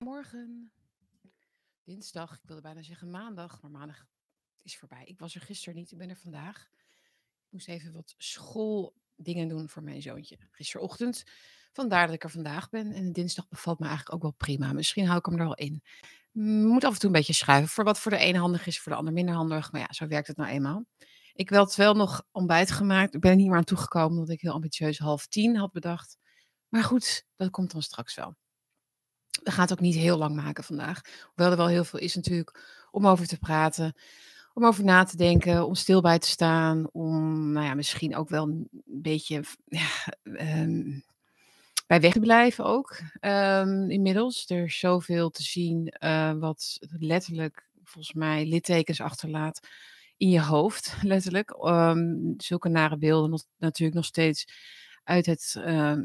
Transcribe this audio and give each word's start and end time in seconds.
Goedemorgen. 0.00 0.72
Dinsdag, 1.84 2.32
ik 2.32 2.40
wilde 2.44 2.62
bijna 2.62 2.82
zeggen 2.82 3.10
maandag, 3.10 3.62
maar 3.62 3.70
maandag 3.70 4.06
is 4.62 4.78
voorbij. 4.78 5.04
Ik 5.04 5.18
was 5.18 5.34
er 5.34 5.40
gisteren 5.40 5.74
niet, 5.74 5.90
ik 5.90 5.98
ben 5.98 6.10
er 6.10 6.16
vandaag. 6.16 6.68
Ik 7.46 7.48
moest 7.50 7.68
even 7.68 7.92
wat 7.92 8.14
schooldingen 8.18 9.48
doen 9.48 9.68
voor 9.68 9.82
mijn 9.82 10.02
zoontje. 10.02 10.38
Gisterochtend. 10.50 11.24
Vandaar 11.72 12.06
dat 12.06 12.14
ik 12.14 12.24
er 12.24 12.30
vandaag 12.30 12.68
ben. 12.68 12.92
En 12.92 13.12
dinsdag 13.12 13.48
bevalt 13.48 13.78
me 13.78 13.86
eigenlijk 13.86 14.14
ook 14.14 14.22
wel 14.22 14.34
prima. 14.36 14.72
Misschien 14.72 15.06
hou 15.06 15.18
ik 15.18 15.26
hem 15.26 15.34
er 15.34 15.44
wel 15.44 15.54
in. 15.54 15.82
Moet 16.32 16.84
af 16.84 16.92
en 16.92 16.98
toe 16.98 17.08
een 17.08 17.16
beetje 17.16 17.32
schuiven. 17.32 17.68
Voor 17.68 17.84
wat 17.84 17.98
voor 17.98 18.10
de 18.10 18.18
ene 18.18 18.38
handig 18.38 18.66
is, 18.66 18.80
voor 18.80 18.92
de 18.92 18.98
ander 18.98 19.12
minder 19.12 19.34
handig. 19.34 19.72
Maar 19.72 19.80
ja, 19.80 19.92
zo 19.92 20.06
werkt 20.06 20.26
het 20.28 20.36
nou 20.36 20.50
eenmaal. 20.50 20.84
Ik 21.32 21.50
had 21.50 21.76
wel 21.76 21.94
nog 21.94 22.22
ontbijt 22.30 22.70
gemaakt. 22.70 23.14
Ik 23.14 23.20
ben 23.20 23.30
er 23.30 23.36
niet 23.36 23.48
meer 23.48 23.56
aan 23.56 23.64
toegekomen, 23.64 24.18
omdat 24.18 24.34
ik 24.34 24.40
heel 24.40 24.52
ambitieus 24.52 24.98
half 24.98 25.26
tien 25.26 25.56
had 25.56 25.72
bedacht. 25.72 26.18
Maar 26.68 26.84
goed, 26.84 27.26
dat 27.36 27.50
komt 27.50 27.72
dan 27.72 27.82
straks 27.82 28.14
wel. 28.14 28.36
We 29.42 29.50
gaan 29.50 29.62
het 29.62 29.72
ook 29.72 29.80
niet 29.80 29.94
heel 29.94 30.18
lang 30.18 30.34
maken 30.34 30.64
vandaag. 30.64 31.00
Hoewel 31.26 31.50
er 31.50 31.56
wel 31.56 31.66
heel 31.66 31.84
veel 31.84 31.98
is 31.98 32.14
natuurlijk 32.14 32.60
om 32.90 33.06
over 33.06 33.26
te 33.26 33.38
praten. 33.38 33.94
Om 34.54 34.64
over 34.64 34.84
na 34.84 35.04
te 35.04 35.16
denken, 35.16 35.66
om 35.66 35.74
stil 35.74 36.00
bij 36.00 36.18
te 36.18 36.28
staan. 36.28 36.88
Om 36.92 37.52
nou 37.52 37.66
ja, 37.66 37.74
misschien 37.74 38.16
ook 38.16 38.28
wel 38.28 38.42
een 38.42 38.68
beetje 38.84 39.42
ja, 39.64 39.88
um, 40.24 41.04
bij 41.86 42.00
weg 42.00 42.12
te 42.12 42.20
blijven 42.20 42.64
ook. 42.64 43.00
Um, 43.20 43.90
inmiddels. 43.90 44.50
Er 44.50 44.64
is 44.64 44.78
zoveel 44.78 45.30
te 45.30 45.42
zien 45.42 45.94
uh, 46.04 46.32
wat 46.32 46.78
letterlijk 46.98 47.68
volgens 47.84 48.14
mij 48.14 48.46
littekens 48.46 49.00
achterlaat 49.00 49.68
in 50.16 50.30
je 50.30 50.42
hoofd, 50.42 50.96
letterlijk. 51.02 51.50
Um, 51.64 52.34
zulke 52.36 52.68
nare 52.68 52.96
beelden 52.96 53.42
natuurlijk 53.58 53.96
nog 53.96 54.04
steeds 54.04 54.46
uit, 55.04 55.26
het, 55.26 55.54
uh, 55.58 55.98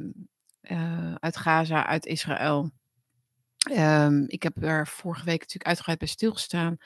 uit 1.15 1.37
Gaza, 1.37 1.85
uit 1.85 2.05
Israël. 2.05 2.71
Um, 3.71 4.23
ik 4.27 4.43
heb 4.43 4.63
er 4.63 4.87
vorige 4.87 5.25
week 5.25 5.39
natuurlijk 5.39 5.67
uitgebreid 5.67 5.99
bij 5.99 6.07
stilgestaan. 6.07 6.77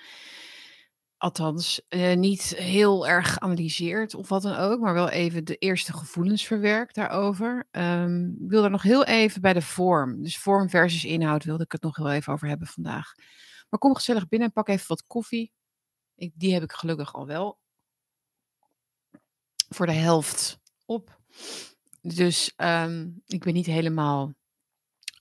Althans, 1.18 1.82
uh, 1.90 2.16
niet 2.16 2.44
heel 2.44 3.08
erg 3.08 3.34
geanalyseerd 3.34 4.16
of 4.16 4.30
wat 4.30 4.42
dan 4.42 4.56
ook, 4.56 4.80
maar 4.80 4.94
wel 4.94 5.10
even 5.10 5.46
de 5.46 5.56
eerste 5.56 5.94
gevoelens 5.94 6.46
verwerkt 6.46 6.96
daarover. 6.96 7.68
Um, 7.72 8.38
ik 8.42 8.50
wil 8.50 8.64
er 8.64 8.70
nog 8.70 8.82
heel 8.82 9.06
even 9.06 9.42
bij 9.42 9.54
de 9.54 9.62
vorm, 9.62 10.24
dus 10.24 10.38
vorm 10.38 10.70
versus 10.70 11.06
inhoud, 11.06 11.44
wilde 11.44 11.64
ik 11.64 11.72
het 11.72 11.82
nog 11.82 11.96
heel 11.96 12.12
even 12.12 12.34
over 12.34 12.48
hebben 12.48 12.68
vandaag. 12.68 13.14
Maar 13.70 13.80
kom 13.80 13.96
gezellig 13.96 14.28
binnen 14.28 14.48
en 14.48 14.54
pak 14.54 14.68
even 14.68 14.88
wat 14.88 15.06
koffie. 15.08 15.54
Ik, 16.16 16.32
die 16.36 16.54
heb 16.54 16.64
ik 16.64 16.72
gelukkig 16.72 17.14
al 17.14 17.26
wel 17.26 17.60
voor 19.70 19.86
de 19.86 19.92
helft 19.92 20.60
op. 20.86 21.20
Dus 22.02 22.54
um, 22.58 23.22
ik 23.26 23.44
ben 23.44 23.54
niet 23.54 23.66
helemaal 23.66 24.34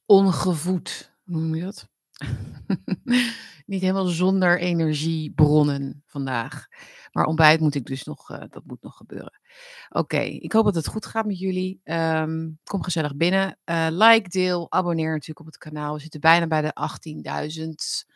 ongevoed 0.06 1.16
hoe 1.28 1.40
noem 1.40 1.54
je 1.54 1.62
dat? 1.62 1.88
Niet 3.66 3.80
helemaal 3.80 4.06
zonder 4.06 4.58
energiebronnen 4.58 6.02
vandaag. 6.06 6.66
Maar 7.12 7.24
ontbijt 7.24 7.60
moet 7.60 7.74
ik 7.74 7.86
dus 7.86 8.04
nog, 8.04 8.30
uh, 8.30 8.42
dat 8.50 8.64
moet 8.64 8.82
nog 8.82 8.96
gebeuren. 8.96 9.40
Oké, 9.88 10.18
ik 10.18 10.52
hoop 10.52 10.64
dat 10.64 10.74
het 10.74 10.86
goed 10.86 11.06
gaat 11.06 11.26
met 11.26 11.38
jullie. 11.38 11.80
Um, 11.84 12.58
kom 12.64 12.82
gezellig 12.82 13.16
binnen. 13.16 13.58
Uh, 13.64 13.86
like, 13.90 14.28
deel, 14.28 14.72
abonneer 14.72 15.12
natuurlijk 15.12 15.40
op 15.40 15.46
het 15.46 15.58
kanaal. 15.58 15.94
We 15.94 16.00
zitten 16.00 16.20
bijna 16.20 16.46
bij 16.46 16.62
de 16.62 16.72
18.000. 17.58 18.06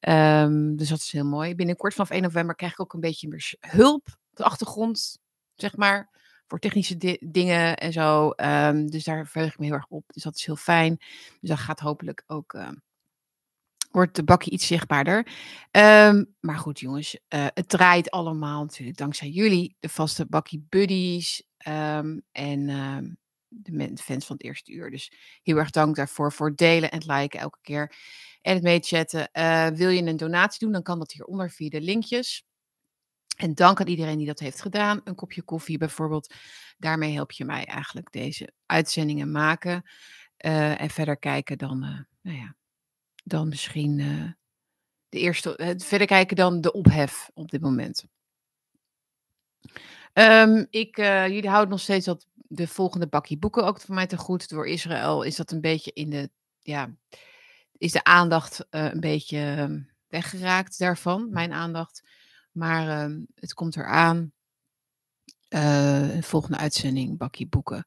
Um, 0.00 0.76
dus 0.76 0.88
dat 0.88 0.98
is 0.98 1.12
heel 1.12 1.24
mooi. 1.24 1.54
Binnenkort 1.54 1.94
vanaf 1.94 2.10
1 2.10 2.22
november 2.22 2.54
krijg 2.54 2.72
ik 2.72 2.80
ook 2.80 2.92
een 2.92 3.00
beetje 3.00 3.28
meer 3.28 3.54
hulp 3.60 4.06
op 4.06 4.36
de 4.36 4.44
achtergrond, 4.44 5.18
zeg 5.54 5.76
maar 5.76 6.21
voor 6.46 6.58
technische 6.58 6.96
di 6.96 7.16
dingen 7.20 7.76
en 7.76 7.92
zo. 7.92 8.32
Um, 8.36 8.90
dus 8.90 9.04
daar 9.04 9.26
verheug 9.26 9.52
ik 9.52 9.58
me 9.58 9.64
heel 9.64 9.74
erg 9.74 9.88
op. 9.88 10.04
Dus 10.06 10.22
dat 10.22 10.36
is 10.36 10.46
heel 10.46 10.56
fijn. 10.56 10.96
Dus 11.40 11.50
dat 11.50 11.58
gaat 11.58 11.80
hopelijk 11.80 12.24
ook. 12.26 12.52
Uh, 12.52 12.68
wordt 13.90 14.16
de 14.16 14.24
bakje 14.24 14.50
iets 14.50 14.66
zichtbaarder. 14.66 15.26
Um, 15.70 16.34
maar 16.40 16.58
goed, 16.58 16.80
jongens, 16.80 17.18
uh, 17.28 17.46
het 17.54 17.68
draait 17.68 18.10
allemaal 18.10 18.62
natuurlijk 18.62 18.98
dankzij 18.98 19.28
jullie, 19.28 19.76
de 19.80 19.88
vaste 19.88 20.26
bakkie 20.26 20.66
buddies 20.68 21.42
en 21.56 22.26
de 23.48 23.96
fans 23.96 24.26
van 24.26 24.36
het 24.36 24.44
eerste 24.44 24.72
uur. 24.72 24.90
Dus 24.90 25.12
heel 25.42 25.56
erg 25.56 25.70
dank 25.70 25.96
daarvoor 25.96 26.32
voor 26.32 26.54
delen 26.54 26.90
en 26.90 27.02
liken 27.06 27.40
elke 27.40 27.58
keer. 27.62 27.94
En 28.42 28.54
het 28.54 28.62
meechatten. 28.62 29.28
Uh, 29.32 29.66
wil 29.66 29.88
je 29.88 30.02
een 30.02 30.16
donatie 30.16 30.58
doen, 30.58 30.72
dan 30.72 30.82
kan 30.82 30.98
dat 30.98 31.12
hieronder 31.12 31.50
via 31.50 31.68
de 31.68 31.80
linkjes. 31.80 32.44
En 33.42 33.54
dank 33.54 33.80
aan 33.80 33.86
iedereen 33.86 34.18
die 34.18 34.26
dat 34.26 34.38
heeft 34.38 34.60
gedaan. 34.60 35.00
Een 35.04 35.14
kopje 35.14 35.42
koffie 35.42 35.78
bijvoorbeeld. 35.78 36.34
Daarmee 36.78 37.12
help 37.12 37.32
je 37.32 37.44
mij 37.44 37.64
eigenlijk 37.64 38.12
deze 38.12 38.52
uitzendingen 38.66 39.30
maken. 39.30 39.82
Uh, 40.38 40.80
en 40.80 40.90
verder 40.90 41.16
kijken 41.16 41.58
dan, 41.58 41.84
uh, 41.84 41.98
nou 42.20 42.36
ja, 42.36 42.54
dan 43.24 43.48
misschien 43.48 43.98
uh, 43.98 44.30
de 45.08 45.18
eerste. 45.18 45.76
verder 45.84 46.06
kijken 46.06 46.36
dan 46.36 46.60
de 46.60 46.72
ophef 46.72 47.30
op 47.34 47.50
dit 47.50 47.60
moment. 47.60 48.04
Um, 50.14 50.66
ik, 50.70 50.96
jullie 50.96 51.48
houden 51.48 51.70
nog 51.70 51.80
steeds 51.80 52.06
dat 52.06 52.26
de 52.34 52.68
volgende 52.68 53.06
bakje 53.06 53.38
boeken 53.38 53.64
ook 53.64 53.80
voor 53.80 53.94
mij 53.94 54.06
te 54.06 54.16
goed. 54.16 54.48
Door 54.48 54.66
Israël 54.66 55.22
is 55.22 55.36
dat 55.36 55.50
een 55.50 55.60
beetje 55.60 55.92
in 55.92 56.10
de. 56.10 56.30
Ja, 56.60 56.94
is 57.78 57.92
de 57.92 58.04
aandacht 58.04 58.66
een 58.70 59.00
beetje 59.00 59.38
ehm, 59.38 59.80
weggeraakt 60.08 60.78
daarvan. 60.78 61.30
Mijn 61.30 61.52
aandacht. 61.52 62.02
Maar 62.52 63.10
uh, 63.10 63.16
het 63.34 63.54
komt 63.54 63.76
eraan. 63.76 64.32
Uh, 65.48 66.22
volgende 66.22 66.56
uitzending, 66.56 67.18
bakje 67.18 67.46
boeken. 67.46 67.86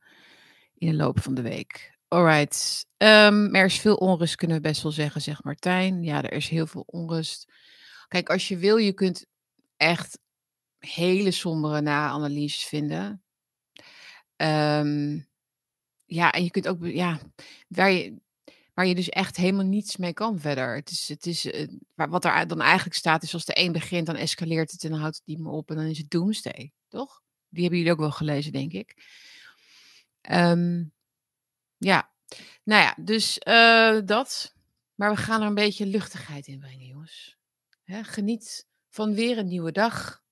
In 0.74 0.88
de 0.90 0.96
loop 0.96 1.20
van 1.20 1.34
de 1.34 1.42
week. 1.42 1.98
Alright. 2.08 2.88
Um, 2.98 3.56
er 3.56 3.66
is 3.66 3.80
veel 3.80 3.96
onrust, 3.96 4.36
kunnen 4.36 4.58
we 4.58 4.62
best 4.62 4.84
wel 4.84 4.92
zeggen, 4.92 5.22
zegt 5.22 5.44
Martijn. 5.44 6.04
Ja, 6.04 6.24
er 6.24 6.34
is 6.34 6.50
heel 6.50 6.68
veel 6.68 6.84
onrust. 6.86 7.52
Kijk, 8.08 8.30
als 8.30 8.48
je 8.48 8.58
wil, 8.58 8.78
je 8.78 8.94
kunt 8.94 9.26
echt 9.78 10.20
hele 10.78 11.32
sombere 11.32 11.82
na-analyses 11.82 12.64
vinden. 12.64 13.24
Um, 14.36 15.28
ja, 16.06 16.32
en 16.32 16.44
je 16.44 16.52
kunt 16.52 16.68
ook, 16.68 16.86
ja, 16.86 17.20
waar 17.68 17.92
je, 17.92 18.16
waar 18.76 18.86
je 18.86 18.96
dus 18.96 19.10
echt 19.10 19.38
helemaal 19.38 19.66
niets 19.66 19.98
mee 19.98 20.14
kan 20.14 20.40
verder. 20.40 20.76
Het 20.76 20.90
is, 20.90 21.08
het 21.08 21.26
is, 21.26 21.46
uh, 21.46 21.68
wat 21.96 22.26
er 22.26 22.48
dan 22.48 22.62
eigenlijk 22.62 22.96
staat 22.96 23.24
is 23.24 23.34
als 23.34 23.46
de 23.46 23.60
een 23.60 23.72
begint, 23.72 24.06
dan 24.06 24.16
escaleert 24.16 24.72
het 24.72 24.84
en 24.84 24.90
dan 24.90 25.00
houdt 25.00 25.16
het 25.16 25.26
niet 25.26 25.40
meer 25.40 25.52
op 25.52 25.70
en 25.70 25.76
dan 25.76 25.86
is 25.86 25.98
het 25.98 26.10
doomsday, 26.10 26.72
toch? 26.88 27.24
Die 27.50 27.62
hebben 27.62 27.80
jullie 27.80 27.94
ook 27.94 28.00
wel 28.00 28.12
gelezen, 28.12 28.52
denk 28.52 28.72
ik. 28.72 28.96
Um, 30.32 30.94
ja, 31.78 32.12
nou 32.64 32.82
ja, 32.82 32.96
dus 33.04 33.40
uh, 33.48 34.00
dat. 34.06 34.54
Maar 34.96 35.10
we 35.10 35.18
gaan 35.18 35.42
er 35.42 35.48
een 35.48 35.54
beetje 35.54 35.86
luchtigheid 35.86 36.48
in 36.48 36.60
brengen, 36.60 36.86
jongens. 36.86 37.38
Hè, 37.84 38.04
geniet 38.04 38.68
van 38.90 39.14
weer 39.14 39.38
een 39.38 39.48
nieuwe 39.48 39.72
dag. 39.72 40.24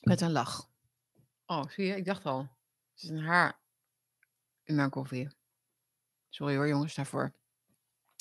Met 0.00 0.20
een 0.20 0.32
lach. 0.32 0.70
Oh, 1.46 1.68
zie 1.68 1.84
je? 1.84 1.96
Ik 1.96 2.04
dacht 2.04 2.24
al. 2.24 2.38
Het 2.94 3.02
is 3.02 3.08
een 3.08 3.18
haar 3.18 3.60
in 4.62 4.74
mijn 4.74 4.90
koffie. 4.90 5.40
Sorry 6.34 6.56
hoor, 6.56 6.68
jongens, 6.68 6.94
daarvoor. 6.94 7.32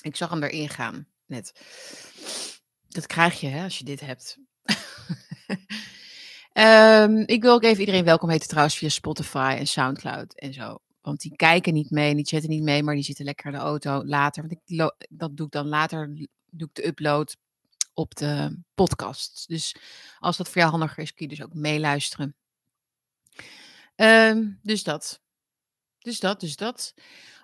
Ik 0.03 0.15
zag 0.15 0.29
hem 0.29 0.43
erin 0.43 0.69
gaan, 0.69 1.07
net. 1.25 1.53
Dat 2.87 3.07
krijg 3.07 3.39
je 3.39 3.47
hè, 3.47 3.63
als 3.63 3.77
je 3.77 3.83
dit 3.83 3.99
hebt. 3.99 4.37
um, 6.53 7.19
ik 7.35 7.41
wil 7.41 7.53
ook 7.53 7.63
even 7.63 7.79
iedereen 7.79 8.03
welkom 8.03 8.29
heten 8.29 8.47
trouwens 8.47 8.77
via 8.77 8.89
Spotify 8.89 9.55
en 9.59 9.67
Soundcloud 9.67 10.33
en 10.33 10.53
zo. 10.53 10.77
Want 11.01 11.21
die 11.21 11.35
kijken 11.35 11.73
niet 11.73 11.89
mee, 11.89 12.15
die 12.15 12.25
chatten 12.25 12.49
niet 12.49 12.63
mee, 12.63 12.83
maar 12.83 12.95
die 12.95 13.03
zitten 13.03 13.25
lekker 13.25 13.45
in 13.45 13.51
de 13.51 13.57
auto 13.57 14.05
later. 14.05 14.47
Want 14.47 14.61
ik 14.67 14.91
dat 15.09 15.37
doe 15.37 15.45
ik 15.45 15.51
dan 15.51 15.67
later, 15.67 16.15
doe 16.51 16.67
ik 16.67 16.75
de 16.75 16.87
upload 16.87 17.37
op 17.93 18.15
de 18.15 18.57
podcast. 18.73 19.47
Dus 19.47 19.75
als 20.19 20.37
dat 20.37 20.47
voor 20.47 20.57
jou 20.57 20.71
handiger 20.71 21.03
is, 21.03 21.13
kun 21.13 21.29
je 21.29 21.35
dus 21.35 21.45
ook 21.45 21.53
meeluisteren. 21.53 22.35
Um, 23.95 24.59
dus 24.61 24.83
dat. 24.83 25.21
Dus 25.99 26.19
dat, 26.19 26.39
dus 26.39 26.55
dat. 26.55 26.93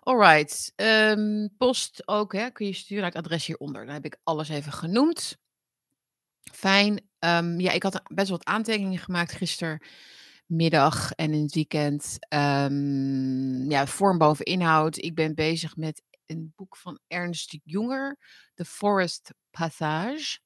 Alright. 0.08 0.74
Um, 0.76 1.50
post 1.58 2.08
ook, 2.08 2.34
hè, 2.34 2.50
kun 2.50 2.66
je 2.66 2.74
sturen 2.74 3.04
naar 3.04 3.14
het 3.14 3.24
adres 3.24 3.46
hieronder. 3.46 3.86
Dan 3.86 3.94
heb 3.94 4.06
ik 4.06 4.18
alles 4.24 4.50
even 4.50 4.72
genoemd. 4.72 5.38
Fijn. 6.52 7.10
Um, 7.20 7.60
ja, 7.60 7.72
ik 7.72 7.84
had 7.84 8.02
best 8.14 8.30
wel 8.30 8.38
wat 8.38 8.48
aantekeningen 8.48 9.00
gemaakt 9.00 9.32
gistermiddag 9.32 11.12
en 11.12 11.34
in 11.34 11.42
het 11.42 11.54
weekend. 11.54 12.18
Um, 12.30 13.70
ja, 13.70 13.88
vorm 13.88 14.18
boven 14.18 14.46
inhoud. 14.46 14.98
Ik 14.98 15.16
ben 15.16 15.36
bezig 15.36 15.76
met 15.76 16.04
een 16.26 16.54
boek 16.56 16.78
van 16.78 17.00
Ernst 17.08 17.58
Jonger, 17.64 18.18
The 18.54 18.66
Forest 18.66 19.34
Passage. 19.52 20.40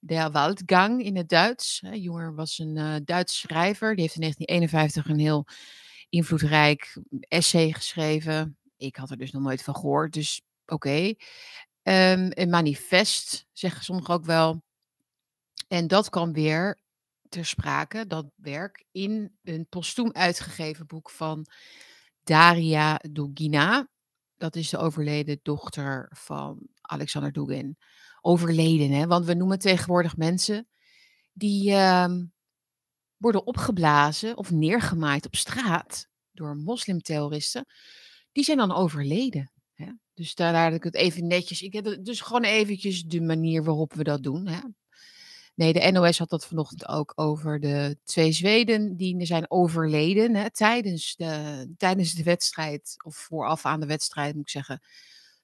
Der 0.00 0.30
Waldgang 0.30 1.02
in 1.02 1.16
het 1.16 1.28
Duits. 1.28 1.82
Jonger 1.92 2.34
was 2.34 2.58
een 2.58 2.76
uh, 2.76 2.94
Duits 3.04 3.38
schrijver. 3.38 3.94
Die 3.94 4.02
heeft 4.02 4.14
in 4.14 4.20
1951 4.20 5.08
een 5.08 5.20
heel 5.20 5.46
invloedrijk 6.08 6.98
essay 7.28 7.72
geschreven. 7.72 8.57
Ik 8.78 8.96
had 8.96 9.10
er 9.10 9.18
dus 9.18 9.30
nog 9.30 9.42
nooit 9.42 9.62
van 9.62 9.74
gehoord, 9.74 10.12
dus 10.12 10.42
oké. 10.66 11.14
Um, 11.82 12.30
een 12.30 12.50
manifest, 12.50 13.46
zeggen 13.52 13.84
sommigen 13.84 14.14
ook 14.14 14.24
wel. 14.24 14.62
En 15.68 15.86
dat 15.86 16.10
kwam 16.10 16.32
weer 16.32 16.78
ter 17.28 17.44
sprake, 17.44 18.06
dat 18.06 18.26
werk, 18.34 18.84
in 18.92 19.38
een 19.42 19.66
postuum 19.68 20.12
uitgegeven 20.12 20.86
boek 20.86 21.10
van 21.10 21.46
Daria 22.22 23.00
Dugina. 23.10 23.88
Dat 24.36 24.56
is 24.56 24.68
de 24.68 24.78
overleden 24.78 25.40
dochter 25.42 26.10
van 26.14 26.68
Alexander 26.80 27.32
Dugin. 27.32 27.78
Overleden, 28.20 28.90
hè? 28.90 29.06
Want 29.06 29.24
we 29.24 29.34
noemen 29.34 29.58
tegenwoordig 29.58 30.16
mensen 30.16 30.68
die 31.32 31.72
ehm, 31.72 32.24
worden 33.16 33.46
opgeblazen 33.46 34.36
of 34.36 34.50
neergemaaid 34.50 35.26
op 35.26 35.36
straat 35.36 36.08
door 36.32 36.56
moslimterroristen. 36.56 37.66
Die 38.38 38.46
zijn 38.46 38.58
dan 38.58 38.72
overleden. 38.74 39.50
Hè? 39.74 39.86
Dus 40.14 40.34
daar 40.34 40.72
ik 40.72 40.84
het 40.84 40.94
even 40.94 41.26
netjes. 41.26 41.62
Ik 41.62 41.72
heb 41.72 41.98
dus 42.02 42.20
gewoon 42.20 42.44
eventjes 42.44 43.04
de 43.04 43.20
manier 43.20 43.64
waarop 43.64 43.94
we 43.94 44.04
dat 44.04 44.22
doen. 44.22 44.46
Hè? 44.46 44.60
Nee, 45.54 45.72
de 45.72 45.90
NOS 45.90 46.18
had 46.18 46.28
dat 46.30 46.46
vanochtend 46.46 46.88
ook 46.88 47.12
over 47.14 47.60
de 47.60 47.96
twee 48.04 48.32
Zweden 48.32 48.96
die 48.96 49.26
zijn 49.26 49.50
overleden 49.50 50.34
hè, 50.34 50.50
tijdens, 50.50 51.16
de, 51.16 51.66
tijdens 51.76 52.14
de 52.14 52.22
wedstrijd, 52.22 52.94
of 53.04 53.16
vooraf 53.16 53.64
aan 53.64 53.80
de 53.80 53.86
wedstrijd 53.86 54.34
moet 54.34 54.42
ik 54.42 54.50
zeggen, 54.50 54.80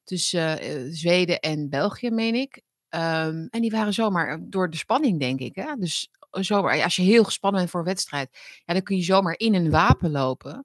tussen 0.05 0.65
uh, 0.65 0.93
Zweden 0.93 1.41
en 1.41 1.69
België, 1.69 2.11
meen 2.11 2.35
ik. 2.35 2.57
Um, 2.91 3.49
en 3.51 3.61
die 3.61 3.71
waren 3.71 3.95
zomaar 3.95 4.41
door 4.43 4.71
de 4.71 4.77
spanning, 4.77 5.21
denk 5.21 5.41
ik. 5.41 5.55
Hè? 5.55 5.75
Dus 5.79 6.11
zomaar, 6.31 6.83
als 6.83 6.97
je 6.97 7.03
heel 7.03 7.25
gespannen 7.25 7.61
bent 7.61 7.73
voor 7.73 7.81
een 7.81 7.87
wedstrijd, 7.87 8.29
ja, 8.65 8.73
dan 8.73 8.83
kun 8.83 8.97
je 8.97 9.03
zomaar 9.03 9.39
in 9.39 9.55
een 9.55 9.71
wapen 9.71 10.11
lopen 10.11 10.65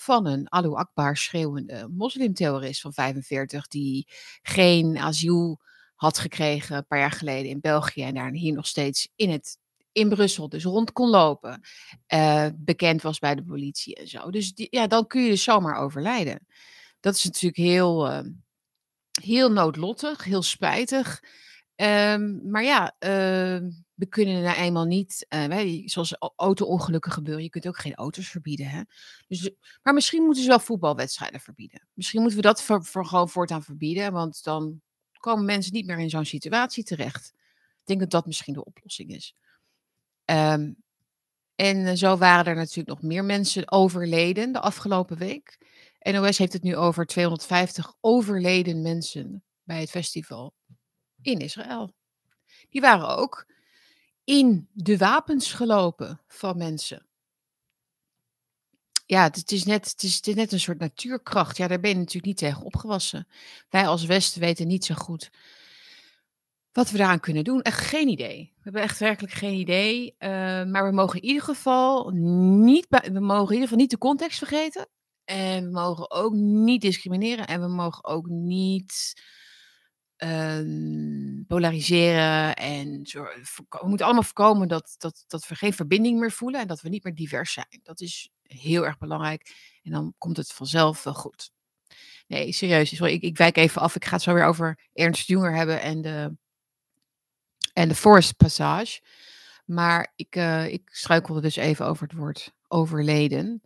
van 0.00 0.26
een 0.26 0.52
Alu 0.52 0.74
Akbar 0.74 1.16
schreeuwende 1.16 1.88
moslimterrorist 1.90 2.80
van 2.80 2.92
45 2.92 3.66
die 3.66 4.08
geen 4.42 4.98
asiel 4.98 5.60
had 5.94 6.18
gekregen 6.18 6.76
een 6.76 6.86
paar 6.86 6.98
jaar 6.98 7.10
geleden 7.10 7.50
in 7.50 7.60
België 7.60 8.02
en 8.02 8.14
daar 8.14 8.30
hier 8.30 8.52
nog 8.52 8.66
steeds 8.66 9.08
in, 9.16 9.30
het, 9.30 9.58
in 9.92 10.08
Brussel 10.08 10.48
dus 10.48 10.64
rond 10.64 10.92
kon 10.92 11.08
lopen. 11.08 11.60
Uh, 12.14 12.46
bekend 12.54 13.02
was 13.02 13.18
bij 13.18 13.34
de 13.34 13.44
politie 13.44 13.94
en 13.94 14.08
zo. 14.08 14.30
Dus 14.30 14.54
die, 14.54 14.66
ja, 14.70 14.86
dan 14.86 15.06
kun 15.06 15.22
je 15.22 15.30
dus 15.30 15.42
zomaar 15.42 15.76
overlijden. 15.76 16.46
Dat 17.00 17.14
is 17.14 17.24
natuurlijk 17.24 17.62
heel, 17.62 18.10
uh, 18.10 18.20
heel 19.22 19.52
noodlottig, 19.52 20.24
heel 20.24 20.42
spijtig. 20.42 21.22
Um, 21.76 22.50
maar 22.50 22.64
ja, 22.64 22.94
uh, 22.98 23.70
we 24.00 24.06
kunnen 24.06 24.42
nou 24.42 24.56
eenmaal 24.56 24.84
niet, 24.84 25.26
uh, 25.28 25.82
zoals 25.84 26.16
auto-ongelukken 26.36 27.12
gebeuren, 27.12 27.42
je 27.42 27.50
kunt 27.50 27.66
ook 27.66 27.78
geen 27.78 27.94
auto's 27.94 28.28
verbieden. 28.28 28.66
Hè? 28.66 28.82
Dus, 29.28 29.50
maar 29.82 29.94
misschien 29.94 30.22
moeten 30.22 30.42
ze 30.42 30.48
wel 30.48 30.58
voetbalwedstrijden 30.58 31.40
verbieden. 31.40 31.88
Misschien 31.94 32.20
moeten 32.20 32.38
we 32.38 32.46
dat 32.46 32.62
voor, 32.62 33.06
gewoon 33.06 33.28
voortaan 33.28 33.62
verbieden, 33.62 34.12
want 34.12 34.44
dan 34.44 34.80
komen 35.18 35.44
mensen 35.44 35.72
niet 35.72 35.86
meer 35.86 35.98
in 35.98 36.10
zo'n 36.10 36.24
situatie 36.24 36.84
terecht. 36.84 37.32
Ik 37.80 37.86
denk 37.86 38.00
dat 38.00 38.10
dat 38.10 38.26
misschien 38.26 38.54
de 38.54 38.64
oplossing 38.64 39.10
is. 39.10 39.34
Um, 40.24 40.76
en 41.54 41.86
eh, 41.86 41.94
zo 41.94 42.16
waren 42.16 42.44
er 42.44 42.54
natuurlijk 42.54 42.88
nog 42.88 43.02
meer 43.02 43.24
mensen 43.24 43.70
overleden 43.72 44.52
de 44.52 44.60
afgelopen 44.60 45.16
week. 45.16 45.58
NOS 45.98 46.38
heeft 46.38 46.52
het 46.52 46.62
nu 46.62 46.76
over 46.76 47.06
250 47.06 47.94
overleden 48.00 48.82
mensen 48.82 49.44
bij 49.62 49.80
het 49.80 49.90
festival 49.90 50.54
in 51.22 51.38
Israël. 51.38 51.94
Die 52.70 52.80
waren 52.80 53.16
ook 53.16 53.46
in 54.30 54.68
de 54.72 54.96
wapens 54.96 55.52
gelopen 55.52 56.20
van 56.26 56.56
mensen. 56.56 57.06
Ja, 59.06 59.22
het 59.22 59.52
is, 59.52 59.64
net, 59.64 59.90
het, 59.90 60.02
is, 60.02 60.20
net 60.20 60.52
een 60.52 60.60
soort 60.60 60.78
natuurkracht. 60.78 61.56
Ja, 61.56 61.68
daar 61.68 61.80
ben 61.80 61.90
je 61.90 61.96
natuurlijk 61.96 62.26
niet 62.26 62.36
tegen 62.36 62.62
opgewassen. 62.62 63.28
Wij 63.70 63.86
als 63.86 64.04
Westen 64.04 64.40
weten 64.40 64.66
niet 64.66 64.84
zo 64.84 64.94
goed 64.94 65.30
wat 66.72 66.90
we 66.90 66.98
daaraan 66.98 67.20
kunnen 67.20 67.44
doen. 67.44 67.62
Echt 67.62 67.80
geen 67.80 68.08
idee. 68.08 68.52
We 68.56 68.60
hebben 68.62 68.82
echt 68.82 68.98
werkelijk 68.98 69.32
geen 69.32 69.58
idee. 69.58 70.14
Uh, 70.18 70.28
maar 70.64 70.86
we 70.86 70.92
mogen 70.92 71.20
in 71.20 71.28
ieder 71.28 71.42
geval 71.42 72.10
niet, 72.10 72.86
we 72.88 73.20
mogen 73.20 73.46
in 73.46 73.52
ieder 73.52 73.62
geval 73.62 73.78
niet 73.78 73.90
de 73.90 73.98
context 73.98 74.38
vergeten. 74.38 74.88
En 75.24 75.64
we 75.64 75.70
mogen 75.70 76.10
ook 76.10 76.32
niet 76.34 76.80
discrimineren. 76.80 77.46
En 77.46 77.60
we 77.60 77.68
mogen 77.68 78.04
ook 78.04 78.26
niet 78.28 79.22
um, 80.24 81.44
polariseren. 81.46 82.56
En 82.56 83.06
zo, 83.06 83.22
we 83.68 83.86
moeten 83.88 84.06
allemaal 84.06 84.22
voorkomen 84.22 84.68
dat, 84.68 84.94
dat, 84.98 85.24
dat 85.26 85.48
we 85.48 85.54
geen 85.54 85.72
verbinding 85.72 86.18
meer 86.18 86.32
voelen 86.32 86.60
en 86.60 86.66
dat 86.66 86.80
we 86.80 86.88
niet 86.88 87.04
meer 87.04 87.14
divers 87.14 87.52
zijn. 87.52 87.80
Dat 87.82 88.00
is 88.00 88.30
heel 88.42 88.86
erg 88.86 88.98
belangrijk. 88.98 89.54
En 89.82 89.90
dan 89.90 90.14
komt 90.18 90.36
het 90.36 90.52
vanzelf 90.52 91.02
wel 91.02 91.14
goed. 91.14 91.50
Nee, 92.26 92.52
serieus. 92.52 92.96
Sorry, 92.96 93.12
ik, 93.12 93.22
ik 93.22 93.36
wijk 93.36 93.56
even 93.56 93.80
af. 93.80 93.94
Ik 93.96 94.04
ga 94.04 94.14
het 94.14 94.22
zo 94.22 94.34
weer 94.34 94.44
over 94.44 94.78
Ernst 94.92 95.28
Junger 95.28 95.54
hebben 95.54 95.80
en 95.80 96.02
de, 96.02 96.36
en 97.72 97.88
de 97.88 97.94
Forest 97.94 98.36
Passage. 98.36 99.00
Maar 99.64 100.12
ik, 100.16 100.36
uh, 100.36 100.72
ik 100.72 100.82
struikelde 100.92 101.40
dus 101.40 101.56
even 101.56 101.86
over 101.86 102.06
het 102.06 102.16
woord 102.16 102.52
overleden. 102.68 103.62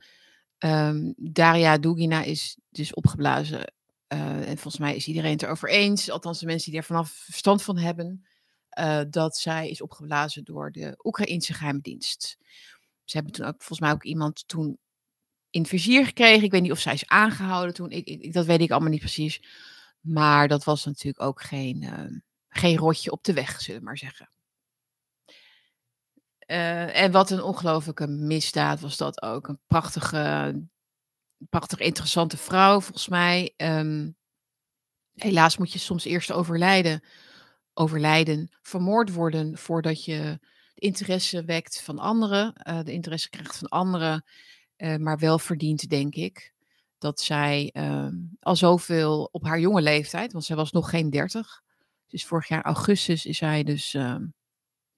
Um, 0.59 1.15
Daria 1.17 1.79
Dugina 1.79 2.23
is 2.23 2.59
dus 2.71 2.95
opgeblazen 2.95 3.74
en 4.21 4.59
volgens 4.59 4.79
mij 4.79 4.97
is 4.97 5.07
iedereen 5.07 5.33
het 5.33 5.43
erover 5.43 5.69
eens, 5.69 6.11
althans 6.11 6.39
de 6.39 6.47
mensen 6.47 6.71
die 6.71 6.81
er 6.81 6.87
vanaf 6.87 7.11
verstand 7.11 7.63
van 7.63 7.79
hebben, 7.79 8.27
uh, 8.79 9.01
dat 9.11 9.37
zij 9.37 9.69
is 9.71 9.81
opgeblazen 9.81 10.45
door 10.45 10.73
de 10.73 10.95
Oekraïnse 11.03 11.55
geheime 11.55 11.81
dienst. 11.81 12.37
Ze 13.05 13.17
hebben 13.17 13.33
toen 13.35 13.47
ook 13.47 13.57
volgens 13.57 13.81
mij 13.81 13.93
ook 13.93 14.05
iemand 14.05 14.49
toen 14.49 14.79
in 15.51 15.67
vizier 15.67 16.07
gekregen. 16.07 16.45
Ik 16.45 16.51
weet 16.51 16.63
niet 16.63 16.73
of 16.73 16.79
zij 16.79 16.93
is 16.93 17.07
aangehouden 17.07 17.75
toen. 17.75 17.91
Ik, 17.91 18.07
ik, 18.07 18.33
dat 18.33 18.47
weet 18.47 18.61
ik 18.61 18.71
allemaal 18.71 18.91
niet 18.91 19.01
precies. 19.01 19.43
Maar 20.01 20.49
dat 20.49 20.65
was 20.65 20.85
natuurlijk 20.85 21.23
ook 21.23 21.43
geen, 21.43 21.83
uh, 21.83 22.21
geen 22.49 22.77
rotje 22.77 23.11
op 23.11 23.25
de 23.25 23.33
weg, 23.33 23.61
zullen 23.61 23.81
we 23.81 23.87
maar 23.87 23.99
zeggen. 23.99 24.29
En 26.47 27.13
wat 27.13 27.31
een 27.31 27.43
ongelofelijke 27.43 28.07
misdaad 28.07 28.81
was 28.81 28.97
dat 28.97 29.23
ook. 29.23 29.49
Een 29.49 29.61
prachtige 29.67 30.63
prachtig 31.51 31.79
interessante 31.79 32.37
vrouw, 32.37 32.81
volgens 32.81 33.09
mij. 33.09 33.55
Um, 33.57 34.17
helaas 35.15 35.57
moet 35.57 35.73
je 35.73 35.79
soms 35.79 36.05
eerst 36.05 36.33
overlijden, 36.33 37.03
overlijden, 37.75 38.51
vermoord 38.63 39.13
worden 39.13 39.59
voordat 39.59 40.05
je 40.05 40.39
de 40.75 40.81
interesse 40.81 41.45
wekt 41.45 41.83
van 41.83 41.99
anderen, 41.99 42.53
uh, 42.69 42.83
de 42.83 42.93
interesse 42.93 43.31
krijgt 43.31 43.59
van 43.59 43.69
anderen, 43.69 44.25
uh, 44.77 44.97
maar 44.97 45.19
wel 45.19 45.39
verdient, 45.39 45.89
denk 45.89 46.15
ik, 46.15 46.53
dat 46.99 47.21
zij 47.21 47.71
uh, 47.73 48.09
al 48.41 48.57
zoveel 48.57 49.29
op 49.33 49.45
haar 49.45 49.61
jonge 49.61 49.83
leeftijd, 49.83 50.33
want 50.33 50.45
zij 50.45 50.57
was 50.57 50.73
nog 50.73 50.91
geen 50.91 51.11
dertig, 51.11 51.63
dus 52.07 52.27
vorig 52.27 52.49
jaar 52.49 52.65
augustus 52.65 53.27
is 53.27 53.37
zij 53.37 53.63
dus 53.63 53.95
ehm, 53.95 54.27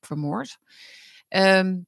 vermoord. 0.01 0.59
Um, 1.29 1.87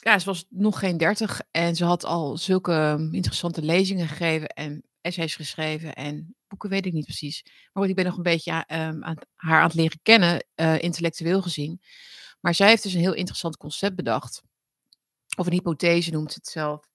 ja, 0.00 0.18
ze 0.18 0.26
was 0.26 0.46
nog 0.48 0.78
geen 0.78 0.96
dertig 0.96 1.40
en 1.50 1.76
ze 1.76 1.84
had 1.84 2.04
al 2.04 2.36
zulke 2.36 3.08
interessante 3.10 3.62
lezingen 3.62 4.08
gegeven 4.08 4.48
en 4.48 4.82
essays 5.00 5.36
geschreven 5.36 5.94
en 5.94 6.34
boeken 6.48 6.68
weet 6.68 6.86
ik 6.86 6.92
niet 6.92 7.04
precies. 7.04 7.44
Maar 7.72 7.88
ik 7.88 7.94
ben 7.94 8.04
nog 8.04 8.16
een 8.16 8.22
beetje 8.22 8.52
um, 8.52 9.04
aan, 9.04 9.16
haar 9.34 9.60
aan 9.60 9.66
het 9.66 9.74
leren 9.74 10.00
kennen, 10.02 10.46
uh, 10.56 10.82
intellectueel 10.82 11.42
gezien. 11.42 11.80
Maar 12.40 12.54
zij 12.54 12.68
heeft 12.68 12.82
dus 12.82 12.92
een 12.92 13.00
heel 13.00 13.14
interessant 13.14 13.56
concept 13.56 13.96
bedacht. 13.96 14.42
Of 15.36 15.46
een 15.46 15.52
hypothese 15.52 16.10
noemt 16.10 16.34
het 16.34 16.46
zelf. 16.46 16.88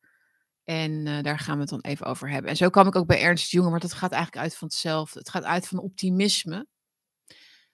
En 0.63 0.91
uh, 1.05 1.21
daar 1.21 1.39
gaan 1.39 1.55
we 1.55 1.62
het 1.62 1.69
dan 1.69 1.81
even 1.81 2.05
over 2.05 2.29
hebben. 2.29 2.50
En 2.50 2.57
zo 2.57 2.69
kwam 2.69 2.88
ik 2.88 2.95
ook 2.95 3.07
bij 3.07 3.21
Ernst 3.21 3.51
Jonger, 3.51 3.71
maar 3.71 3.79
dat 3.79 3.93
gaat 3.93 4.12
eigenlijk 4.12 4.43
uit 4.43 4.55
van 4.55 4.67
hetzelfde. 4.67 5.19
Het 5.19 5.29
gaat 5.29 5.43
uit 5.43 5.67
van 5.67 5.79
optimisme. 5.79 6.67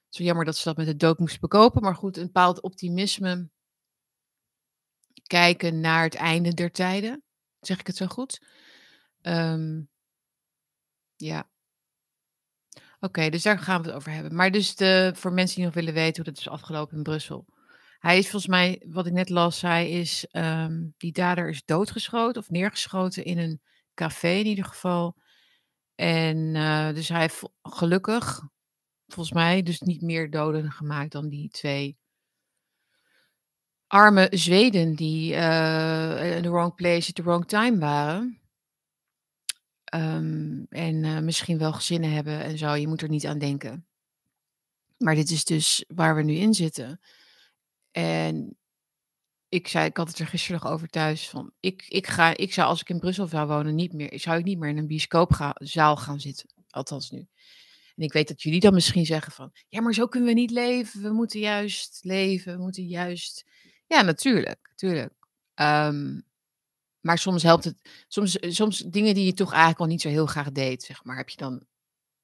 Zo 0.09 0.23
jammer 0.23 0.45
dat 0.45 0.57
ze 0.57 0.63
dat 0.63 0.77
met 0.77 0.85
de 0.85 0.95
dood 0.95 1.19
moest 1.19 1.39
bekopen. 1.39 1.81
Maar 1.81 1.95
goed, 1.95 2.17
een 2.17 2.25
bepaald 2.25 2.61
optimisme 2.61 3.49
kijken 5.31 5.79
naar 5.79 6.03
het 6.03 6.15
einde 6.15 6.53
der 6.53 6.71
tijden. 6.71 7.23
Zeg 7.59 7.79
ik 7.79 7.87
het 7.87 7.95
zo 7.95 8.05
goed? 8.05 8.41
Um, 9.21 9.89
ja. 11.15 11.49
Oké, 12.99 13.29
dus 13.29 13.43
daar 13.43 13.59
gaan 13.59 13.81
we 13.81 13.87
het 13.87 13.95
over 13.95 14.11
hebben. 14.11 14.35
Maar 14.35 14.51
dus 14.51 14.75
de, 14.75 15.11
voor 15.15 15.33
mensen 15.33 15.55
die 15.55 15.65
nog 15.65 15.73
willen 15.73 15.93
weten 15.93 16.23
hoe 16.23 16.33
dat 16.33 16.41
is 16.41 16.49
afgelopen 16.49 16.97
in 16.97 17.03
Brussel. 17.03 17.45
Hij 17.99 18.17
is 18.17 18.29
volgens 18.29 18.51
mij, 18.51 18.85
wat 18.87 19.05
ik 19.05 19.13
net 19.13 19.29
las, 19.29 19.61
hij 19.61 19.89
is, 19.91 20.27
um, 20.31 20.93
die 20.97 21.11
dader 21.11 21.49
is 21.49 21.65
doodgeschoten 21.65 22.41
of 22.41 22.49
neergeschoten 22.49 23.25
in 23.25 23.37
een 23.37 23.61
café 23.93 24.29
in 24.29 24.45
ieder 24.45 24.65
geval. 24.65 25.15
En 25.95 26.37
uh, 26.37 26.93
dus 26.93 27.09
hij 27.09 27.19
heeft 27.19 27.41
gelukkig, 27.61 28.41
volgens 29.07 29.35
mij, 29.35 29.61
dus 29.61 29.79
niet 29.79 30.01
meer 30.01 30.29
doden 30.29 30.71
gemaakt 30.71 31.11
dan 31.11 31.29
die 31.29 31.49
twee 31.49 31.97
arme 33.91 34.27
Zweden 34.29 34.95
die 34.95 35.33
uh, 35.33 36.35
in 36.35 36.41
the 36.43 36.49
wrong 36.49 36.75
place 36.75 37.09
at 37.09 37.15
the 37.15 37.23
wrong 37.23 37.45
time 37.45 37.79
waren. 37.79 38.39
Um, 39.93 40.65
en 40.69 41.03
uh, 41.03 41.19
misschien 41.19 41.57
wel 41.57 41.73
gezinnen 41.73 42.11
hebben 42.11 42.43
en 42.43 42.57
zo. 42.57 42.73
Je 42.73 42.87
moet 42.87 43.01
er 43.01 43.09
niet 43.09 43.25
aan 43.25 43.39
denken. 43.39 43.85
Maar 44.97 45.15
dit 45.15 45.29
is 45.29 45.45
dus 45.45 45.85
waar 45.87 46.15
we 46.15 46.23
nu 46.23 46.33
in 46.33 46.53
zitten. 46.53 47.01
En 47.91 48.57
ik 49.49 49.67
zei, 49.67 49.85
ik 49.85 49.97
had 49.97 50.07
het 50.07 50.19
er 50.19 50.27
gisteren 50.27 50.61
nog 50.61 50.71
over 50.71 50.87
thuis. 50.87 51.29
Van, 51.29 51.51
ik, 51.59 51.85
ik, 51.87 52.07
ga, 52.07 52.37
ik 52.37 52.53
zou 52.53 52.67
als 52.67 52.81
ik 52.81 52.89
in 52.89 52.99
Brussel 52.99 53.27
zou 53.27 53.47
wonen, 53.47 53.75
niet 53.75 53.93
meer, 53.93 54.19
zou 54.19 54.37
ik 54.37 54.45
niet 54.45 54.59
meer 54.59 54.69
in 54.69 54.77
een 54.77 54.87
bioscoopzaal 54.87 55.97
gaan 55.97 56.19
zitten. 56.19 56.49
Althans 56.69 57.11
nu. 57.11 57.27
En 57.95 58.03
ik 58.03 58.13
weet 58.13 58.27
dat 58.27 58.41
jullie 58.41 58.59
dan 58.59 58.73
misschien 58.73 59.05
zeggen 59.05 59.31
van, 59.31 59.51
ja, 59.67 59.81
maar 59.81 59.93
zo 59.93 60.07
kunnen 60.07 60.29
we 60.29 60.35
niet 60.35 60.51
leven. 60.51 61.01
We 61.01 61.11
moeten 61.11 61.39
juist 61.39 61.99
leven. 62.01 62.55
We 62.55 62.61
moeten 62.61 62.85
juist 62.85 63.49
ja, 63.95 64.01
natuurlijk, 64.01 64.67
natuurlijk. 64.69 65.13
Um, 65.55 66.23
maar 67.01 67.17
soms 67.17 67.43
helpt 67.43 67.63
het, 67.63 68.05
soms, 68.07 68.37
soms 68.39 68.77
dingen 68.77 69.13
die 69.13 69.25
je 69.25 69.33
toch 69.33 69.49
eigenlijk 69.51 69.79
al 69.79 69.85
niet 69.85 70.01
zo 70.01 70.09
heel 70.09 70.25
graag 70.25 70.51
deed, 70.51 70.83
zeg 70.83 71.03
maar, 71.03 71.17
heb 71.17 71.29
je 71.29 71.37
dan 71.37 71.65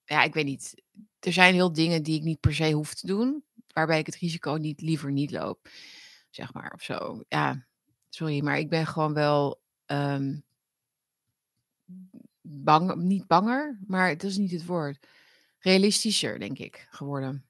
ja, 0.08 0.24
ik 0.24 0.34
weet 0.34 0.46
niet. 0.46 0.84
Er 1.20 1.34
zijn 1.34 1.54
heel 1.54 1.74
dingen 1.74 2.04
die 2.04 2.16
ik 2.16 2.24
niet 2.24 2.40
per 2.40 2.54
se 2.54 2.72
hoef 2.72 2.94
te 2.94 3.08
doen, 3.08 3.44
waarbij 3.74 4.00
ik 4.00 4.06
het 4.06 4.16
risico 4.16 4.54
niet 4.54 4.82
liever 4.82 5.12
niet 5.12 5.32
loop, 5.32 5.70
zeg 6.30 6.54
maar, 6.54 6.72
of 6.74 6.82
zo. 6.82 7.24
Ja, 7.28 7.66
sorry, 8.10 8.44
maar 8.44 8.58
ik 8.58 8.70
ben 8.70 8.88
gewoon 8.88 9.14
wel 9.14 9.62
ehm, 9.86 10.40
bang, 12.42 12.96
niet 12.96 13.28
banger, 13.28 13.80
maar 13.88 14.18
dat 14.18 14.30
is 14.30 14.38
niet 14.38 14.52
het 14.52 14.66
woord. 14.66 15.08
Realistischer, 15.60 16.40
denk 16.40 16.58
ik, 16.58 16.88
geworden. 16.90 17.47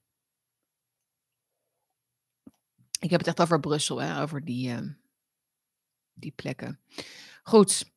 Ik 2.99 3.09
heb 3.09 3.19
het 3.19 3.27
echt 3.27 3.41
over 3.41 3.59
Brussel, 3.59 4.01
hè, 4.01 4.21
over 4.21 4.45
die, 4.45 4.69
ehm, 4.69 4.89
die 6.13 6.31
plekken. 6.31 6.79
Goed. 7.43 7.91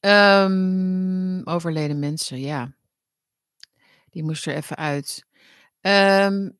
Ehm, 0.00 1.40
overleden 1.44 1.98
mensen, 1.98 2.40
ja. 2.40 2.72
Die 4.10 4.22
moest 4.22 4.46
er 4.46 4.54
even 4.54 4.76
uit. 4.76 5.26
Ehm, 5.80 6.50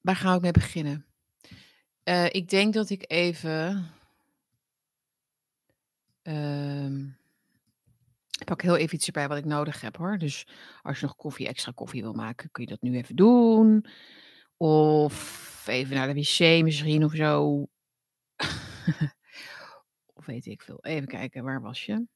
waar 0.00 0.16
gaan 0.16 0.34
we 0.34 0.40
mee 0.40 0.50
beginnen? 0.52 1.06
Eh, 2.02 2.26
ik 2.32 2.48
denk 2.48 2.74
dat 2.74 2.90
ik 2.90 3.04
even. 3.10 3.90
ik 8.38 8.48
pak 8.48 8.62
heel 8.62 8.76
even 8.76 8.94
iets 8.94 9.06
erbij 9.06 9.28
wat 9.28 9.38
ik 9.38 9.44
nodig 9.44 9.80
heb 9.80 9.96
hoor. 9.96 10.18
Dus 10.18 10.46
als 10.82 11.00
je 11.00 11.06
nog 11.06 11.16
koffie, 11.16 11.48
extra 11.48 11.72
koffie 11.74 12.02
wil 12.02 12.12
maken, 12.12 12.50
kun 12.50 12.64
je 12.64 12.70
dat 12.70 12.82
nu 12.82 12.96
even 12.96 13.16
doen. 13.16 13.86
Of 14.62 15.66
even 15.66 15.94
naar 15.94 16.14
de 16.14 16.14
wc 16.14 16.62
misschien 16.62 17.04
of 17.04 17.14
zo. 17.14 17.66
of 20.14 20.26
weet 20.26 20.46
ik 20.46 20.62
veel. 20.62 20.84
Even 20.84 21.08
kijken, 21.08 21.44
waar 21.44 21.60
was 21.60 21.86
je? 21.86 22.06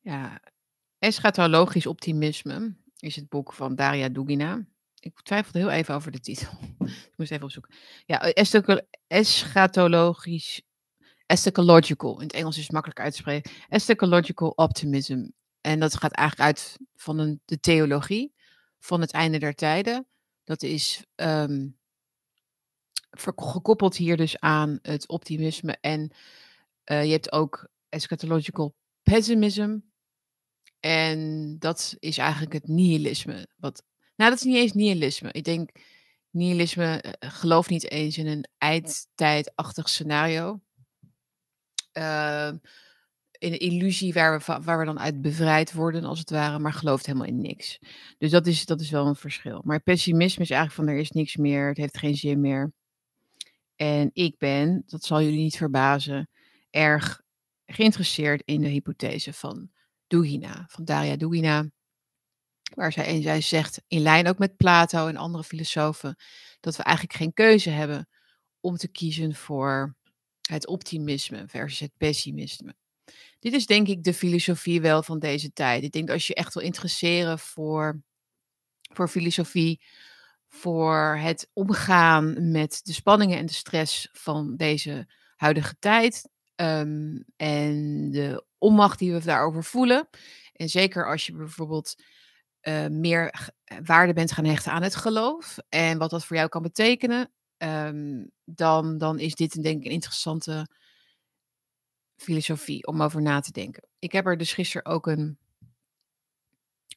Ja, 0.00 0.40
Eschatologisch 0.98 1.86
optimisme 1.86 2.76
is 2.96 3.16
het 3.16 3.28
boek 3.28 3.52
van 3.52 3.74
Daria 3.74 4.08
Dugina. 4.08 4.66
Ik 4.98 5.20
twijfelde 5.22 5.58
heel 5.58 5.70
even 5.70 5.94
over 5.94 6.12
de 6.12 6.20
titel. 6.20 6.52
ik 7.10 7.14
moest 7.16 7.30
even 7.30 7.44
opzoeken. 7.44 7.74
Ja, 8.06 8.20
eh, 8.20 8.30
eschatolo- 8.34 8.86
eschatologisch, 9.06 10.62
eschatological. 11.26 12.16
In 12.16 12.26
het 12.26 12.32
Engels 12.32 12.56
is 12.56 12.62
het 12.62 12.72
makkelijk 12.72 13.00
uit 13.00 13.12
te 13.12 13.18
spreken. 13.18 13.52
Eschatological 13.68 14.50
optimism. 14.50 15.28
En 15.60 15.80
dat 15.80 15.96
gaat 15.96 16.12
eigenlijk 16.12 16.48
uit 16.48 16.78
van 16.94 17.18
een, 17.18 17.40
de 17.44 17.60
theologie 17.60 18.38
van 18.80 19.00
het 19.00 19.10
einde 19.10 19.38
der 19.38 19.54
tijden. 19.54 20.06
Dat 20.44 20.62
is 20.62 21.04
ehm, 21.14 21.68
gekoppeld 23.36 23.96
hier 23.96 24.16
dus 24.16 24.38
aan 24.38 24.78
het 24.82 25.08
optimisme. 25.08 25.78
En 25.80 26.10
eh, 26.84 27.04
je 27.04 27.10
hebt 27.10 27.32
ook 27.32 27.68
eschatological 27.88 28.74
pessimism. 29.02 29.78
En 30.80 31.56
dat 31.58 31.96
is 31.98 32.18
eigenlijk 32.18 32.52
het 32.52 32.68
nihilisme. 32.68 33.48
Wat, 33.56 33.82
nou, 34.16 34.30
dat 34.30 34.38
is 34.38 34.44
niet 34.44 34.56
eens 34.56 34.72
nihilisme. 34.72 35.32
Ik 35.32 35.44
denk, 35.44 35.70
nihilisme 36.30 37.00
eh, 37.00 37.30
gelooft 37.30 37.70
niet 37.70 37.90
eens 37.90 38.18
in 38.18 38.26
een 38.26 38.46
eindtijdachtig 38.58 39.88
scenario. 39.88 40.60
In 41.92 42.60
een 43.40 43.58
illusie 43.58 44.12
waar 44.12 44.38
we, 44.38 44.60
waar 44.62 44.78
we 44.78 44.84
dan 44.84 44.98
uit 44.98 45.20
bevrijd 45.22 45.72
worden, 45.72 46.04
als 46.04 46.18
het 46.18 46.30
ware, 46.30 46.58
maar 46.58 46.72
gelooft 46.72 47.06
helemaal 47.06 47.26
in 47.26 47.40
niks. 47.40 47.78
Dus 48.18 48.30
dat 48.30 48.46
is, 48.46 48.64
dat 48.64 48.80
is 48.80 48.90
wel 48.90 49.06
een 49.06 49.16
verschil. 49.16 49.60
Maar 49.64 49.80
pessimisme 49.80 50.42
is 50.42 50.50
eigenlijk 50.50 50.80
van 50.80 50.94
er 50.94 51.00
is 51.00 51.10
niks 51.10 51.36
meer, 51.36 51.68
het 51.68 51.76
heeft 51.76 51.98
geen 51.98 52.16
zin 52.16 52.40
meer. 52.40 52.72
En 53.76 54.10
ik 54.12 54.38
ben, 54.38 54.82
dat 54.86 55.04
zal 55.04 55.22
jullie 55.22 55.38
niet 55.38 55.56
verbazen, 55.56 56.28
erg 56.70 57.22
geïnteresseerd 57.66 58.42
in 58.44 58.60
de 58.60 58.68
hypothese 58.68 59.32
van 59.32 59.70
Dugina, 60.06 60.64
van 60.68 60.84
Daria 60.84 61.16
Dugina. 61.16 61.70
Waar 62.74 62.92
zij, 62.92 63.04
en 63.04 63.22
zij 63.22 63.40
zegt, 63.40 63.82
in 63.86 64.00
lijn 64.00 64.28
ook 64.28 64.38
met 64.38 64.56
Plato 64.56 65.06
en 65.06 65.16
andere 65.16 65.44
filosofen, 65.44 66.16
dat 66.60 66.76
we 66.76 66.82
eigenlijk 66.82 67.16
geen 67.16 67.32
keuze 67.32 67.70
hebben 67.70 68.08
om 68.60 68.76
te 68.76 68.88
kiezen 68.88 69.34
voor 69.34 69.96
het 70.48 70.66
optimisme 70.66 71.44
versus 71.46 71.78
het 71.78 71.92
pessimisme. 71.96 72.74
Dit 73.40 73.52
is 73.52 73.66
denk 73.66 73.88
ik 73.88 74.04
de 74.04 74.14
filosofie 74.14 74.80
wel 74.80 75.02
van 75.02 75.18
deze 75.18 75.52
tijd. 75.52 75.82
Ik 75.82 75.92
denk 75.92 76.10
als 76.10 76.26
je 76.26 76.34
echt 76.34 76.54
wil 76.54 76.62
interesseren 76.62 77.38
voor, 77.38 78.02
voor 78.92 79.08
filosofie, 79.08 79.80
voor 80.48 81.16
het 81.20 81.50
omgaan 81.52 82.50
met 82.50 82.80
de 82.82 82.92
spanningen 82.92 83.38
en 83.38 83.46
de 83.46 83.52
stress 83.52 84.08
van 84.12 84.56
deze 84.56 85.08
huidige 85.36 85.76
tijd 85.78 86.28
ehm, 86.54 87.22
en 87.36 88.10
de 88.10 88.44
onmacht 88.58 88.98
die 88.98 89.12
we 89.12 89.24
daarover 89.24 89.64
voelen. 89.64 90.08
En 90.52 90.68
zeker 90.68 91.06
als 91.06 91.26
je 91.26 91.32
bijvoorbeeld 91.32 92.02
eh, 92.60 92.86
meer 92.86 93.50
eh, 93.64 93.78
waarde 93.84 94.12
bent 94.12 94.32
gaan 94.32 94.44
hechten 94.44 94.72
aan 94.72 94.82
het 94.82 94.96
geloof 94.96 95.58
en 95.68 95.98
wat 95.98 96.10
dat 96.10 96.24
voor 96.24 96.36
jou 96.36 96.48
kan 96.48 96.62
betekenen, 96.62 97.30
ehm, 97.56 98.24
dan, 98.44 98.98
dan 98.98 99.18
is 99.18 99.34
dit 99.34 99.62
denk 99.62 99.78
ik 99.80 99.84
een 99.84 99.92
interessante 99.92 100.66
filosofie 102.20 102.86
om 102.86 103.02
over 103.02 103.22
na 103.22 103.40
te 103.40 103.52
denken. 103.52 103.82
Ik 103.98 104.12
heb 104.12 104.26
er 104.26 104.36
dus 104.36 104.52
gisteren 104.52 104.92
ook 104.92 105.06
een 105.06 105.38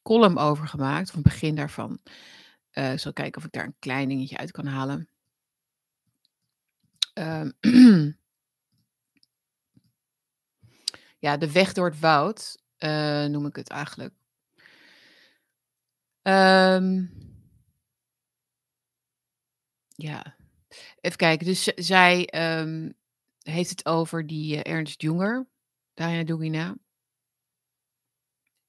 column 0.01 0.38
over 0.38 0.68
gemaakt, 0.68 1.10
of 1.10 1.15
een 1.15 1.22
begin 1.22 1.56
daarvan. 1.56 2.00
Eh, 2.72 2.94
ik 2.94 3.00
zal 3.00 3.13
kijken 3.13 3.42
of 3.42 3.48
ik 3.48 3.51
daar 3.51 3.65
een 3.65 3.75
klein 3.80 4.08
dingetje 4.08 4.38
uit 4.38 4.51
kan 4.51 4.65
halen. 4.65 5.10
Ehm, 7.13 7.51
ja, 11.25 11.38
de 11.38 11.51
weg 11.51 11.74
door 11.74 11.89
het 11.89 12.00
woud 12.00 12.62
eh, 12.77 13.25
noem 13.25 13.46
ik 13.46 13.56
het 13.56 13.70
eigenlijk. 13.70 14.13
Ehm, 16.22 17.06
ja, 19.96 20.36
even 21.01 21.18
kijken. 21.18 21.46
Dus 21.46 21.63
zij 21.63 22.25
ehm, 22.25 22.89
heeft 23.44 23.70
het 23.70 23.86
over 23.86 24.28
die 24.28 24.64
eh, 24.64 24.74
Ernst 24.74 25.02
Jonger, 25.02 25.48
Diana 25.94 26.24
Dugina. 26.24 26.76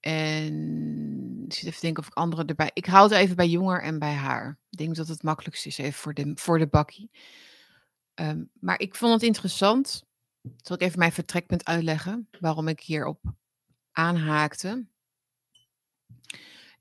En 0.00 1.44
ik 1.44 1.52
zit 1.52 1.66
even 1.66 1.80
denken 1.80 2.02
of 2.02 2.08
ik 2.08 2.14
andere 2.14 2.44
erbij... 2.44 2.70
Ik 2.72 2.86
hou 2.86 3.08
het 3.08 3.18
even 3.18 3.36
bij 3.36 3.48
Jonger 3.48 3.82
en 3.82 3.98
bij 3.98 4.14
haar. 4.14 4.58
Ik 4.70 4.78
denk 4.78 4.94
dat 4.94 5.08
het 5.08 5.22
makkelijkst 5.22 5.66
is, 5.66 5.78
even 5.78 5.92
voor 5.92 6.14
de, 6.14 6.32
voor 6.34 6.58
de 6.58 6.66
bakkie. 6.66 7.10
Ehm, 8.14 8.44
maar 8.60 8.80
ik 8.80 8.94
vond 8.94 9.12
het 9.12 9.22
interessant. 9.22 10.04
Zal 10.56 10.76
ik 10.76 10.82
even 10.82 10.98
mijn 10.98 11.12
vertrekpunt 11.12 11.64
uitleggen? 11.64 12.28
Waarom 12.40 12.68
ik 12.68 12.80
hierop 12.80 13.20
aanhaakte. 13.92 14.86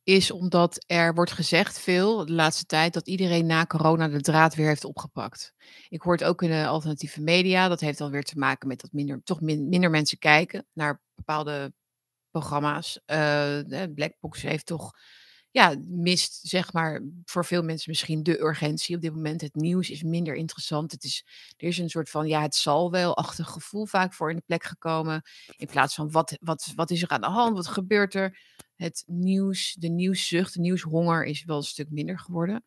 Is 0.03 0.31
omdat 0.31 0.83
er 0.87 1.13
wordt 1.13 1.31
gezegd 1.31 1.79
veel 1.79 2.25
de 2.25 2.33
laatste 2.33 2.65
tijd 2.65 2.93
dat 2.93 3.07
iedereen 3.07 3.45
na 3.45 3.65
corona 3.65 4.07
de 4.07 4.21
draad 4.21 4.55
weer 4.55 4.67
heeft 4.67 4.83
opgepakt. 4.85 5.53
Ik 5.89 6.01
hoor 6.01 6.13
het 6.13 6.23
ook 6.23 6.41
in 6.41 6.49
de 6.49 6.67
alternatieve 6.67 7.21
media. 7.21 7.67
Dat 7.67 7.79
heeft 7.79 7.97
dan 7.97 8.11
weer 8.11 8.23
te 8.23 8.37
maken 8.37 8.67
met 8.67 8.81
dat 8.81 8.91
minder, 8.91 9.21
toch 9.23 9.41
min- 9.41 9.69
minder 9.69 9.89
mensen 9.89 10.17
kijken 10.17 10.65
naar 10.73 11.01
bepaalde 11.15 11.73
programma's. 12.31 12.99
Eh, 13.05 13.59
Blackbox 13.95 14.41
heeft 14.41 14.65
toch, 14.65 14.91
ja, 15.51 15.75
mist 15.87 16.39
zeg 16.41 16.73
maar 16.73 17.03
voor 17.25 17.45
veel 17.45 17.63
mensen 17.63 17.89
misschien 17.89 18.23
de 18.23 18.41
urgentie 18.41 18.95
op 18.95 19.01
dit 19.01 19.13
moment. 19.13 19.41
Het 19.41 19.55
nieuws 19.55 19.89
is 19.89 20.03
minder 20.03 20.35
interessant. 20.35 20.91
Het 20.91 21.03
is, 21.03 21.25
er 21.57 21.67
is 21.67 21.77
een 21.77 21.89
soort 21.89 22.09
van, 22.09 22.27
ja, 22.27 22.41
het 22.41 22.55
zal 22.55 22.91
wel-achtig 22.91 23.49
gevoel 23.49 23.85
vaak 23.85 24.13
voor 24.13 24.29
in 24.29 24.35
de 24.35 24.43
plek 24.45 24.63
gekomen. 24.63 25.21
In 25.57 25.67
plaats 25.67 25.95
van, 25.95 26.11
wat, 26.11 26.37
wat, 26.39 26.71
wat 26.75 26.91
is 26.91 27.01
er 27.01 27.09
aan 27.09 27.21
de 27.21 27.27
hand? 27.27 27.55
Wat 27.55 27.67
gebeurt 27.67 28.13
er? 28.13 28.39
Het 28.75 29.03
nieuws, 29.07 29.75
de 29.79 29.89
nieuwszucht, 29.89 30.53
de 30.53 30.59
nieuwshonger 30.59 31.23
is 31.25 31.43
wel 31.43 31.57
een 31.57 31.63
stuk 31.63 31.89
minder 31.89 32.19
geworden. 32.19 32.63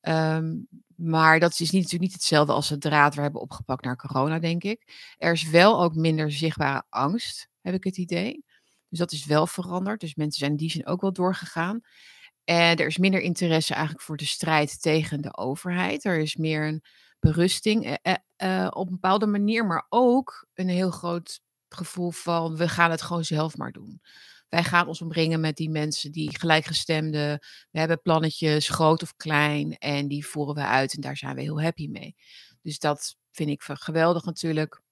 Ehm, 0.00 0.56
maar 0.94 1.40
dat 1.40 1.50
is 1.50 1.58
niet, 1.58 1.72
natuurlijk 1.72 2.00
niet 2.00 2.12
hetzelfde 2.12 2.52
als 2.52 2.68
de 2.68 2.78
draad 2.78 3.14
we 3.14 3.20
hebben 3.20 3.40
opgepakt 3.40 3.84
naar 3.84 3.96
corona, 3.96 4.38
denk 4.38 4.64
ik. 4.64 5.12
Er 5.18 5.32
is 5.32 5.50
wel 5.50 5.82
ook 5.82 5.94
minder 5.94 6.32
zichtbare 6.32 6.84
angst, 6.88 7.48
heb 7.60 7.74
ik 7.74 7.84
het 7.84 7.96
idee. 7.96 8.44
Dus 8.88 8.98
dat 8.98 9.12
is 9.12 9.24
wel 9.24 9.46
veranderd. 9.46 10.00
Dus 10.00 10.14
mensen 10.14 10.38
zijn 10.38 10.50
in 10.50 10.56
die 10.56 10.70
zin 10.70 10.86
ook 10.86 11.00
wel 11.00 11.12
doorgegaan. 11.12 11.80
En 12.44 12.76
er 12.76 12.86
is 12.86 12.98
minder 12.98 13.20
interesse 13.20 13.74
eigenlijk 13.74 14.04
voor 14.04 14.16
de 14.16 14.24
strijd 14.24 14.82
tegen 14.82 15.20
de 15.20 15.36
overheid. 15.36 16.04
Er 16.04 16.18
is 16.18 16.36
meer 16.36 16.66
een 16.66 16.82
berusting 17.20 17.84
eh, 17.84 17.94
eh, 18.02 18.64
eh, 18.64 18.70
op 18.70 18.86
een 18.86 18.92
bepaalde 18.92 19.26
manier, 19.26 19.66
maar 19.66 19.86
ook 19.88 20.46
een 20.54 20.68
heel 20.68 20.90
groot 20.90 21.40
gevoel 21.68 22.10
van 22.10 22.56
we 22.56 22.68
gaan 22.68 22.90
het 22.90 23.02
gewoon 23.02 23.24
zelf 23.24 23.56
maar 23.56 23.72
doen. 23.72 24.00
Wij 24.50 24.64
gaan 24.64 24.86
ons 24.86 25.02
omringen 25.02 25.40
met 25.40 25.56
die 25.56 25.70
mensen 25.70 26.12
die 26.12 26.38
gelijkgestemden. 26.38 27.38
We 27.70 27.78
hebben 27.78 28.00
plannetjes, 28.00 28.68
groot 28.68 29.02
of 29.02 29.16
klein, 29.16 29.78
en 29.78 30.08
die 30.08 30.26
voeren 30.26 30.54
we 30.54 30.64
uit 30.64 30.94
en 30.94 31.00
daar 31.00 31.16
zijn 31.16 31.34
we 31.34 31.42
heel 31.42 31.62
happy 31.62 31.88
mee. 31.88 32.16
Dus 32.62 32.78
dat 32.78 33.16
vind 33.30 33.50
ik 33.50 33.62
geweldig 33.62 34.24
natuurlijk. 34.24 34.82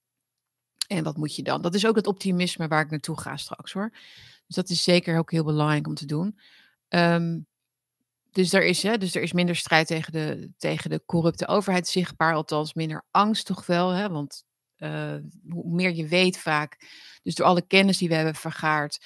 En 0.87 1.03
wat 1.03 1.17
moet 1.17 1.35
je 1.35 1.43
dan? 1.43 1.61
Dat 1.61 1.75
is 1.75 1.85
ook 1.85 1.95
het 1.95 2.07
optimisme 2.07 2.67
waar 2.67 2.83
ik 2.83 2.89
naartoe 2.89 3.19
ga 3.19 3.37
straks 3.37 3.71
hoor. 3.71 3.89
Dus 4.45 4.55
dat 4.55 4.69
is 4.69 4.83
zeker 4.83 5.17
ook 5.17 5.31
heel 5.31 5.43
belangrijk 5.43 5.87
om 5.87 5.95
te 5.95 6.05
doen. 6.05 6.39
Ehm, 6.87 7.39
dus, 8.31 8.53
er 8.53 8.65
is, 8.65 8.83
hè, 8.83 8.97
dus 8.97 9.15
er 9.15 9.21
is 9.21 9.33
minder 9.33 9.55
strijd 9.55 9.87
tegen 9.87 10.11
de, 10.11 10.51
tegen 10.57 10.89
de 10.89 11.01
corrupte 11.05 11.47
overheid 11.47 11.87
zichtbaar, 11.87 12.33
althans 12.33 12.73
minder 12.73 13.05
angst 13.11 13.45
toch 13.45 13.65
wel. 13.65 13.89
Hè? 13.89 14.09
Want 14.09 14.43
eh, 14.75 15.15
hoe 15.49 15.75
meer 15.75 15.91
je 15.91 16.07
weet 16.07 16.37
vaak, 16.37 16.77
dus 17.23 17.35
door 17.35 17.45
alle 17.45 17.67
kennis 17.67 17.97
die 17.97 18.07
we 18.07 18.15
hebben 18.15 18.35
vergaard, 18.35 19.05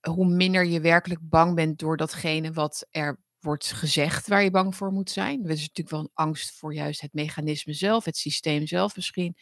hoe 0.00 0.26
minder 0.26 0.64
je 0.64 0.80
werkelijk 0.80 1.20
bang 1.28 1.54
bent 1.54 1.78
door 1.78 1.96
datgene 1.96 2.52
wat 2.52 2.86
er 2.90 3.20
wordt 3.40 3.72
gezegd 3.72 4.28
waar 4.28 4.42
je 4.42 4.50
bang 4.50 4.76
voor 4.76 4.92
moet 4.92 5.10
zijn. 5.10 5.44
Er 5.44 5.50
is 5.50 5.60
natuurlijk 5.60 5.90
wel 5.90 6.00
een 6.00 6.10
angst 6.14 6.58
voor 6.58 6.74
juist 6.74 7.00
het 7.00 7.12
mechanisme 7.12 7.72
zelf, 7.72 8.04
het 8.04 8.16
systeem 8.16 8.66
zelf 8.66 8.96
misschien. 8.96 9.36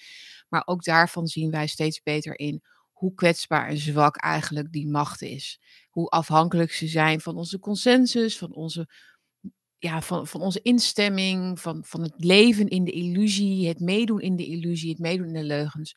Maar 0.48 0.62
ook 0.64 0.84
daarvan 0.84 1.26
zien 1.26 1.50
wij 1.50 1.66
steeds 1.66 2.02
beter 2.02 2.38
in 2.38 2.62
hoe 2.92 3.14
kwetsbaar 3.14 3.68
en 3.68 3.78
zwak 3.78 4.16
eigenlijk 4.16 4.72
die 4.72 4.88
macht 4.88 5.22
is. 5.22 5.60
Hoe 5.90 6.08
afhankelijk 6.08 6.72
ze 6.72 6.86
zijn 6.86 7.20
van 7.20 7.36
onze 7.36 7.58
consensus, 7.58 8.38
van 8.38 8.54
onze, 8.54 8.88
ja, 9.78 10.02
van, 10.02 10.26
van 10.26 10.40
onze 10.40 10.62
instemming, 10.62 11.60
van, 11.60 11.84
van 11.84 12.02
het 12.02 12.14
leven 12.16 12.68
in 12.68 12.84
de 12.84 12.92
illusie, 12.92 13.68
het 13.68 13.80
meedoen 13.80 14.20
in 14.20 14.36
de 14.36 14.46
illusie, 14.46 14.90
het 14.90 14.98
meedoen 14.98 15.26
in 15.26 15.32
de 15.32 15.44
leugens. 15.44 15.96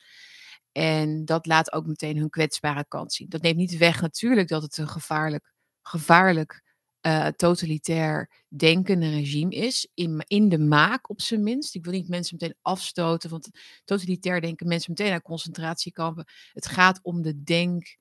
En 0.79 1.25
dat 1.25 1.45
laat 1.45 1.73
ook 1.73 1.85
meteen 1.85 2.17
hun 2.17 2.29
kwetsbare 2.29 2.85
kant 2.87 3.13
zien. 3.13 3.29
Dat 3.29 3.41
neemt 3.41 3.57
niet 3.57 3.77
weg 3.77 4.01
natuurlijk 4.01 4.47
dat 4.47 4.61
het 4.61 4.77
een 4.77 4.87
gevaarlijk, 4.87 5.53
gevaarlijk 5.81 6.63
uh, 7.01 7.27
totalitair 7.27 8.43
denkende 8.47 9.09
regime 9.09 9.55
is. 9.55 9.87
In, 9.93 10.23
in 10.27 10.49
de 10.49 10.59
maak 10.59 11.09
op 11.09 11.21
zijn 11.21 11.43
minst. 11.43 11.75
Ik 11.75 11.83
wil 11.83 11.93
niet 11.93 12.07
mensen 12.07 12.37
meteen 12.39 12.57
afstoten, 12.61 13.29
want 13.29 13.49
totalitair 13.85 14.41
denken 14.41 14.67
mensen 14.67 14.91
meteen 14.91 15.09
naar 15.09 15.21
concentratiekampen. 15.21 16.25
Het 16.53 16.67
gaat 16.67 16.99
om 17.01 17.21
de 17.21 17.43
denk, 17.43 17.97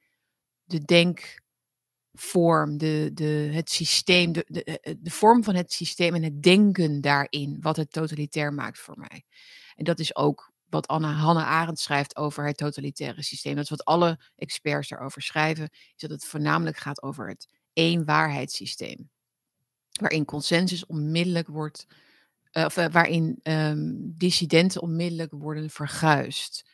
de 0.65 0.81
denkvorm, 0.85 2.79
de, 2.79 3.11
de, 3.15 3.49
het 3.53 3.71
systeem, 3.71 4.33
de, 4.33 4.45
de, 4.49 4.65
eh, 4.65 4.95
de 4.99 5.11
vorm 5.11 5.45
van 5.45 5.55
het 5.55 5.73
systeem 5.73 6.15
en 6.15 6.23
het 6.23 6.43
denken 6.43 7.01
daarin, 7.01 7.57
wat 7.61 7.77
het 7.77 7.93
totalitair 7.93 8.53
maakt 8.53 8.79
voor 8.79 8.99
mij. 8.99 9.25
En 9.77 9.85
dat 9.85 9.99
is 9.99 10.17
ook 10.17 10.57
wat 10.69 10.87
Anna, 10.87 11.13
Hannah 11.13 11.47
Arendt 11.47 11.81
schrijft 11.81 12.17
over 12.17 12.47
het 12.47 12.57
totalitaire 12.57 13.23
systeem. 13.23 13.55
Dat 13.55 13.65
is 13.65 13.71
wat 13.71 13.85
alle 13.85 14.19
experts 14.37 14.89
daarover 14.89 15.23
schrijven, 15.23 15.69
is 15.73 16.01
dat 16.01 16.11
het 16.11 16.25
voornamelijk 16.25 16.77
gaat 16.77 17.03
over 17.03 17.29
het 17.29 17.49
één 17.73 18.05
waarheidssysteem. 18.05 19.11
Waarin 20.01 20.25
consensus 20.25 20.87
onmiddellijk 20.87 21.47
wordt, 21.47 21.87
uh, 22.53 22.65
of 22.65 22.77
uh, 22.77 22.87
waarin 22.91 23.41
um, 23.43 24.15
dissidenten 24.17 24.83
onmiddellijk 24.83 25.33
worden 25.33 25.71
verguisd. 25.71 26.71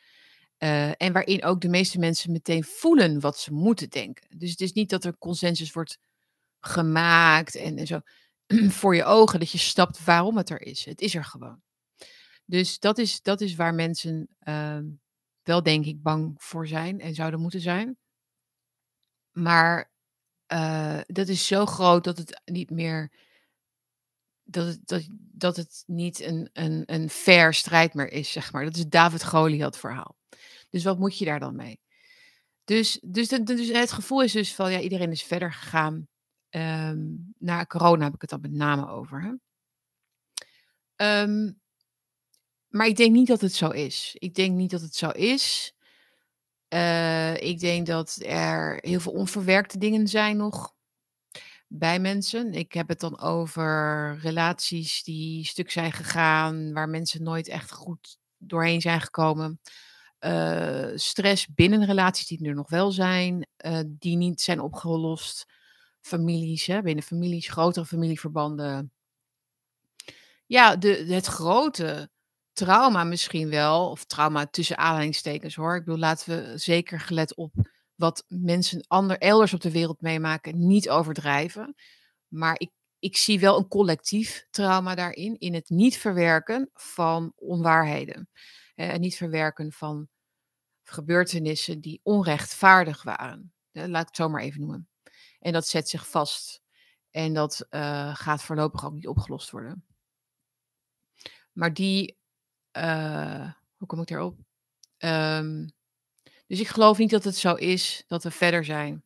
Uh, 0.59 1.03
en 1.03 1.13
waarin 1.13 1.45
ook 1.45 1.61
de 1.61 1.69
meeste 1.69 1.99
mensen 1.99 2.33
meteen 2.33 2.65
voelen 2.65 3.21
wat 3.21 3.39
ze 3.39 3.53
moeten 3.53 3.91
denken. 3.91 4.39
Dus 4.39 4.51
het 4.51 4.61
is 4.61 4.73
niet 4.73 4.91
dat 4.91 5.05
er 5.05 5.19
consensus 5.19 5.73
wordt 5.73 5.99
gemaakt 6.61 7.55
en, 7.55 7.79
en 7.79 7.87
zo 7.87 8.01
voor 8.79 8.95
je 8.95 9.05
ogen, 9.05 9.39
dat 9.39 9.51
je 9.51 9.59
snapt 9.59 10.05
waarom 10.05 10.37
het 10.37 10.51
er 10.51 10.63
is. 10.63 10.85
Het 10.85 11.01
is 11.01 11.15
er 11.15 11.25
gewoon. 11.25 11.63
Dus 12.45 12.79
dat 12.79 12.99
is, 12.99 13.23
dat 13.23 13.41
is 13.41 13.55
waar 13.55 13.75
mensen 13.75 14.29
ehm, 14.39 14.87
wel, 15.43 15.63
denk 15.63 15.85
ik, 15.85 16.03
bang 16.03 16.35
voor 16.37 16.67
zijn 16.67 17.01
en 17.01 17.15
zouden 17.15 17.41
moeten 17.41 17.61
zijn. 17.61 17.99
Maar 19.33 19.93
uh, 20.53 21.01
dat 21.07 21.29
is 21.29 21.47
zo 21.47 21.67
groot 21.67 22.05
dat 22.05 22.19
het 22.19 22.41
niet 22.45 22.71
meer. 22.71 23.13
Dat 24.43 24.67
het, 24.67 24.87
dat, 24.87 25.07
dat 25.17 25.57
het 25.57 25.83
niet 25.87 26.21
een, 26.21 26.51
een, 26.53 26.83
een 26.87 27.11
fair 27.11 27.55
strijd 27.55 27.95
meer 27.95 28.13
is, 28.13 28.33
zeg 28.33 28.53
maar. 28.53 28.65
Dat 28.65 28.75
is 28.75 28.81
het 28.81 28.91
David 28.91 29.25
Goliath 29.25 29.79
verhaal. 29.79 30.17
Dus 30.71 30.85
wat 30.85 30.99
moet 30.99 31.19
je 31.19 31.25
daar 31.25 31.41
dan 31.41 31.57
mee? 31.57 31.81
Dus, 32.65 32.99
dus, 33.03 33.29
dus 33.29 33.69
het 33.69 33.93
gevoel 33.93 34.23
is 34.23 34.33
dus 34.33 34.55
van, 34.55 34.73
ja, 34.73 34.81
iedereen 34.81 35.11
is 35.11 35.23
verder 35.23 35.53
gegaan. 35.53 36.09
Um, 36.51 37.35
na 37.39 37.65
corona 37.65 38.05
heb 38.05 38.15
ik 38.15 38.21
het 38.21 38.31
dan 38.31 38.41
met 38.41 38.53
name 38.53 38.89
over. 38.89 39.23
Hè? 39.23 39.33
Um, 41.23 41.61
maar 42.75 42.87
ik 42.87 42.97
denk 42.97 43.13
niet 43.13 43.27
dat 43.27 43.41
het 43.41 43.55
zo 43.55 43.69
is. 43.69 44.17
Ik 44.19 44.35
denk 44.35 44.57
niet 44.57 44.71
dat 44.71 44.81
het 44.81 44.95
zo 44.95 45.09
is. 45.09 45.75
Uh, 46.69 47.37
ik 47.37 47.59
denk 47.61 47.87
dat 47.87 48.19
er 48.23 48.79
heel 48.81 49.01
veel 49.01 49.13
onverwerkte 49.13 49.79
dingen 49.79 50.09
zijn 50.09 50.37
nog 50.37 50.75
bij 51.69 51.99
mensen. 51.99 52.53
Ik 52.53 52.73
heb 52.73 52.89
het 52.89 53.01
dan 53.01 53.21
over 53.21 54.19
relaties 54.21 55.03
die 55.03 55.45
stuk 55.45 55.71
zijn 55.71 55.93
gegaan, 55.93 56.73
waar 56.73 56.89
mensen 56.89 57.23
nooit 57.23 57.49
echt 57.49 57.73
goed 57.73 58.19
doorheen 58.39 58.81
zijn 58.81 59.01
gekomen. 59.01 59.61
Uh, 60.21 60.91
stress 60.95 61.47
binnen 61.55 61.85
relaties 61.85 62.27
die 62.27 62.49
er 62.49 62.55
nog 62.55 62.71
wel 62.71 62.93
zijn, 62.93 63.47
uh, 63.67 63.81
die 63.87 64.17
niet 64.17 64.41
zijn 64.41 64.61
opgelost. 64.61 65.47
Families, 66.01 66.67
hè, 66.67 66.83
binnen 66.83 67.05
families, 67.05 67.49
grotere 67.49 67.87
familieverbanden. 67.87 68.93
Ja, 70.47 70.77
de, 70.77 71.05
het 71.09 71.27
grote 71.27 72.13
trauma 72.55 73.05
misschien 73.05 73.51
wel, 73.51 73.91
of 73.91 74.05
trauma 74.05 74.47
tussen 74.47 74.79
aanhalingstekens 74.79 75.55
hoor. 75.55 75.77
Ik 75.77 75.85
bedoel, 75.85 76.01
laten 76.01 76.51
we 76.51 76.59
zeker 76.59 77.01
gelet 77.01 77.35
op 77.35 77.53
wat 77.95 78.25
mensen 78.29 78.85
ander, 78.87 79.19
elders 79.19 79.55
op 79.55 79.61
de 79.61 79.71
wereld 79.71 80.01
meemaken, 80.01 80.67
niet 80.67 80.91
overdrijven. 80.91 81.75
Maar 82.29 82.55
ik, 82.59 82.71
ik 82.99 83.17
zie 83.17 83.41
wel 83.41 83.59
een 83.59 83.69
collectief 83.69 84.47
trauma 84.51 84.95
daarin, 84.95 85.39
in 85.39 85.55
het 85.55 85.69
niet 85.69 85.97
verwerken 85.97 86.71
van 86.73 87.33
onwaarheden. 87.37 88.29
En 88.75 89.01
niet 89.01 89.17
verwerken 89.17 89.73
van 89.73 90.09
gebeurtenissen 90.83 91.81
die 91.81 92.01
onrechtvaardig 92.03 93.03
waren. 93.03 93.53
Laat 93.73 94.01
ik 94.01 94.07
het 94.07 94.17
zo 94.17 94.29
maar 94.29 94.43
even 94.43 94.61
noemen. 94.61 94.89
En 95.39 95.53
dat 95.53 95.67
zet 95.67 95.89
zich 95.89 96.09
vast. 96.09 96.63
En 97.11 97.35
dat 97.35 97.67
uh, 97.71 98.15
gaat 98.17 98.43
voorlopig 98.43 98.85
ook 98.85 98.93
niet 98.93 99.07
opgelost 99.07 99.51
worden. 99.51 99.85
Maar 101.53 101.75
die 101.75 102.19
uh, 102.77 103.53
hoe 103.77 103.87
kom 103.87 104.01
ik 104.01 104.07
daarop? 104.07 104.39
Um, 104.99 105.73
dus 106.47 106.61
ik 106.61 106.69
geloof 106.69 106.99
niet 106.99 107.11
dat 107.11 107.25
het 107.25 107.37
zo 107.37 107.55
is 107.55 108.05
dat 108.07 108.23
we 108.23 108.31
verder 108.31 108.65
zijn 108.65 109.05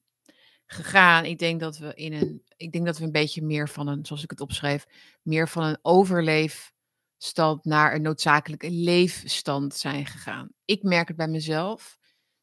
gegaan. 0.66 1.24
Ik 1.24 1.38
denk 1.38 1.60
dat 1.60 1.78
we 1.78 1.94
in 1.94 2.12
een, 2.12 2.42
ik 2.56 2.72
denk 2.72 2.86
dat 2.86 2.98
we 2.98 3.04
een 3.04 3.12
beetje 3.12 3.42
meer 3.42 3.68
van 3.68 3.88
een, 3.88 4.06
zoals 4.06 4.22
ik 4.22 4.30
het 4.30 4.40
opschreef, 4.40 4.86
meer 5.22 5.48
van 5.48 5.64
een 5.64 5.78
overleefstand 5.82 7.64
naar 7.64 7.94
een 7.94 8.02
noodzakelijke 8.02 8.70
leefstand 8.70 9.74
zijn 9.74 10.06
gegaan. 10.06 10.48
Ik 10.64 10.82
merk 10.82 11.08
het 11.08 11.16
bij 11.16 11.28
mezelf 11.28 11.98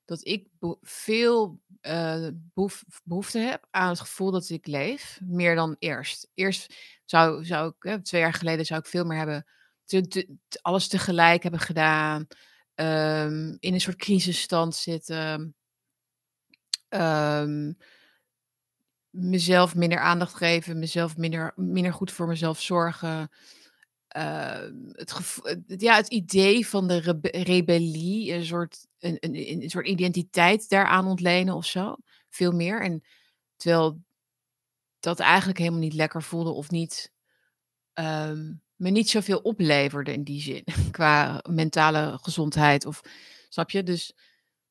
dat 0.06 0.26
ik 0.26 0.48
veel 0.82 1.60
uh, 1.82 2.28
behoefte 3.04 3.40
heb 3.40 3.68
aan 3.72 3.90
het 3.90 4.00
gevoel 4.00 4.32
dat 4.32 4.50
ik 4.50 4.68
leef, 4.68 5.20
meer 5.24 5.56
dan 5.56 5.76
eerst. 5.80 6.30
Eerst 6.34 6.76
zou, 7.06 7.46
zou 7.46 7.74
ik, 7.80 8.04
twee 8.04 8.22
jaar 8.22 8.34
geleden 8.34 8.66
zou 8.66 8.80
ik 8.80 8.86
veel 8.86 9.06
meer 9.06 9.18
hebben 9.18 9.46
alles 10.62 10.88
tegelijk 10.88 11.44
hebben 11.44 11.60
gedaan. 11.60 12.28
Um, 12.76 13.58
in 13.60 13.74
een 13.74 13.82
soort 13.82 13.96
crisisstand 13.96 14.76
zitten. 14.76 15.56
Um, 16.90 17.78
mezelf 19.10 19.76
minder 19.76 20.00
aandacht 20.00 20.34
geven. 20.34 20.80
Mezelf 20.80 21.18
minder, 21.18 21.54
minder 21.56 21.94
goed 21.94 22.12
voor 22.12 22.28
mezelf 22.28 22.62
zorgen. 22.62 23.30
Uh, 24.18 24.70
het, 24.92 25.14
ja, 25.82 25.96
het 25.96 26.08
idee 26.08 26.68
van 26.68 26.88
de 26.88 26.98
rebe 26.98 27.30
rebellie, 27.32 28.34
een 28.34 28.46
soort, 28.46 28.88
een, 29.00 29.18
een, 29.20 29.62
een, 29.62 29.70
soort 29.70 29.88
identiteit 29.88 30.70
daaraan 30.70 31.08
ontlenen 31.08 31.56
of 31.56 31.66
zo. 31.66 31.96
Veel 32.30 32.52
meer. 32.52 32.82
En 32.82 33.04
terwijl 33.56 34.02
dat 35.00 35.20
eigenlijk 35.20 35.60
helemaal 35.60 35.80
niet 35.80 35.94
lekker 35.94 36.24
voelde 36.24 36.50
of 36.52 36.70
niet 36.70 37.12
me 38.76 38.90
niet 38.90 39.10
zoveel 39.10 39.40
opleverde 39.40 40.14
in 40.14 40.24
die 40.24 40.42
zin. 40.42 40.64
Qua 40.92 41.42
mentale 41.50 42.18
gezondheid. 42.22 42.86
Of, 42.86 43.02
snap 43.50 43.70
je? 43.70 43.84
Dus 43.84 44.14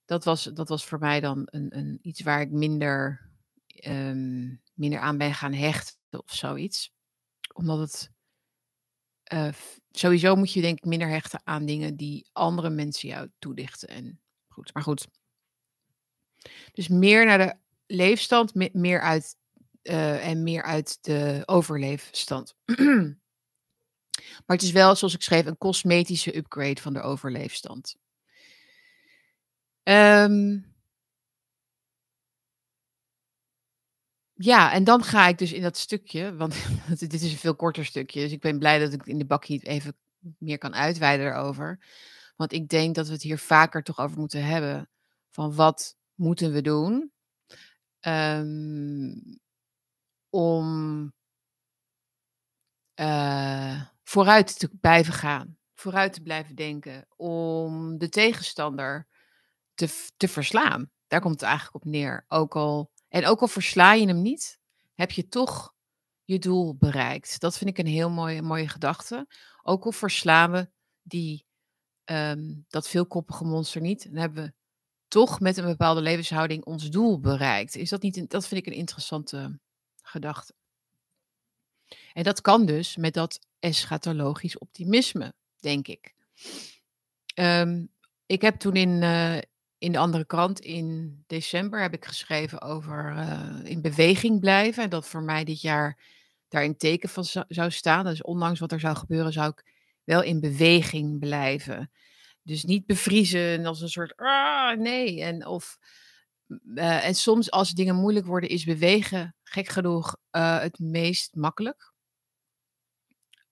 dat 0.05 0.25
was, 0.25 0.45
dat 0.45 0.69
was 0.69 0.85
voor 0.85 0.99
mij 0.99 1.21
dan 1.21 1.43
een, 1.51 1.77
een, 1.77 1.99
iets 2.03 2.23
waar 2.23 2.40
ik 2.40 2.51
minder, 2.51 3.31
um, 3.87 4.61
minder 4.75 4.99
aan 4.99 5.19
ben 5.19 5.35
gaan 5.35 5.53
hechten 5.53 5.97
of 6.11 6.35
zoiets. 6.35 6.93
Omdat 7.55 7.79
het. 7.79 8.12
Uh, 9.33 9.53
sowieso 9.90 10.37
moet 10.37 10.53
je 10.53 10.61
denk 10.61 10.79
ik 10.79 10.85
minder 10.85 11.09
hechten 11.09 11.40
aan 11.45 11.67
dingen 11.67 11.97
die 11.97 12.29
andere 12.33 12.71
mensen 12.71 13.09
jou 13.09 13.31
toedichten. 13.38 13.88
En 13.88 14.21
goed, 14.49 14.75
maar 14.75 14.83
goed. 14.83 15.09
Dus 16.73 16.88
meer 16.88 17.25
naar 17.25 17.38
de 17.38 17.55
leefstand, 17.87 18.55
meer 18.75 19.01
uit, 19.01 19.37
uh, 19.83 20.27
en 20.27 20.43
meer 20.43 20.62
uit 20.62 20.99
de 21.05 21.43
overleefstand. 21.45 22.55
Maar 24.47 24.57
het 24.57 24.63
is 24.63 24.73
wel, 24.73 24.97
zoals 24.97 25.15
ik 25.15 25.23
schreef, 25.23 25.47
een 25.47 25.59
cosmetische 25.59 26.37
upgrade 26.37 26.81
van 26.81 26.93
de 26.93 27.01
overleefstand. 27.01 27.97
Um, 29.83 30.75
ja, 34.35 34.73
en 34.73 34.85
dan 34.85 35.05
ga 35.05 35.29
ik 35.29 35.39
dus 35.39 35.53
in 35.53 35.63
dat 35.63 35.77
stukje, 35.77 36.37
want 36.37 36.55
dit 36.99 37.13
is 37.13 37.23
een 37.23 37.39
veel 37.39 37.57
korter 37.57 37.85
stukje, 37.85 38.21
dus 38.21 38.33
ik 38.33 38.41
ben 38.41 38.59
blij 38.59 38.79
dat 38.79 38.93
ik 38.93 39.07
in 39.07 39.19
de 39.19 39.27
bakje 39.27 39.59
even 39.59 39.97
meer 40.39 40.59
kan 40.59 40.75
uitweiden 40.75 41.27
erover. 41.27 41.81
Want 42.37 42.53
ik 42.53 42.69
denk 42.69 42.95
dat 42.95 43.07
we 43.07 43.13
het 43.13 43.23
hier 43.23 43.39
vaker 43.39 43.83
toch 43.83 43.99
over 43.99 44.19
moeten 44.19 44.45
hebben. 44.45 44.89
Van 45.31 45.55
wat 45.55 45.97
moeten 46.15 46.53
we 46.53 46.61
doen 46.61 47.13
um, 48.01 49.41
om 50.31 51.13
uh, 53.01 53.83
vooruit 54.05 54.59
te 54.59 54.69
blijven 54.81 55.12
gaan. 55.12 55.57
vooruit 55.75 56.12
te 56.12 56.21
blijven 56.21 56.55
denken, 56.55 57.07
om 57.17 57.99
de 57.99 58.09
tegenstander 58.09 59.07
te, 59.75 60.11
te 60.17 60.29
verslaan. 60.29 60.90
Daar 61.07 61.21
komt 61.21 61.40
het 61.40 61.43
eigenlijk 61.43 61.75
op 61.75 61.85
neer. 61.85 62.25
Ook 62.29 62.57
al, 62.57 62.90
en 63.09 63.27
ook 63.27 63.40
al 63.40 63.49
versla 63.49 63.93
je 63.93 64.07
hem 64.07 64.23
niet, 64.23 64.59
heb 64.95 65.11
je 65.11 65.29
toch 65.29 65.75
je 66.25 66.38
doel 66.38 66.77
bereikt. 66.77 67.40
Dat 67.40 67.59
vind 67.59 67.71
ik 67.71 67.79
een 67.79 67.87
heel 67.93 68.11
mooie, 68.11 68.43
mooie 68.43 68.69
gedachte. 68.69 69.27
Ook 69.62 69.85
al 69.85 69.93
verslaan 69.93 70.51
we 70.51 70.71
die, 71.03 71.47
um, 72.05 72.64
dat 72.69 72.88
veelkoppige 72.88 73.45
monster 73.45 73.81
niet, 73.81 74.05
dan 74.05 74.21
hebben 74.21 74.45
we 74.45 74.53
toch 75.09 75.40
met 75.40 75.57
een 75.57 75.64
bepaalde 75.64 76.01
levenshouding 76.01 76.64
ons 76.64 76.90
doel 76.90 77.21
bereikt. 77.21 77.77
Is 77.77 77.88
dat 77.88 78.03
niet, 78.03 78.31
dat 78.31 78.47
vind 78.47 78.61
ik 78.61 78.73
een 78.73 78.79
interessante 78.79 79.59
gedachte. 80.03 80.55
En 82.12 82.23
dat 82.23 82.40
kan 82.40 82.67
dus 82.67 82.97
met 82.97 83.14
dat 83.14 83.47
eschatologisch 83.64 84.59
optimisme, 84.59 85.35
denk 85.61 85.88
ik. 85.88 86.14
Um, 87.35 87.88
ik 88.27 88.42
heb 88.42 88.57
toen 88.57 88.77
in, 88.77 89.03
uh, 89.03 89.37
in 89.79 89.92
de 89.92 89.98
andere 89.98 90.24
krant 90.24 90.61
in 90.61 91.22
december 91.27 91.81
heb 91.83 91.92
ik 91.92 92.05
geschreven 92.05 92.61
over 92.61 93.12
uh, 93.12 93.70
in 93.70 93.81
beweging 93.81 94.40
blijven. 94.40 94.83
En 94.83 94.90
dat 94.90 95.07
voor 95.07 95.22
mij 95.22 95.44
dit 95.44 95.61
jaar 95.61 95.98
daar 96.48 96.64
een 96.64 96.77
teken 96.77 97.09
van 97.09 97.24
zou 97.48 97.70
staan. 97.70 98.05
Dus 98.05 98.22
ondanks 98.22 98.61
wat 98.61 98.72
er 98.72 98.81
zou 98.81 98.96
gebeuren, 98.96 99.33
zou 99.33 99.48
ik 99.48 99.72
wel 100.05 100.22
in 100.22 100.40
beweging 100.40 101.18
blijven. 101.18 101.90
Dus 102.42 102.64
niet 102.64 102.87
bevriezen 102.87 103.66
als 103.66 103.81
een 103.81 103.88
soort, 103.88 104.16
ah, 104.16 104.79
nee. 104.79 105.22
En, 105.22 105.46
of, 105.46 105.79
uh, 106.74 107.07
en 107.07 107.14
soms 107.14 107.50
als 107.50 107.70
dingen 107.70 107.94
moeilijk 107.94 108.27
worden, 108.27 108.50
is 108.50 108.64
bewegen, 108.64 109.35
gek 109.42 109.68
genoeg, 109.68 110.16
het 110.31 110.79
meest 110.79 111.35
makkelijk. 111.35 111.94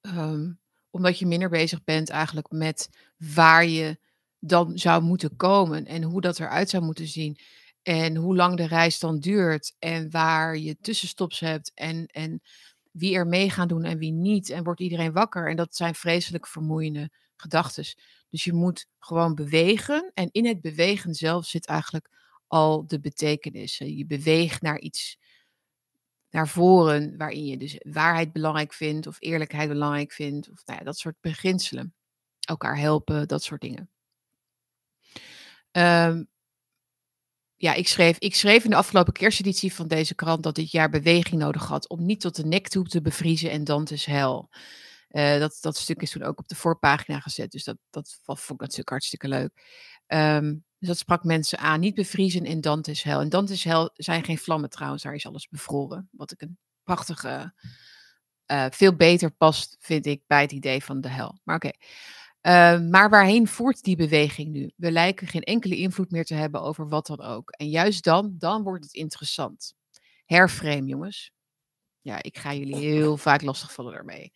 Um, 0.02 0.60
omdat 0.90 1.18
je 1.18 1.26
minder 1.26 1.48
bezig 1.48 1.84
bent 1.84 2.10
eigenlijk 2.10 2.50
met 2.50 2.88
waar 3.16 3.66
je 3.66 3.98
dan 4.38 4.78
zou 4.78 5.02
moeten 5.02 5.36
komen 5.36 5.86
en 5.86 6.02
hoe 6.02 6.20
dat 6.20 6.40
eruit 6.40 6.70
zou 6.70 6.84
moeten 6.84 7.06
zien. 7.06 7.38
En 7.82 8.16
hoe 8.16 8.36
lang 8.36 8.56
de 8.56 8.66
reis 8.66 8.98
dan 8.98 9.20
duurt 9.20 9.74
en 9.78 10.10
waar 10.10 10.56
je 10.56 10.78
tussenstops 10.80 11.40
hebt 11.40 11.72
en, 11.74 12.06
en 12.06 12.42
wie 12.90 13.14
er 13.14 13.26
mee 13.26 13.50
gaan 13.50 13.68
doen 13.68 13.84
en 13.84 13.98
wie 13.98 14.12
niet. 14.12 14.50
En 14.50 14.64
wordt 14.64 14.80
iedereen 14.80 15.12
wakker? 15.12 15.48
En 15.48 15.56
dat 15.56 15.76
zijn 15.76 15.94
vreselijk 15.94 16.46
vermoeiende 16.46 17.10
gedachten. 17.36 17.84
Dus 18.28 18.44
je 18.44 18.52
moet 18.52 18.86
gewoon 18.98 19.34
bewegen. 19.34 20.10
En 20.14 20.28
in 20.32 20.46
het 20.46 20.60
bewegen 20.60 21.14
zelf 21.14 21.46
zit 21.46 21.66
eigenlijk 21.66 22.08
al 22.46 22.86
de 22.86 23.00
betekenis. 23.00 23.78
Je 23.78 24.06
beweegt 24.06 24.62
naar 24.62 24.78
iets 24.78 25.18
naar 26.32 26.48
voren, 26.48 27.16
waarin 27.16 27.46
je 27.46 27.56
dus 27.56 27.76
waarheid 27.82 28.32
belangrijk 28.32 28.72
vindt 28.72 29.06
of 29.06 29.16
eerlijkheid 29.18 29.68
belangrijk 29.68 30.12
vindt. 30.12 30.50
Of 30.50 30.62
nou 30.64 30.78
ja, 30.78 30.84
dat 30.84 30.98
soort 30.98 31.16
beginselen. 31.20 31.94
Elkaar 32.40 32.78
helpen, 32.78 33.28
dat 33.28 33.42
soort 33.42 33.60
dingen. 33.60 33.90
Um, 35.72 36.28
ja, 37.56 37.74
ik 37.74 37.88
schreef, 37.88 38.18
ik 38.18 38.34
schreef 38.34 38.64
in 38.64 38.70
de 38.70 38.76
afgelopen 38.76 39.12
kersteditie 39.12 39.74
van 39.74 39.88
deze 39.88 40.14
krant 40.14 40.42
dat 40.42 40.54
dit 40.54 40.70
jaar 40.70 40.90
beweging 40.90 41.40
nodig 41.40 41.66
had 41.66 41.88
om 41.88 42.06
niet 42.06 42.20
tot 42.20 42.36
de 42.36 42.44
nek 42.44 42.68
toe 42.68 42.86
te 42.86 43.02
bevriezen 43.02 43.50
en 43.50 43.64
Dante's 43.64 44.04
hel. 44.04 44.48
Uh, 45.10 45.38
dat, 45.38 45.58
dat 45.60 45.76
stuk 45.76 46.02
is 46.02 46.10
toen 46.10 46.22
ook 46.22 46.38
op 46.38 46.48
de 46.48 46.54
voorpagina 46.54 47.20
gezet, 47.20 47.50
dus 47.50 47.64
dat, 47.64 47.76
dat 47.90 48.18
vond 48.24 48.50
ik 48.50 48.60
natuurlijk 48.60 48.88
hartstikke 48.88 49.28
leuk. 49.28 49.50
Um, 50.06 50.64
dus 50.82 50.90
dat 50.90 51.00
sprak 51.00 51.24
mensen 51.24 51.58
aan. 51.58 51.80
Niet 51.80 51.94
bevriezen 51.94 52.44
in 52.44 52.60
Dante's 52.60 53.02
hel. 53.02 53.20
En 53.20 53.28
Dante's 53.28 53.64
hel 53.64 53.90
zijn 53.94 54.24
geen 54.24 54.38
vlammen 54.38 54.70
trouwens, 54.70 55.02
daar 55.02 55.14
is 55.14 55.26
alles 55.26 55.48
bevroren. 55.48 56.08
Wat 56.10 56.30
ik 56.30 56.42
een 56.42 56.58
prachtige, 56.82 57.54
uh, 58.46 58.66
veel 58.70 58.96
beter 58.96 59.30
past, 59.30 59.76
vind 59.80 60.06
ik, 60.06 60.22
bij 60.26 60.40
het 60.40 60.52
idee 60.52 60.84
van 60.84 61.00
de 61.00 61.08
hel. 61.08 61.40
Maar 61.44 61.56
oké. 61.56 61.70
Uh, 62.42 62.80
maar 62.90 63.10
waarheen 63.10 63.48
voert 63.48 63.82
die 63.82 63.96
beweging 63.96 64.52
nu? 64.52 64.72
We 64.76 64.90
lijken 64.90 65.26
geen 65.26 65.42
enkele 65.42 65.76
invloed 65.76 66.10
meer 66.10 66.24
te 66.24 66.34
hebben 66.34 66.62
over 66.62 66.88
wat 66.88 67.06
dan 67.06 67.20
ook. 67.20 67.50
En 67.50 67.68
juist 67.68 68.04
dan, 68.04 68.34
dan 68.38 68.62
wordt 68.62 68.84
het 68.84 68.94
interessant. 68.94 69.74
Herframe, 70.24 70.86
jongens. 70.86 71.32
Ja, 72.00 72.22
ik 72.22 72.38
ga 72.38 72.54
jullie 72.54 72.76
heel 72.76 73.16
vaak 73.16 73.42
lastigvallen 73.42 73.92
daarmee. 73.92 74.32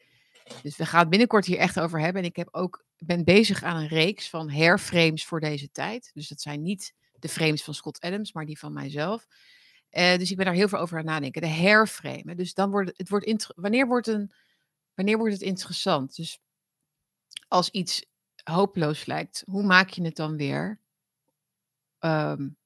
Dus 0.63 0.77
we 0.77 0.87
gaan 0.87 1.01
het 1.01 1.11
binnenkort 1.11 1.47
hier 1.47 1.59
echt 1.59 1.81
over 1.81 2.01
hebben. 2.01 2.23
En 2.23 2.29
ik 2.29 2.37
heb 2.37 2.49
ook, 2.51 2.85
ben 2.99 3.25
bezig 3.25 3.63
aan 3.63 3.77
een 3.77 3.89
reeks 3.89 4.29
van 4.29 4.51
herframes 4.51 5.25
voor 5.25 5.41
deze 5.41 5.71
tijd. 5.71 6.11
Dus 6.15 6.29
dat 6.29 6.41
zijn 6.41 6.63
niet 6.63 6.95
de 7.13 7.29
frames 7.29 7.65
van 7.65 7.75
Scott 7.75 8.01
Adams, 8.01 8.33
maar 8.33 8.47
die 8.47 8.59
van 8.59 8.73
mijzelf. 8.73 9.27
Uh, 9.91 10.17
dus 10.17 10.31
ik 10.31 10.37
ben 10.37 10.47
daar 10.47 10.55
heel 10.55 10.69
veel 10.69 10.79
over 10.79 10.99
aan 10.99 11.05
nadenken. 11.05 11.43
De 11.43 11.49
herframe. 11.49 12.35
Dus 12.35 12.55
dan 12.55 12.71
wordt 12.71 12.93
het, 12.97 13.09
wordt 13.09 13.53
wanneer, 13.57 13.87
wordt 13.87 14.07
een, 14.07 14.33
wanneer 14.95 15.19
wordt 15.19 15.33
het 15.33 15.43
interessant? 15.43 16.17
Dus 16.17 16.39
als 17.49 17.71
iets 17.71 18.07
hopeloos 18.43 19.07
lijkt, 19.07 19.43
hoe 19.47 19.63
maak 19.63 19.89
je 19.89 20.05
het 20.05 20.17
dan 20.17 20.37
weer? 20.37 20.81
Um, 22.01 22.57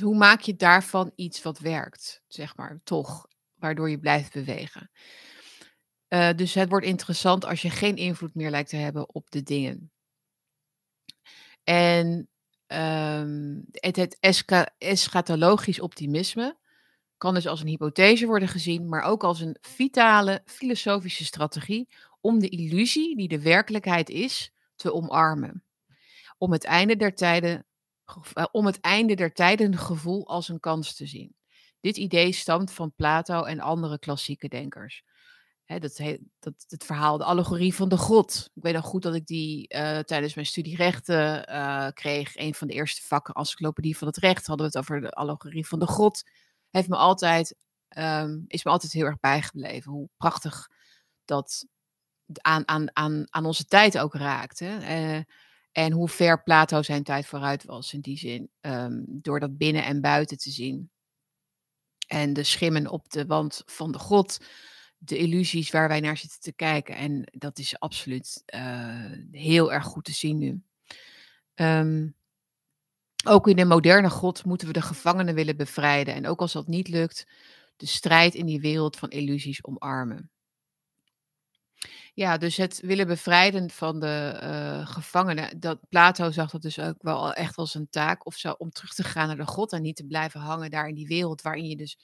hoe 0.00 0.16
maak 0.16 0.40
je 0.40 0.56
daarvan 0.56 1.12
iets 1.14 1.42
wat 1.42 1.58
werkt, 1.58 2.22
zeg 2.26 2.56
maar, 2.56 2.80
toch, 2.84 3.26
waardoor 3.54 3.90
je 3.90 3.98
blijft 3.98 4.32
bewegen? 4.32 4.90
Uh, 6.08 6.32
dus 6.36 6.54
het 6.54 6.68
wordt 6.68 6.86
interessant 6.86 7.44
als 7.44 7.62
je 7.62 7.70
geen 7.70 7.96
invloed 7.96 8.34
meer 8.34 8.50
lijkt 8.50 8.68
te 8.68 8.76
hebben 8.76 9.14
op 9.14 9.30
de 9.30 9.42
dingen. 9.42 9.92
En 11.64 12.28
um, 12.66 13.64
het, 13.70 13.96
het 13.96 14.16
escha 14.20 14.74
eschatologisch 14.78 15.80
optimisme 15.80 16.58
kan 17.16 17.34
dus 17.34 17.46
als 17.46 17.60
een 17.60 17.66
hypothese 17.66 18.26
worden 18.26 18.48
gezien, 18.48 18.88
maar 18.88 19.02
ook 19.02 19.24
als 19.24 19.40
een 19.40 19.56
vitale 19.60 20.42
filosofische 20.44 21.24
strategie 21.24 21.88
om 22.20 22.38
de 22.38 22.48
illusie 22.48 23.16
die 23.16 23.28
de 23.28 23.42
werkelijkheid 23.42 24.08
is 24.08 24.52
te 24.76 24.92
omarmen. 24.92 25.64
Om 26.38 26.52
het 26.52 26.64
einde 26.64 26.96
der 26.96 27.14
tijden, 27.14 27.66
eh, 28.32 28.46
om 28.52 28.66
het 28.66 28.80
einde 28.80 29.14
der 29.14 29.32
tijden 29.32 29.76
gevoel 29.78 30.26
als 30.26 30.48
een 30.48 30.60
kans 30.60 30.94
te 30.94 31.06
zien. 31.06 31.34
Dit 31.80 31.96
idee 31.96 32.32
stamt 32.32 32.72
van 32.72 32.94
Plato 32.94 33.42
en 33.42 33.60
andere 33.60 33.98
klassieke 33.98 34.48
denkers. 34.48 35.02
Dat, 35.66 35.98
het 36.68 36.84
verhaal, 36.84 37.18
de 37.18 37.24
allegorie 37.24 37.74
van 37.74 37.88
de 37.88 37.96
god. 37.96 38.50
Ik 38.54 38.62
weet 38.62 38.74
nog 38.74 38.84
goed 38.84 39.02
dat 39.02 39.14
ik 39.14 39.26
die 39.26 39.74
uh, 39.74 39.98
tijdens 39.98 40.34
mijn 40.34 40.46
studie 40.46 40.76
rechten 40.76 41.50
uh, 41.50 41.88
kreeg. 41.88 42.36
Een 42.36 42.54
van 42.54 42.66
de 42.66 42.74
eerste 42.74 43.02
vakken, 43.02 43.34
encyclopedie 43.34 43.96
van 43.96 44.08
het 44.08 44.16
recht, 44.16 44.46
hadden 44.46 44.66
we 44.66 44.78
het 44.78 44.80
over 44.82 45.00
de 45.00 45.10
allegorie 45.10 45.66
van 45.66 45.78
de 45.78 45.86
god. 45.86 46.22
Heeft 46.70 46.88
me 46.88 46.96
altijd, 46.96 47.56
um, 47.98 48.44
is 48.46 48.64
me 48.64 48.70
altijd 48.70 48.92
heel 48.92 49.04
erg 49.04 49.20
bijgebleven. 49.20 49.92
Hoe 49.92 50.08
prachtig 50.16 50.70
dat 51.24 51.66
aan, 52.40 52.68
aan, 52.68 52.96
aan, 52.96 53.24
aan 53.30 53.46
onze 53.46 53.64
tijd 53.64 53.98
ook 53.98 54.14
raakt. 54.14 54.58
Hè? 54.58 54.78
Uh, 55.16 55.22
en 55.72 55.92
hoe 55.92 56.08
ver 56.08 56.42
Plato 56.42 56.82
zijn 56.82 57.02
tijd 57.02 57.26
vooruit 57.26 57.64
was 57.64 57.92
in 57.92 58.00
die 58.00 58.18
zin. 58.18 58.50
Um, 58.60 59.04
door 59.06 59.40
dat 59.40 59.56
binnen 59.56 59.84
en 59.84 60.00
buiten 60.00 60.38
te 60.38 60.50
zien. 60.50 60.90
En 62.06 62.32
de 62.32 62.42
schimmen 62.42 62.90
op 62.90 63.10
de 63.10 63.26
wand 63.26 63.62
van 63.66 63.92
de 63.92 63.98
god. 63.98 64.38
De 65.04 65.16
illusies 65.16 65.70
waar 65.70 65.88
wij 65.88 66.00
naar 66.00 66.16
zitten 66.16 66.40
te 66.40 66.52
kijken. 66.52 66.96
En 66.96 67.24
dat 67.32 67.58
is 67.58 67.78
absoluut 67.78 68.42
uh, 68.54 69.12
heel 69.30 69.72
erg 69.72 69.84
goed 69.84 70.04
te 70.04 70.12
zien 70.12 70.38
nu. 70.38 70.62
Um, 71.54 72.14
ook 73.26 73.48
in 73.48 73.56
de 73.56 73.64
moderne 73.64 74.10
God 74.10 74.44
moeten 74.44 74.66
we 74.66 74.72
de 74.72 74.82
gevangenen 74.82 75.34
willen 75.34 75.56
bevrijden. 75.56 76.14
En 76.14 76.26
ook 76.26 76.40
als 76.40 76.52
dat 76.52 76.66
niet 76.66 76.88
lukt, 76.88 77.26
de 77.76 77.86
strijd 77.86 78.34
in 78.34 78.46
die 78.46 78.60
wereld 78.60 78.96
van 78.96 79.10
illusies 79.10 79.64
omarmen. 79.64 80.30
Ja, 82.14 82.38
dus 82.38 82.56
het 82.56 82.80
willen 82.80 83.06
bevrijden 83.06 83.70
van 83.70 84.00
de 84.00 84.40
uh, 84.42 84.86
gevangenen. 84.86 85.60
Dat, 85.60 85.78
Plato 85.88 86.30
zag 86.30 86.50
dat 86.50 86.62
dus 86.62 86.78
ook 86.78 87.02
wel 87.02 87.32
echt 87.32 87.56
als 87.56 87.74
een 87.74 87.88
taak 87.90 88.26
of 88.26 88.34
zo, 88.34 88.54
om 88.58 88.70
terug 88.70 88.94
te 88.94 89.04
gaan 89.04 89.26
naar 89.26 89.36
de 89.36 89.46
God 89.46 89.72
en 89.72 89.82
niet 89.82 89.96
te 89.96 90.06
blijven 90.06 90.40
hangen 90.40 90.70
daar 90.70 90.88
in 90.88 90.94
die 90.94 91.06
wereld 91.06 91.42
waarin 91.42 91.68
je 91.68 91.76
dus 91.76 91.98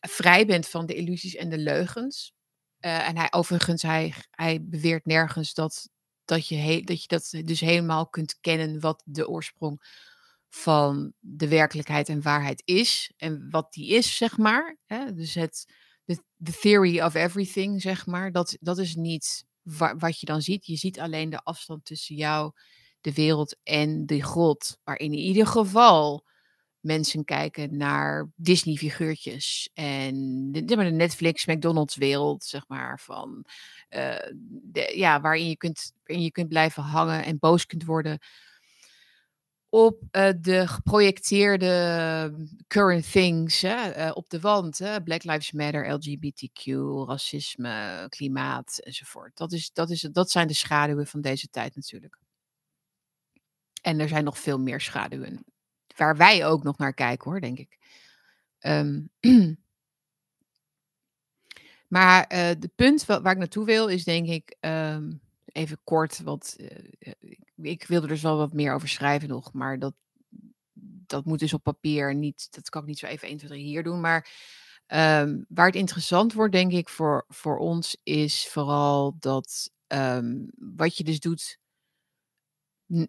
vrij 0.00 0.46
bent 0.46 0.68
van 0.68 0.86
de 0.86 0.94
illusies 0.94 1.34
en 1.34 1.48
de 1.48 1.58
leugens. 1.58 2.34
Uh, 2.80 3.08
en 3.08 3.16
hij 3.16 3.32
overigens, 3.32 3.82
hij, 3.82 4.14
hij 4.30 4.64
beweert 4.64 5.06
nergens 5.06 5.54
dat, 5.54 5.88
dat, 6.24 6.48
je 6.48 6.82
dat 6.84 7.02
je 7.02 7.08
dat 7.08 7.42
dus 7.44 7.60
helemaal 7.60 8.08
kunt 8.08 8.40
kennen 8.40 8.80
wat 8.80 9.02
de 9.04 9.28
oorsprong 9.28 9.82
van 10.48 11.12
de 11.18 11.48
werkelijkheid 11.48 12.08
en 12.08 12.22
waarheid 12.22 12.62
is. 12.64 13.12
En 13.16 13.50
wat 13.50 13.72
die 13.72 13.88
is, 13.88 14.16
zeg 14.16 14.38
maar. 14.38 14.78
Hè? 14.86 15.12
Dus 15.12 15.34
het, 15.34 15.66
de, 16.36 16.52
theory 16.60 17.00
of 17.00 17.14
everything, 17.14 17.82
zeg 17.82 18.06
maar, 18.06 18.32
dat, 18.32 18.56
dat 18.60 18.78
is 18.78 18.94
niet 18.94 19.44
wa 19.62 19.96
wat 19.96 20.20
je 20.20 20.26
dan 20.26 20.42
ziet. 20.42 20.66
Je 20.66 20.76
ziet 20.76 21.00
alleen 21.00 21.30
de 21.30 21.42
afstand 21.42 21.84
tussen 21.84 22.16
jou, 22.16 22.52
de 23.00 23.12
wereld 23.12 23.56
en 23.62 24.06
de 24.06 24.22
God. 24.22 24.78
Waarin 24.84 25.12
in 25.12 25.18
ieder 25.18 25.46
geval 25.46 26.24
mensen 26.86 27.24
kijken 27.24 27.76
naar 27.76 28.30
Disney-figuurtjes 28.36 29.70
en 29.74 30.48
de, 30.52 30.64
de 30.64 30.76
Netflix, 30.76 31.46
McDonald's-wereld, 31.46 32.44
zeg 32.44 32.64
maar, 32.68 33.00
van 33.00 33.44
de, 34.48 34.92
ja, 34.94 35.20
waarin 35.20 35.48
je, 35.48 35.56
kunt, 35.56 35.92
waarin 36.04 36.24
je 36.24 36.30
kunt 36.30 36.48
blijven 36.48 36.82
hangen 36.82 37.24
en 37.24 37.38
boos 37.38 37.66
kunt 37.66 37.84
worden 37.84 38.18
op 39.68 40.02
uh, 40.12 40.28
de 40.40 40.68
geprojecteerde 40.68 42.46
current 42.66 43.12
things 43.12 43.64
uh, 43.64 44.10
op 44.14 44.28
de 44.28 44.40
wand. 44.40 44.78
Hè, 44.78 45.02
Black 45.02 45.24
Lives 45.24 45.52
Matter, 45.52 45.92
LGBTQ, 45.92 46.64
racisme, 47.08 48.06
klimaat 48.08 48.78
enzovoort. 48.78 49.36
Dat, 49.36 49.52
is, 49.52 49.70
dat, 49.72 49.90
is, 49.90 50.00
dat 50.00 50.30
zijn 50.30 50.46
de 50.46 50.54
schaduwen 50.54 51.06
van 51.06 51.20
deze 51.20 51.48
tijd 51.48 51.74
natuurlijk. 51.74 52.18
En 53.82 54.00
er 54.00 54.08
zijn 54.08 54.24
nog 54.24 54.38
veel 54.38 54.58
meer 54.58 54.80
schaduwen. 54.80 55.44
Waar 55.96 56.16
wij 56.16 56.46
ook 56.46 56.62
nog 56.62 56.78
naar 56.78 56.94
kijken 56.94 57.30
hoor, 57.30 57.40
denk 57.40 57.58
ik. 57.58 57.78
Um, 58.60 59.10
maar 61.96 62.32
uh, 62.32 62.50
de 62.58 62.70
punt 62.74 63.04
waar 63.04 63.32
ik 63.32 63.38
naartoe 63.38 63.64
wil 63.64 63.86
is 63.88 64.04
denk 64.04 64.28
ik... 64.28 64.56
Um, 64.60 65.24
even 65.56 65.80
kort, 65.84 66.20
want 66.22 66.56
uh, 66.58 67.12
ik 67.56 67.86
wilde 67.86 68.06
er 68.06 68.12
dus 68.12 68.22
wel 68.22 68.36
wat 68.36 68.52
meer 68.52 68.74
over 68.74 68.88
schrijven 68.88 69.28
nog, 69.28 69.52
maar 69.52 69.78
dat, 69.78 69.94
dat 71.06 71.24
moet 71.24 71.38
dus 71.38 71.52
op 71.52 71.62
papier 71.62 72.14
niet, 72.14 72.48
dat 72.50 72.68
kan 72.68 72.80
ik 72.80 72.88
niet 72.88 72.98
zo 72.98 73.06
even 73.06 73.28
1, 73.28 73.36
2, 73.36 73.50
3 73.50 73.64
hier 73.64 73.82
doen. 73.82 74.00
Maar 74.00 74.30
um, 74.86 75.44
waar 75.48 75.66
het 75.66 75.74
interessant 75.74 76.32
wordt, 76.32 76.52
denk 76.52 76.72
ik, 76.72 76.88
voor, 76.88 77.24
voor 77.28 77.58
ons, 77.58 77.96
is 78.02 78.48
vooral 78.48 79.16
dat 79.18 79.70
wat 80.56 80.96
je 80.96 81.04
dus 81.04 81.20
doet 81.20 81.58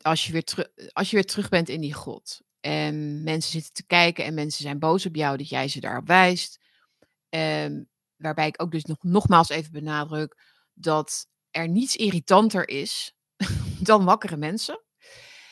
als 0.01 0.25
je, 0.25 0.31
weer 0.31 0.69
als 0.93 1.09
je 1.09 1.15
weer 1.15 1.25
terug 1.25 1.49
bent 1.49 1.69
in 1.69 1.81
die 1.81 1.93
god. 1.93 2.41
En 2.67 3.23
mensen 3.23 3.51
zitten 3.51 3.73
te 3.73 3.85
kijken 3.85 4.25
en 4.25 4.33
mensen 4.33 4.61
zijn 4.61 4.79
boos 4.79 5.05
op 5.05 5.15
jou 5.15 5.37
dat 5.37 5.49
jij 5.49 5.67
ze 5.67 5.79
daarop 5.79 6.07
wijst. 6.07 6.59
Um, 7.29 7.89
waarbij 8.15 8.47
ik 8.47 8.61
ook 8.61 8.71
dus 8.71 8.83
nog, 8.83 9.03
nogmaals 9.03 9.49
even 9.49 9.71
benadruk 9.71 10.37
dat 10.73 11.27
er 11.51 11.69
niets 11.69 11.95
irritanter 11.95 12.67
is 12.67 13.15
dan 13.89 14.05
wakkere 14.05 14.37
mensen. 14.37 14.83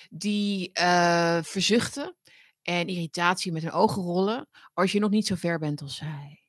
Die 0.10 0.69
uh, 0.80 1.43
verzuchten 1.43 2.15
en 2.62 2.88
irritatie 2.88 3.51
met 3.51 3.63
hun 3.63 3.71
ogen 3.71 4.01
rollen 4.01 4.49
als 4.73 4.91
je 4.91 4.99
nog 4.99 5.10
niet 5.10 5.28
zo 5.28 5.36
ver 5.36 5.60
bent 5.60 5.82
als 5.82 5.95
zij. 5.95 6.41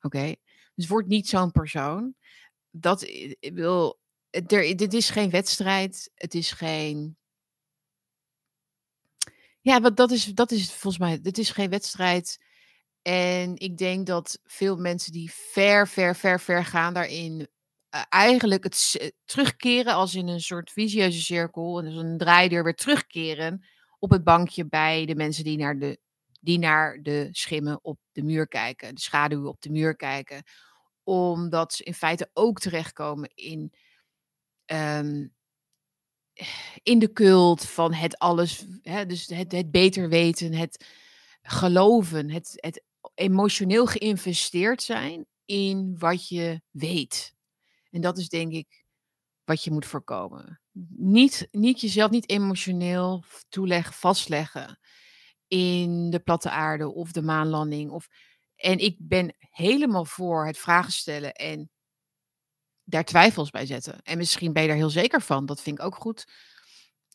Oké? 0.00 0.34
Dus 0.74 0.86
word 0.86 1.06
niet 1.06 1.28
zo'n 1.28 1.50
persoon. 1.50 2.14
Dat 2.70 3.10
wil. 3.40 4.00
Er, 4.30 4.76
dit 4.76 4.94
is 4.94 5.10
geen 5.10 5.30
wedstrijd. 5.30 6.10
Het 6.14 6.34
is 6.34 6.50
geen. 6.50 7.16
Ja, 9.64 9.80
wat 9.80 9.96
dat 9.96 10.10
is, 10.10 10.24
dat 10.24 10.50
is 10.50 10.72
volgens 10.72 10.98
mij. 10.98 11.20
Dit 11.20 11.38
is 11.38 11.50
geen 11.50 11.70
wedstrijd. 11.70 12.38
En 13.02 13.56
ik 13.56 13.76
denk 13.76 14.06
dat 14.06 14.40
veel 14.44 14.76
mensen 14.76 15.12
die 15.12 15.30
ver, 15.32 15.88
ver, 15.88 16.16
ver, 16.16 16.40
ver 16.40 16.64
gaan 16.64 16.94
daarin 16.94 17.40
uh, 17.40 18.02
eigenlijk 18.08 18.64
het 18.64 18.94
uh, 19.00 19.08
terugkeren 19.24 19.94
als 19.94 20.14
in 20.14 20.28
een 20.28 20.40
soort 20.40 20.70
visieuze 20.70 21.20
cirkel. 21.20 21.78
En 21.78 21.84
dus 21.84 21.94
een 21.94 22.18
draaideur 22.18 22.64
weer 22.64 22.74
terugkeren 22.74 23.66
op 23.98 24.10
het 24.10 24.24
bankje 24.24 24.66
bij 24.66 25.06
de 25.06 25.14
mensen 25.14 25.44
die 25.44 25.58
naar 25.58 25.78
de, 25.78 25.98
die 26.40 26.58
naar 26.58 27.02
de 27.02 27.28
schimmen 27.30 27.78
op 27.84 27.98
de 28.12 28.22
muur 28.22 28.48
kijken. 28.48 28.94
De 28.94 29.00
schaduwen 29.00 29.48
op 29.48 29.60
de 29.60 29.70
muur 29.70 29.96
kijken. 29.96 30.42
Omdat 31.02 31.72
ze 31.72 31.84
in 31.84 31.94
feite 31.94 32.30
ook 32.32 32.58
terechtkomen 32.58 33.30
in, 33.34 33.72
um, 34.66 35.33
in 36.82 36.98
de 36.98 37.12
cult 37.12 37.64
van 37.64 37.92
het 37.92 38.18
alles. 38.18 38.66
Hè, 38.82 39.06
dus 39.06 39.26
het, 39.26 39.52
het 39.52 39.70
beter 39.70 40.08
weten, 40.08 40.52
het 40.52 40.86
geloven, 41.42 42.30
het, 42.30 42.52
het 42.54 42.82
emotioneel 43.14 43.86
geïnvesteerd 43.86 44.82
zijn 44.82 45.26
in 45.44 45.98
wat 45.98 46.28
je 46.28 46.60
weet. 46.70 47.34
En 47.90 48.00
dat 48.00 48.18
is 48.18 48.28
denk 48.28 48.52
ik 48.52 48.84
wat 49.44 49.64
je 49.64 49.70
moet 49.70 49.86
voorkomen. 49.86 50.60
Niet, 50.96 51.48
niet 51.50 51.80
jezelf 51.80 52.10
niet 52.10 52.28
emotioneel 52.28 53.24
toeleggen, 53.48 53.94
vastleggen 53.94 54.78
in 55.48 56.10
de 56.10 56.18
platte 56.18 56.50
aarde 56.50 56.92
of 56.94 57.12
de 57.12 57.22
maanlanding. 57.22 57.90
Of, 57.90 58.08
en 58.56 58.78
ik 58.78 58.96
ben 58.98 59.36
helemaal 59.38 60.04
voor 60.04 60.46
het 60.46 60.58
vragen 60.58 60.92
stellen 60.92 61.32
en 61.32 61.70
daar 62.84 63.04
twijfels 63.04 63.50
bij 63.50 63.66
zetten. 63.66 64.02
En 64.02 64.18
misschien 64.18 64.52
ben 64.52 64.62
je 64.62 64.68
daar 64.68 64.76
heel 64.76 64.90
zeker 64.90 65.22
van. 65.22 65.46
Dat 65.46 65.62
vind 65.62 65.78
ik 65.78 65.84
ook 65.84 65.94
goed. 65.94 66.28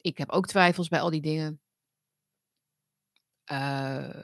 Ik 0.02 0.18
heb 0.18 0.30
ook 0.30 0.48
twijfels 0.48 0.88
bij 0.88 1.00
al 1.00 1.10
die 1.10 1.22
dingen. 1.22 1.62
Uh, 3.52 4.24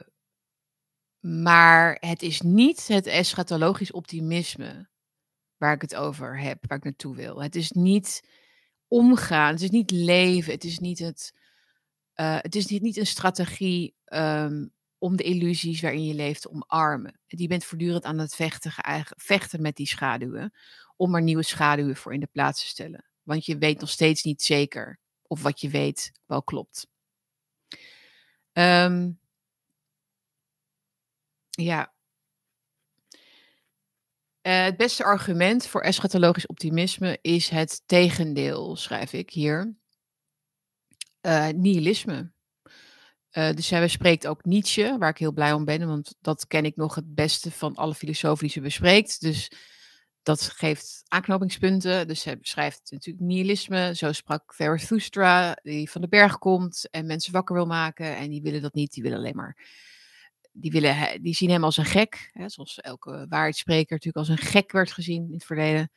maar 1.20 1.96
het 2.00 2.22
is 2.22 2.40
niet 2.40 2.88
het 2.88 3.06
eschatologisch 3.06 3.92
optimisme 3.92 4.88
waar 5.56 5.74
ik 5.74 5.80
het 5.80 5.94
over 5.94 6.40
heb, 6.40 6.66
waar 6.66 6.78
ik 6.78 6.84
naartoe 6.84 7.16
wil. 7.16 7.42
Het 7.42 7.54
is 7.54 7.70
niet 7.70 8.28
omgaan, 8.88 9.52
het 9.52 9.62
is 9.62 9.70
niet 9.70 9.90
leven, 9.90 10.52
het 10.52 10.64
is 10.64 10.78
niet, 10.78 10.98
het, 10.98 11.38
uh, 12.14 12.38
het 12.40 12.54
is 12.54 12.66
niet, 12.66 12.82
niet 12.82 12.96
een 12.96 13.06
strategie 13.06 13.94
um, 14.04 14.72
om 14.98 15.16
de 15.16 15.22
illusies 15.22 15.80
waarin 15.80 16.04
je 16.04 16.14
leeft 16.14 16.42
te 16.42 16.50
omarmen. 16.50 17.20
Je 17.26 17.46
bent 17.46 17.64
voortdurend 17.64 18.04
aan 18.04 18.18
het 18.18 18.34
vechten, 18.34 18.72
vechten 19.16 19.62
met 19.62 19.76
die 19.76 19.86
schaduwen, 19.86 20.52
om 20.96 21.14
er 21.14 21.22
nieuwe 21.22 21.42
schaduwen 21.42 21.96
voor 21.96 22.14
in 22.14 22.20
de 22.20 22.28
plaats 22.32 22.60
te 22.60 22.66
stellen. 22.66 23.04
Want 23.22 23.46
je 23.46 23.58
weet 23.58 23.80
nog 23.80 23.90
steeds 23.90 24.22
niet 24.22 24.42
zeker 24.42 25.00
of 25.22 25.42
wat 25.42 25.60
je 25.60 25.68
weet 25.68 26.12
wel 26.26 26.42
klopt. 26.42 26.86
Um, 28.52 29.20
ja, 31.50 31.94
uh, 34.46 34.64
het 34.64 34.76
beste 34.76 35.04
argument 35.04 35.66
voor 35.66 35.80
eschatologisch 35.80 36.46
optimisme 36.46 37.18
is 37.22 37.48
het 37.48 37.82
tegendeel, 37.86 38.76
schrijf 38.76 39.12
ik 39.12 39.30
hier. 39.30 39.76
Uh, 41.22 41.48
nihilisme. 41.48 42.30
Uh, 43.32 43.50
dus 43.50 43.70
hij 43.70 43.80
bespreekt 43.80 44.26
ook 44.26 44.44
Nietzsche, 44.44 44.96
waar 44.98 45.10
ik 45.10 45.18
heel 45.18 45.32
blij 45.32 45.52
om 45.52 45.64
ben, 45.64 45.86
want 45.86 46.16
dat 46.20 46.46
ken 46.46 46.64
ik 46.64 46.76
nog 46.76 46.94
het 46.94 47.14
beste 47.14 47.50
van 47.50 47.74
alle 47.74 47.94
filosofen 47.94 48.44
die 48.44 48.52
ze 48.52 48.60
bespreekt. 48.60 49.20
Dus 49.20 49.50
dat 50.26 50.42
geeft 50.42 51.02
aanknopingspunten. 51.08 52.08
Dus 52.08 52.24
hij 52.24 52.38
beschrijft 52.38 52.90
natuurlijk 52.90 53.24
nihilisme. 53.24 53.94
Zo 53.94 54.12
sprak 54.12 54.54
Zarathustra, 54.56 55.58
die 55.62 55.90
van 55.90 56.00
de 56.00 56.08
berg 56.08 56.38
komt 56.38 56.88
en 56.90 57.06
mensen 57.06 57.32
wakker 57.32 57.54
wil 57.54 57.66
maken. 57.66 58.16
En 58.16 58.30
die 58.30 58.42
willen 58.42 58.62
dat 58.62 58.74
niet, 58.74 58.92
die 58.92 59.02
willen 59.02 59.18
alleen 59.18 59.36
maar 59.36 59.56
die, 60.52 60.70
willen, 60.70 61.22
die 61.22 61.34
zien 61.34 61.50
hem 61.50 61.64
als 61.64 61.76
een 61.76 61.84
gek. 61.84 62.30
Hè, 62.32 62.48
zoals 62.48 62.80
elke 62.80 63.26
waarheidsspreker 63.28 63.92
natuurlijk 63.92 64.28
als 64.28 64.38
een 64.38 64.46
gek 64.46 64.72
werd 64.72 64.92
gezien 64.92 65.26
in 65.26 65.32
het 65.32 65.44
verleden. 65.44 65.90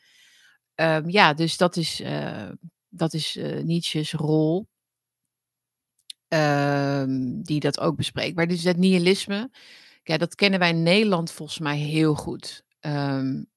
Um, 0.75 1.09
ja, 1.09 1.33
dus 1.33 1.57
dat 1.57 1.75
is, 1.75 2.01
uh, 2.01 2.49
dat 2.89 3.13
is 3.13 3.35
uh, 3.35 3.63
Nietzsche's 3.63 4.13
rol. 4.13 4.67
Um, 6.27 7.43
die 7.43 7.59
dat 7.59 7.79
ook 7.79 7.95
bespreekt. 7.95 8.35
Maar 8.35 8.47
dus 8.47 8.61
dat 8.61 8.77
nihilisme, 8.77 9.49
ja, 10.03 10.17
dat 10.17 10.35
kennen 10.35 10.59
wij 10.59 10.69
in 10.69 10.83
Nederland 10.83 11.31
volgens 11.31 11.59
mij 11.59 11.77
heel 11.77 12.15
goed. 12.15 12.63
Um, 12.79 13.47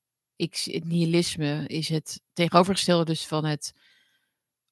ik, 0.42 0.57
het 0.72 0.85
nihilisme 0.85 1.66
is 1.66 1.88
het 1.88 2.20
tegenovergestelde 2.33 3.05
dus 3.05 3.26
van 3.26 3.44
het 3.44 3.72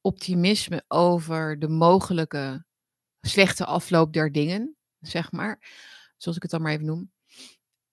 optimisme 0.00 0.84
over 0.88 1.58
de 1.58 1.68
mogelijke 1.68 2.64
slechte 3.20 3.64
afloop 3.64 4.12
der 4.12 4.32
dingen, 4.32 4.76
zeg 5.00 5.32
maar 5.32 5.58
zoals 6.16 6.36
ik 6.36 6.42
het 6.42 6.50
dan 6.50 6.62
maar 6.62 6.72
even 6.72 6.86
noem. 6.86 7.12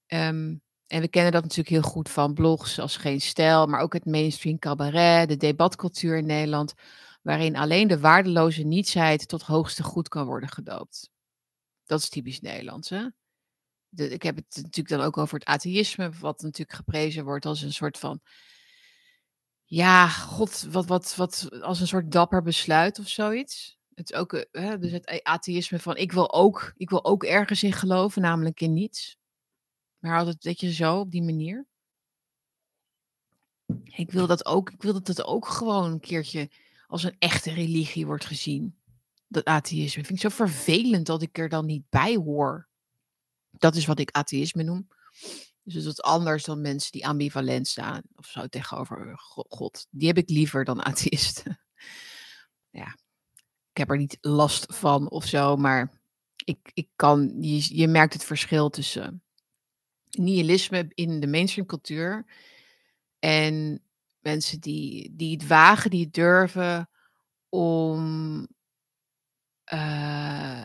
Um, 0.08 0.62
en 0.88 1.02
we 1.02 1.08
kennen 1.08 1.32
dat 1.32 1.42
natuurlijk 1.42 1.70
heel 1.70 1.82
goed 1.82 2.10
van 2.10 2.34
blogs 2.34 2.80
als 2.80 2.98
Geen 2.98 3.22
Stijl, 3.22 3.68
maar 3.68 3.80
ook 3.80 3.94
het 3.94 4.06
mainstream 4.06 4.60
cabaret, 4.60 5.30
de 5.30 5.38
debatcultuur 5.38 6.18
in 6.18 6.26
Nederland, 6.26 6.74
waarin 7.22 7.56
alleen 7.56 7.88
de 7.88 8.00
waardeloze 8.00 8.64
nietsheid 8.64 9.28
tot 9.28 9.42
hoogste 9.42 9.84
goed 9.84 10.10
kan 10.10 10.26
worden 10.26 10.50
gedoopt. 10.50 11.10
Dat 11.86 12.00
is 12.00 12.10
typisch 12.10 12.40
Nederlands, 12.40 12.90
hè? 12.90 13.08
Ik 14.00 14.24
heb 14.24 14.36
het 14.36 14.56
natuurlijk 14.56 14.90
dan 14.90 15.02
ook 15.02 15.18
over 15.18 15.40
het 15.40 15.48
atheïsme, 15.48 16.12
wat 16.20 16.42
natuurlijk 16.42 16.78
geprezen 16.78 17.24
wordt 17.24 17.46
als 17.46 17.62
een 17.62 17.74
soort 17.74 17.98
van, 17.98 18.22
ja, 19.64 20.08
god, 20.08 20.68
wat, 20.72 20.86
wat, 20.86 21.16
wat, 21.16 21.48
als 21.62 21.80
een 21.80 21.88
soort 21.88 22.12
dapper 22.12 22.42
besluit 22.42 23.00
of 23.00 23.08
zoiets. 23.08 23.78
Het 23.94 24.12
is 24.12 24.18
ook 24.18 24.34
eh, 24.34 24.64
hè, 24.64 24.80
dus 24.80 24.92
het 24.92 25.24
atheïsme 25.24 25.80
van 25.80 25.96
ik 25.96 26.12
wil, 26.12 26.34
ook, 26.34 26.74
ik 26.78 26.90
wil 26.90 27.06
ook 27.06 27.24
ergens 27.24 27.64
in 27.64 27.74
geloven, 27.74 28.22
namelijk 28.22 28.62
in 28.62 28.74
niets. 28.74 29.18
Maar 29.98 30.18
altijd 30.18 30.44
dat 30.44 30.60
je 30.60 30.74
zo 30.74 31.00
op 31.00 31.12
die 31.12 31.24
manier. 31.24 31.66
Ik 33.84 34.12
wil 34.12 34.28
dat 34.28 34.46
ook, 34.46 34.72
ik 34.72 34.82
wil 34.82 34.94
dat 34.94 35.08
het 35.08 35.24
ook 35.24 35.48
gewoon 35.48 35.92
een 35.92 36.00
keertje 36.00 36.50
als 36.88 37.04
een 37.04 37.16
echte 37.20 37.52
religie 37.52 38.06
wordt 38.06 38.26
gezien. 38.26 38.76
Dat 39.28 39.46
atheïsme. 39.46 40.04
Vind 40.04 40.24
ik 40.24 40.32
zo 40.32 40.36
vervelend 40.36 41.06
dat 41.06 41.22
ik 41.22 41.38
er 41.38 41.50
dan 41.50 41.66
niet 41.66 41.84
bij 41.90 42.16
hoor. 42.16 42.68
Dat 43.60 43.76
is 43.76 43.86
wat 43.86 44.00
ik 44.00 44.12
atheïsme 44.12 44.64
noem. 44.64 44.88
Dus 45.64 45.84
dat 45.84 45.94
is 45.94 46.02
anders 46.02 46.44
dan 46.44 46.62
mensen 46.62 46.92
die 46.92 47.08
ambivalent 47.08 47.68
staan 47.68 48.02
of 48.16 48.26
zo 48.26 48.48
tegenover 48.48 49.14
God. 49.50 49.88
Die 49.90 50.08
heb 50.08 50.18
ik 50.18 50.30
liever 50.30 50.64
dan 50.66 50.84
atheïsten. 50.84 51.60
Ja, 52.70 52.98
ik 53.72 53.78
heb 53.78 53.90
er 53.90 53.98
niet 53.98 54.18
last 54.22 54.76
van 54.76 55.10
of 55.10 55.26
zo, 55.26 55.56
maar 55.56 56.02
ik, 56.46 56.72
ik 56.74 56.90
kan, 56.96 57.38
je, 57.42 57.78
je 57.78 57.88
merkt 57.88 58.14
het 58.14 58.24
verschil 58.24 58.70
tussen 58.70 59.24
nihilisme 60.10 60.92
in 60.94 61.20
de 61.20 61.28
mainstream 61.28 61.68
cultuur 61.68 62.26
en 63.20 63.82
mensen 64.20 64.60
die, 64.60 65.16
die 65.16 65.32
het 65.32 65.48
wagen, 65.48 65.90
die 65.90 66.04
het 66.04 66.14
durven 66.14 66.90
om 67.50 68.48
uh, 69.74 70.64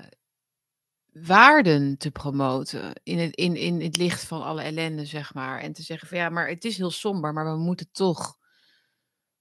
waarden 1.26 1.98
te 1.98 2.10
promoten 2.10 3.00
in 3.02 3.18
het, 3.18 3.36
in, 3.36 3.56
in 3.56 3.80
het 3.80 3.96
licht 3.96 4.24
van 4.24 4.42
alle 4.42 4.62
ellende, 4.62 5.04
zeg 5.04 5.34
maar. 5.34 5.60
En 5.60 5.72
te 5.72 5.82
zeggen 5.82 6.08
van 6.08 6.18
ja, 6.18 6.28
maar 6.28 6.48
het 6.48 6.64
is 6.64 6.76
heel 6.76 6.90
somber, 6.90 7.32
maar 7.32 7.52
we 7.52 7.62
moeten 7.62 7.88
toch, 7.92 8.38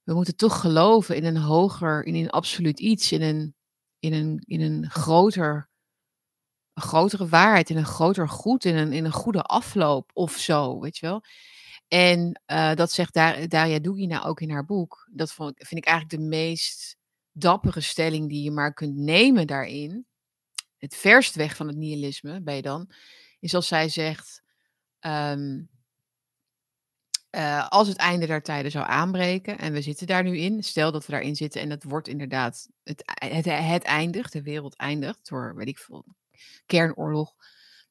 we 0.02 0.14
moeten 0.14 0.36
toch 0.36 0.60
geloven 0.60 1.16
in 1.16 1.24
een 1.24 1.36
hoger, 1.36 2.04
in 2.04 2.14
een 2.14 2.30
absoluut 2.30 2.80
iets, 2.80 3.12
in 3.12 3.22
een, 3.22 3.54
in 3.98 4.12
een, 4.12 4.42
in 4.44 4.60
een 4.60 4.90
groter, 4.90 5.70
een 6.72 6.82
grotere 6.82 7.28
waarheid, 7.28 7.70
in 7.70 7.76
een 7.76 7.84
groter 7.84 8.28
goed, 8.28 8.64
in 8.64 8.76
een, 8.76 8.92
in 8.92 9.04
een 9.04 9.12
goede 9.12 9.42
afloop 9.42 10.10
of 10.14 10.36
zo, 10.36 10.80
weet 10.80 10.98
je 10.98 11.06
wel. 11.06 11.22
En 11.88 12.40
uh, 12.46 12.74
dat 12.74 12.92
zegt 12.92 13.14
Dar 13.14 13.48
Daria 13.48 13.78
Dugina 13.78 14.24
ook 14.24 14.40
in 14.40 14.50
haar 14.50 14.64
boek. 14.64 15.08
Dat 15.10 15.32
vind 15.32 15.76
ik 15.76 15.84
eigenlijk 15.84 16.22
de 16.22 16.28
meest 16.28 16.96
dappere 17.32 17.80
stelling 17.80 18.28
die 18.28 18.42
je 18.42 18.50
maar 18.50 18.74
kunt 18.74 18.96
nemen 18.96 19.46
daarin. 19.46 20.06
Het 20.82 20.96
verst 20.96 21.34
weg 21.34 21.56
van 21.56 21.66
het 21.66 21.76
nihilisme 21.76 22.40
ben 22.40 22.54
je 22.54 22.62
dan. 22.62 22.90
Is 23.40 23.54
als 23.54 23.68
zij 23.68 23.88
zegt. 23.88 24.42
Um, 25.00 25.70
uh, 27.30 27.68
als 27.68 27.88
het 27.88 27.96
einde 27.96 28.26
der 28.26 28.42
tijden 28.42 28.70
zou 28.70 28.86
aanbreken, 28.86 29.58
en 29.58 29.72
we 29.72 29.82
zitten 29.82 30.06
daar 30.06 30.22
nu 30.22 30.38
in, 30.38 30.62
stel 30.62 30.92
dat 30.92 31.06
we 31.06 31.12
daarin 31.12 31.36
zitten 31.36 31.60
en 31.60 31.70
het 31.70 31.84
wordt 31.84 32.08
inderdaad, 32.08 32.68
het, 32.82 33.02
het, 33.04 33.44
het 33.44 33.82
eindigt, 33.82 34.32
de 34.32 34.42
wereld 34.42 34.76
eindigt 34.76 35.28
door, 35.28 35.54
weet 35.56 35.68
ik 35.68 35.78
veel, 35.78 36.04
kernoorlog, 36.66 37.34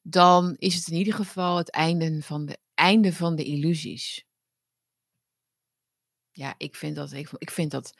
dan 0.02 0.56
is 0.58 0.74
het 0.74 0.88
in 0.88 0.96
ieder 0.96 1.14
geval 1.14 1.56
het 1.56 1.70
einde 1.70 2.22
van 2.22 2.46
de, 2.46 2.58
einde 2.74 3.12
van 3.12 3.36
de 3.36 3.44
illusies. 3.44 4.26
Ja, 6.30 6.54
ik 6.56 6.76
vind 6.76 6.96
dat, 6.96 7.12
ik, 7.12 7.30
ik 7.38 7.50
vind 7.50 7.70
dat 7.70 7.94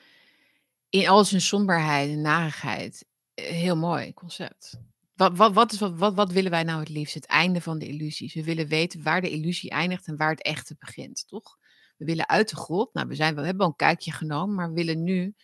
in 0.89 1.07
al 1.07 1.25
zijn 1.25 1.41
somberheid 1.41 2.09
en 2.09 2.21
narigheid 2.21 3.05
eh, 3.05 3.12
heel 3.33 3.77
mooi 3.77 4.13
concept. 4.13 4.79
Wat, 5.15 5.37
wat, 5.37 5.53
wat, 5.53 5.71
is, 5.71 5.79
wat, 5.79 6.13
wat, 6.13 6.31
willen 6.31 6.51
wij 6.51 6.63
nou 6.63 6.79
het 6.79 6.89
liefst? 6.89 7.13
Het 7.13 7.25
einde 7.25 7.61
van 7.61 7.79
de 7.79 7.87
illusies. 7.87 8.33
We 8.33 8.43
willen 8.43 8.67
weten 8.67 9.03
waar 9.03 9.21
de 9.21 9.29
illusie 9.29 9.69
eindigt 9.69 10.07
en 10.07 10.17
waar 10.17 10.29
het 10.29 10.41
echte 10.41 10.75
begint, 10.79 11.27
toch? 11.27 11.57
We 11.97 12.05
willen 12.05 12.29
uit 12.29 12.49
de 12.49 12.55
grot. 12.55 12.93
Nou, 12.93 13.07
we, 13.07 13.15
zijn, 13.15 13.35
we 13.35 13.41
hebben 13.41 13.61
al 13.61 13.67
een 13.67 13.75
kijkje 13.75 14.11
genomen, 14.11 14.55
maar 14.55 14.67
we 14.67 14.73
willen 14.73 15.03
nu 15.03 15.35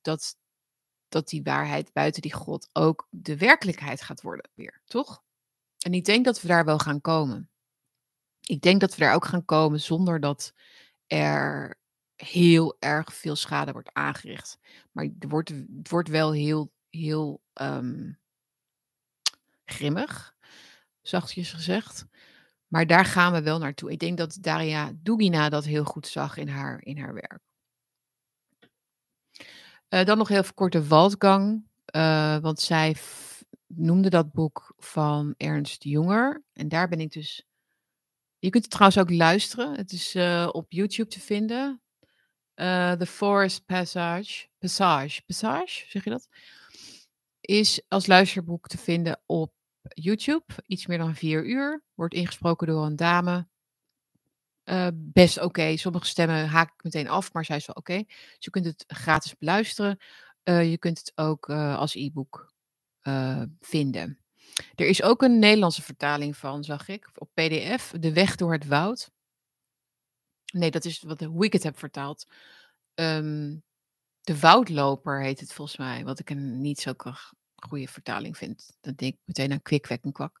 dat, 0.00 0.36
dat 1.08 1.28
die 1.28 1.42
waarheid 1.42 1.92
buiten 1.92 2.22
die 2.22 2.34
grot 2.34 2.68
ook 2.72 3.06
de 3.10 3.36
werkelijkheid 3.36 4.02
gaat 4.02 4.22
worden 4.22 4.50
weer, 4.54 4.82
toch? 4.84 5.22
En 5.78 5.94
ik 5.94 6.04
denk 6.04 6.24
dat 6.24 6.40
we 6.40 6.48
daar 6.48 6.64
wel 6.64 6.78
gaan 6.78 7.00
komen. 7.00 7.50
Ik 8.40 8.60
denk 8.60 8.80
dat 8.80 8.94
we 8.94 9.00
daar 9.00 9.14
ook 9.14 9.24
gaan 9.24 9.44
komen 9.44 9.80
zonder 9.80 10.20
dat 10.20 10.52
er 11.06 11.78
heel 12.14 12.76
erg 12.78 13.14
veel 13.14 13.36
schade 13.36 13.72
wordt 13.72 13.92
aangericht. 13.92 14.58
Maar 14.92 15.08
er 15.18 15.28
wordt, 15.28 15.48
het 15.48 15.88
wordt 15.88 16.08
wel 16.08 16.32
heel, 16.32 16.72
heel 16.92 17.42
um, 17.60 18.18
grimmig, 19.64 20.34
zachtjes 21.00 21.52
gezegd. 21.52 22.06
Maar 22.66 22.86
daar 22.86 23.04
gaan 23.04 23.32
we 23.32 23.42
wel 23.42 23.58
naartoe. 23.58 23.90
Ik 23.90 23.98
denk 23.98 24.18
dat 24.18 24.38
Daria 24.40 24.92
Dugina 24.94 25.48
dat 25.48 25.64
heel 25.64 25.84
goed 25.84 26.06
zag 26.06 26.36
in 26.36 26.48
haar, 26.48 26.82
in 26.82 26.98
haar 26.98 27.14
werk. 27.14 27.40
Uh, 29.88 30.04
dan 30.04 30.18
nog 30.18 30.28
heel 30.28 30.44
kort 30.54 30.72
de 30.72 30.86
Waldgang. 30.86 31.66
Uh, 31.96 32.38
want 32.38 32.60
zij 32.60 32.96
noemde 33.66 34.10
dat 34.10 34.32
boek 34.32 34.74
van 34.78 35.34
Ernst 35.36 35.84
Jonger. 35.84 36.42
En 36.52 36.68
daar 36.68 36.88
ben 36.88 37.00
ik 37.00 37.12
dus. 37.12 37.46
Je 38.38 38.50
kunt 38.50 38.62
het 38.62 38.72
trouwens 38.72 39.00
ook 39.00 39.10
luisteren. 39.10 39.76
Het 39.76 39.92
is 39.92 40.14
uh, 40.14 40.48
op 40.52 40.72
YouTube 40.72 41.10
te 41.10 41.20
vinden. 41.20 41.80
The 42.54 43.06
Forest 43.06 43.66
Passage. 43.66 44.48
Passage. 44.58 45.22
Passage, 45.26 45.84
zeg 45.88 46.04
je 46.04 46.10
dat? 46.10 46.28
Is 47.52 47.82
als 47.88 48.06
luisterboek 48.06 48.66
te 48.68 48.78
vinden 48.78 49.20
op 49.26 49.52
YouTube. 49.82 50.44
Iets 50.66 50.86
meer 50.86 50.98
dan 50.98 51.14
vier 51.14 51.44
uur. 51.44 51.82
Wordt 51.94 52.14
ingesproken 52.14 52.66
door 52.66 52.84
een 52.84 52.96
dame. 52.96 53.48
Uh, 54.64 54.88
best 54.94 55.40
oké. 55.40 55.76
Sommige 55.76 56.06
stemmen 56.06 56.48
haak 56.48 56.72
ik 56.74 56.82
meteen 56.82 57.08
af, 57.08 57.32
maar 57.32 57.44
zij 57.44 57.56
is 57.56 57.66
wel 57.66 57.76
oké. 57.76 58.02
Dus 58.06 58.36
je 58.38 58.50
kunt 58.50 58.64
het 58.64 58.84
gratis 58.86 59.36
beluisteren. 59.36 59.98
Uh, 60.44 60.70
je 60.70 60.78
kunt 60.78 60.98
het 60.98 61.12
ook 61.14 61.48
uh, 61.48 61.78
als 61.78 61.94
e-book 61.94 62.52
vinden. 63.60 64.18
Er 64.74 64.86
is 64.86 65.02
ook 65.02 65.22
een 65.22 65.38
Nederlandse 65.38 65.82
vertaling 65.82 66.36
van, 66.36 66.64
zag 66.64 66.88
ik, 66.88 67.10
op 67.14 67.30
PDF. 67.34 67.92
De 68.00 68.12
weg 68.12 68.36
door 68.36 68.52
het 68.52 68.66
woud. 68.66 69.10
Nee, 70.52 70.70
dat 70.70 70.84
is 70.84 71.02
wat 71.02 71.20
hoe 71.20 71.44
ik 71.44 71.52
het 71.52 71.62
heb 71.62 71.78
vertaald. 71.78 72.26
Um, 72.94 73.62
de 74.20 74.38
woudloper 74.38 75.22
heet 75.22 75.40
het 75.40 75.52
volgens 75.52 75.76
mij. 75.76 76.04
Wat 76.04 76.18
ik 76.18 76.30
een 76.30 76.60
niet 76.60 76.80
zo 76.80 76.92
goede 77.64 77.88
vertaling 77.88 78.36
vind. 78.36 78.76
Dan 78.80 78.94
denk 78.94 79.12
ik 79.12 79.20
meteen 79.24 79.52
aan 79.52 79.62
kwikwek 79.62 80.04
en 80.04 80.12
kwak. 80.12 80.40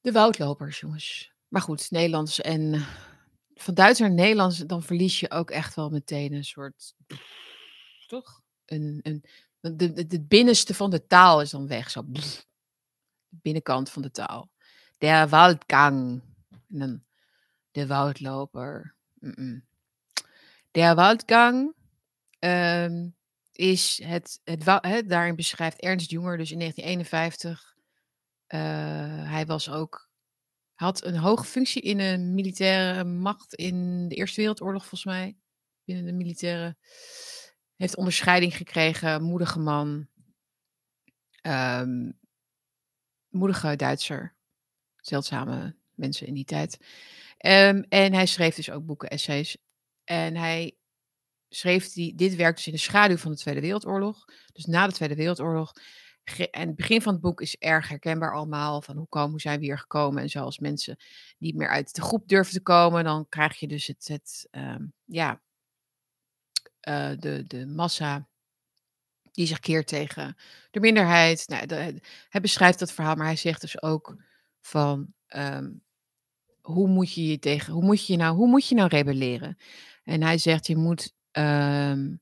De 0.00 0.12
woudlopers, 0.12 0.80
jongens. 0.80 1.32
Maar 1.48 1.62
goed, 1.62 1.90
Nederlands 1.90 2.40
en 2.40 2.86
van 3.54 3.74
Duits 3.74 3.98
naar 3.98 4.10
Nederlands, 4.10 4.58
dan 4.58 4.82
verlies 4.82 5.20
je 5.20 5.30
ook 5.30 5.50
echt 5.50 5.74
wel 5.74 5.90
meteen 5.90 6.32
een 6.32 6.44
soort. 6.44 6.94
Toch? 8.06 8.42
Een, 8.66 9.00
een, 9.02 9.24
de, 9.60 9.92
de, 9.92 10.06
de 10.06 10.20
binnenste 10.20 10.74
van 10.74 10.90
de 10.90 11.06
taal 11.06 11.40
is 11.40 11.50
dan 11.50 11.66
weg. 11.66 11.90
Zo. 11.90 12.04
De 12.06 12.42
binnenkant 13.28 13.90
van 13.90 14.02
de 14.02 14.10
taal. 14.10 14.50
De 14.98 15.26
Waldgang. 15.28 16.22
De 17.70 17.86
woudloper. 17.86 18.94
Mm. 19.18 19.64
De 20.70 20.94
Waldgang. 20.94 21.74
Um, 22.38 23.14
is 23.52 24.00
het, 24.04 24.40
het, 24.44 25.08
daarin 25.08 25.36
beschrijft 25.36 25.80
Ernst 25.80 26.10
Jonger, 26.10 26.36
dus 26.36 26.50
in 26.50 26.58
1951. 26.58 27.76
Uh, 28.48 28.60
hij 29.30 29.46
was 29.46 29.70
ook, 29.70 30.10
had 30.74 31.04
een 31.04 31.16
hoge 31.16 31.44
functie 31.44 31.82
in 31.82 32.00
een 32.00 32.34
militaire 32.34 33.04
macht 33.04 33.54
in 33.54 34.08
de 34.08 34.14
Eerste 34.14 34.40
Wereldoorlog, 34.40 34.80
volgens 34.80 35.04
mij. 35.04 35.36
Binnen 35.84 36.04
de 36.04 36.12
militaire. 36.12 36.76
Heeft 37.76 37.96
onderscheiding 37.96 38.56
gekregen, 38.56 39.22
moedige 39.22 39.58
man. 39.58 40.08
Um, 41.42 42.18
moedige 43.28 43.76
Duitser. 43.76 44.34
Zeldzame 44.96 45.76
mensen 45.94 46.26
in 46.26 46.34
die 46.34 46.44
tijd. 46.44 46.78
Um, 47.38 47.84
en 47.88 48.12
hij 48.12 48.26
schreef 48.26 48.54
dus 48.54 48.70
ook 48.70 48.86
boeken, 48.86 49.08
essays. 49.08 49.56
En 50.04 50.36
hij 50.36 50.76
schreef 51.54 51.94
hij 51.94 52.12
dit 52.16 52.34
werk 52.34 52.56
dus 52.56 52.66
in 52.66 52.72
de 52.72 52.78
schaduw 52.78 53.16
van 53.16 53.30
de 53.30 53.36
Tweede 53.36 53.60
Wereldoorlog. 53.60 54.24
Dus 54.52 54.64
na 54.64 54.86
de 54.86 54.92
Tweede 54.92 55.14
Wereldoorlog. 55.14 55.72
En 56.50 56.66
het 56.66 56.76
begin 56.76 57.02
van 57.02 57.12
het 57.12 57.22
boek 57.22 57.40
is 57.40 57.56
erg 57.56 57.88
herkenbaar 57.88 58.34
allemaal. 58.34 58.82
Van 58.82 58.96
hoe, 58.96 59.08
komen, 59.08 59.30
hoe 59.30 59.40
zijn 59.40 59.58
we 59.58 59.64
hier 59.64 59.78
gekomen? 59.78 60.22
En 60.22 60.28
zoals 60.28 60.58
mensen 60.58 60.96
niet 61.38 61.54
meer 61.54 61.68
uit 61.68 61.94
de 61.94 62.02
groep 62.02 62.28
durven 62.28 62.52
te 62.52 62.62
komen, 62.62 63.04
dan 63.04 63.28
krijg 63.28 63.58
je 63.58 63.68
dus 63.68 63.86
het, 63.86 64.08
het 64.08 64.48
um, 64.50 64.92
ja, 65.04 65.40
uh, 66.88 67.10
de, 67.18 67.44
de 67.46 67.66
massa 67.66 68.28
die 69.32 69.46
zich 69.46 69.60
keert 69.60 69.86
tegen 69.86 70.36
de 70.70 70.80
minderheid. 70.80 71.48
Nou, 71.48 71.66
hij 72.28 72.40
beschrijft 72.40 72.78
dat 72.78 72.92
verhaal, 72.92 73.14
maar 73.14 73.26
hij 73.26 73.36
zegt 73.36 73.60
dus 73.60 73.82
ook 73.82 74.16
van 74.60 75.14
um, 75.36 75.82
hoe 76.60 76.88
moet 76.88 77.12
je 77.12 77.26
je 77.26 77.38
tegen, 77.38 77.72
hoe 77.72 77.84
moet 77.84 78.06
je 78.06 78.16
nou, 78.16 78.36
hoe 78.36 78.48
moet 78.48 78.68
je 78.68 78.74
nou 78.74 78.88
rebelleren? 78.88 79.56
En 80.04 80.22
hij 80.22 80.38
zegt 80.38 80.66
je 80.66 80.76
moet 80.76 81.14
Um, 81.32 82.20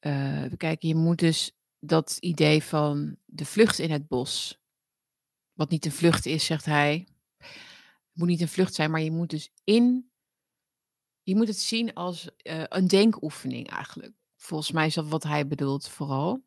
uh, 0.00 0.72
je 0.78 0.94
moet 0.94 1.18
dus 1.18 1.56
dat 1.78 2.16
idee 2.20 2.62
van 2.62 3.16
de 3.24 3.44
vlucht 3.44 3.78
in 3.78 3.90
het 3.90 4.08
bos, 4.08 4.60
wat 5.52 5.70
niet 5.70 5.84
een 5.84 5.92
vlucht 5.92 6.26
is, 6.26 6.44
zegt 6.44 6.64
hij. 6.64 7.06
Het 7.38 8.20
moet 8.20 8.28
niet 8.28 8.40
een 8.40 8.48
vlucht 8.48 8.74
zijn, 8.74 8.90
maar 8.90 9.00
je 9.00 9.10
moet 9.10 9.30
dus 9.30 9.50
in, 9.64 10.10
je 11.22 11.36
moet 11.36 11.48
het 11.48 11.58
zien 11.58 11.94
als 11.94 12.24
uh, 12.42 12.64
een 12.68 12.88
denkoefening 12.88 13.70
eigenlijk. 13.70 14.12
Volgens 14.36 14.70
mij 14.70 14.86
is 14.86 14.94
dat 14.94 15.08
wat 15.08 15.22
hij 15.22 15.46
bedoelt 15.46 15.88
vooral. 15.88 16.44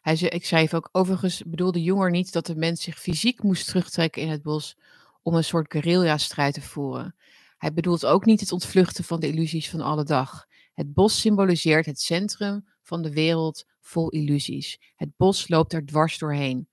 Hij 0.00 0.16
zei, 0.16 0.30
ik 0.30 0.44
schreef 0.44 0.74
ook, 0.74 0.88
overigens 0.92 1.42
bedoelde 1.42 1.82
Jonger 1.82 2.10
niet 2.10 2.32
dat 2.32 2.46
de 2.46 2.56
mens 2.56 2.82
zich 2.82 2.98
fysiek 2.98 3.42
moest 3.42 3.66
terugtrekken 3.66 4.22
in 4.22 4.28
het 4.28 4.42
bos 4.42 4.76
om 5.22 5.34
een 5.34 5.44
soort 5.44 5.72
guerrilla-strijd 5.72 6.54
te 6.54 6.60
voeren. 6.60 7.14
Hij 7.62 7.72
bedoelt 7.72 8.06
ook 8.06 8.24
niet 8.24 8.40
het 8.40 8.52
ontvluchten 8.52 9.04
van 9.04 9.20
de 9.20 9.28
illusies 9.28 9.70
van 9.70 9.80
alle 9.80 10.04
dag. 10.04 10.46
Het 10.72 10.92
bos 10.92 11.20
symboliseert 11.20 11.86
het 11.86 12.00
centrum 12.00 12.68
van 12.82 13.02
de 13.02 13.12
wereld 13.12 13.64
vol 13.80 14.08
illusies. 14.08 14.78
Het 14.96 15.16
bos 15.16 15.48
loopt 15.48 15.72
er 15.72 15.86
dwars 15.86 16.18
doorheen, 16.18 16.68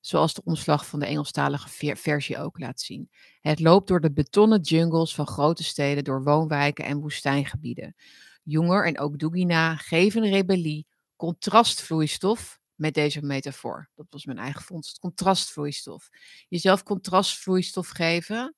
zoals 0.00 0.34
de 0.34 0.42
omslag 0.44 0.86
van 0.86 0.98
de 0.98 1.06
Engelstalige 1.06 1.96
versie 1.96 2.38
ook 2.38 2.58
laat 2.58 2.80
zien. 2.80 3.10
Het 3.40 3.60
loopt 3.60 3.88
door 3.88 4.00
de 4.00 4.12
betonnen 4.12 4.60
jungles 4.60 5.14
van 5.14 5.26
grote 5.26 5.64
steden, 5.64 6.04
door 6.04 6.24
woonwijken 6.24 6.84
en 6.84 7.00
woestijngebieden. 7.00 7.94
Jonger 8.42 8.86
en 8.86 8.98
ook 8.98 9.18
Dugina 9.18 9.76
geven 9.76 10.22
rebellie 10.22 10.86
contrastvloeistof 11.16 12.58
met 12.74 12.94
deze 12.94 13.22
metafoor. 13.22 13.90
Dat 13.94 14.06
was 14.10 14.24
mijn 14.24 14.38
eigen 14.38 14.62
vondst. 14.62 14.98
Contrastvloeistof. 14.98 16.08
Jezelf 16.48 16.82
contrastvloeistof 16.82 17.88
geven 17.88 18.56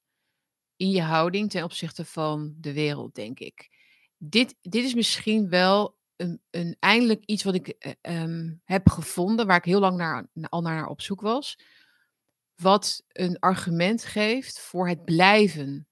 in 0.77 0.91
je 0.91 1.03
houding 1.03 1.51
ten 1.51 1.65
opzichte 1.65 2.05
van 2.05 2.55
de 2.61 2.73
wereld, 2.73 3.15
denk 3.15 3.39
ik. 3.39 3.69
Dit, 4.17 4.55
dit 4.61 4.85
is 4.85 4.95
misschien 4.95 5.49
wel 5.49 5.97
een, 6.17 6.41
een, 6.51 6.77
eindelijk 6.79 7.25
iets 7.25 7.43
wat 7.43 7.55
ik 7.55 7.69
eh, 7.69 7.93
ehm, 8.01 8.53
heb 8.65 8.89
gevonden, 8.89 9.47
waar 9.47 9.57
ik 9.57 9.65
heel 9.65 9.81
lang 9.81 9.97
naar, 9.97 10.29
al 10.49 10.61
naar 10.61 10.87
op 10.87 11.01
zoek 11.01 11.21
was. 11.21 11.59
Wat 12.55 13.05
een 13.09 13.39
argument 13.39 14.05
geeft 14.05 14.61
voor 14.61 14.89
het 14.89 15.05
blijven. 15.05 15.89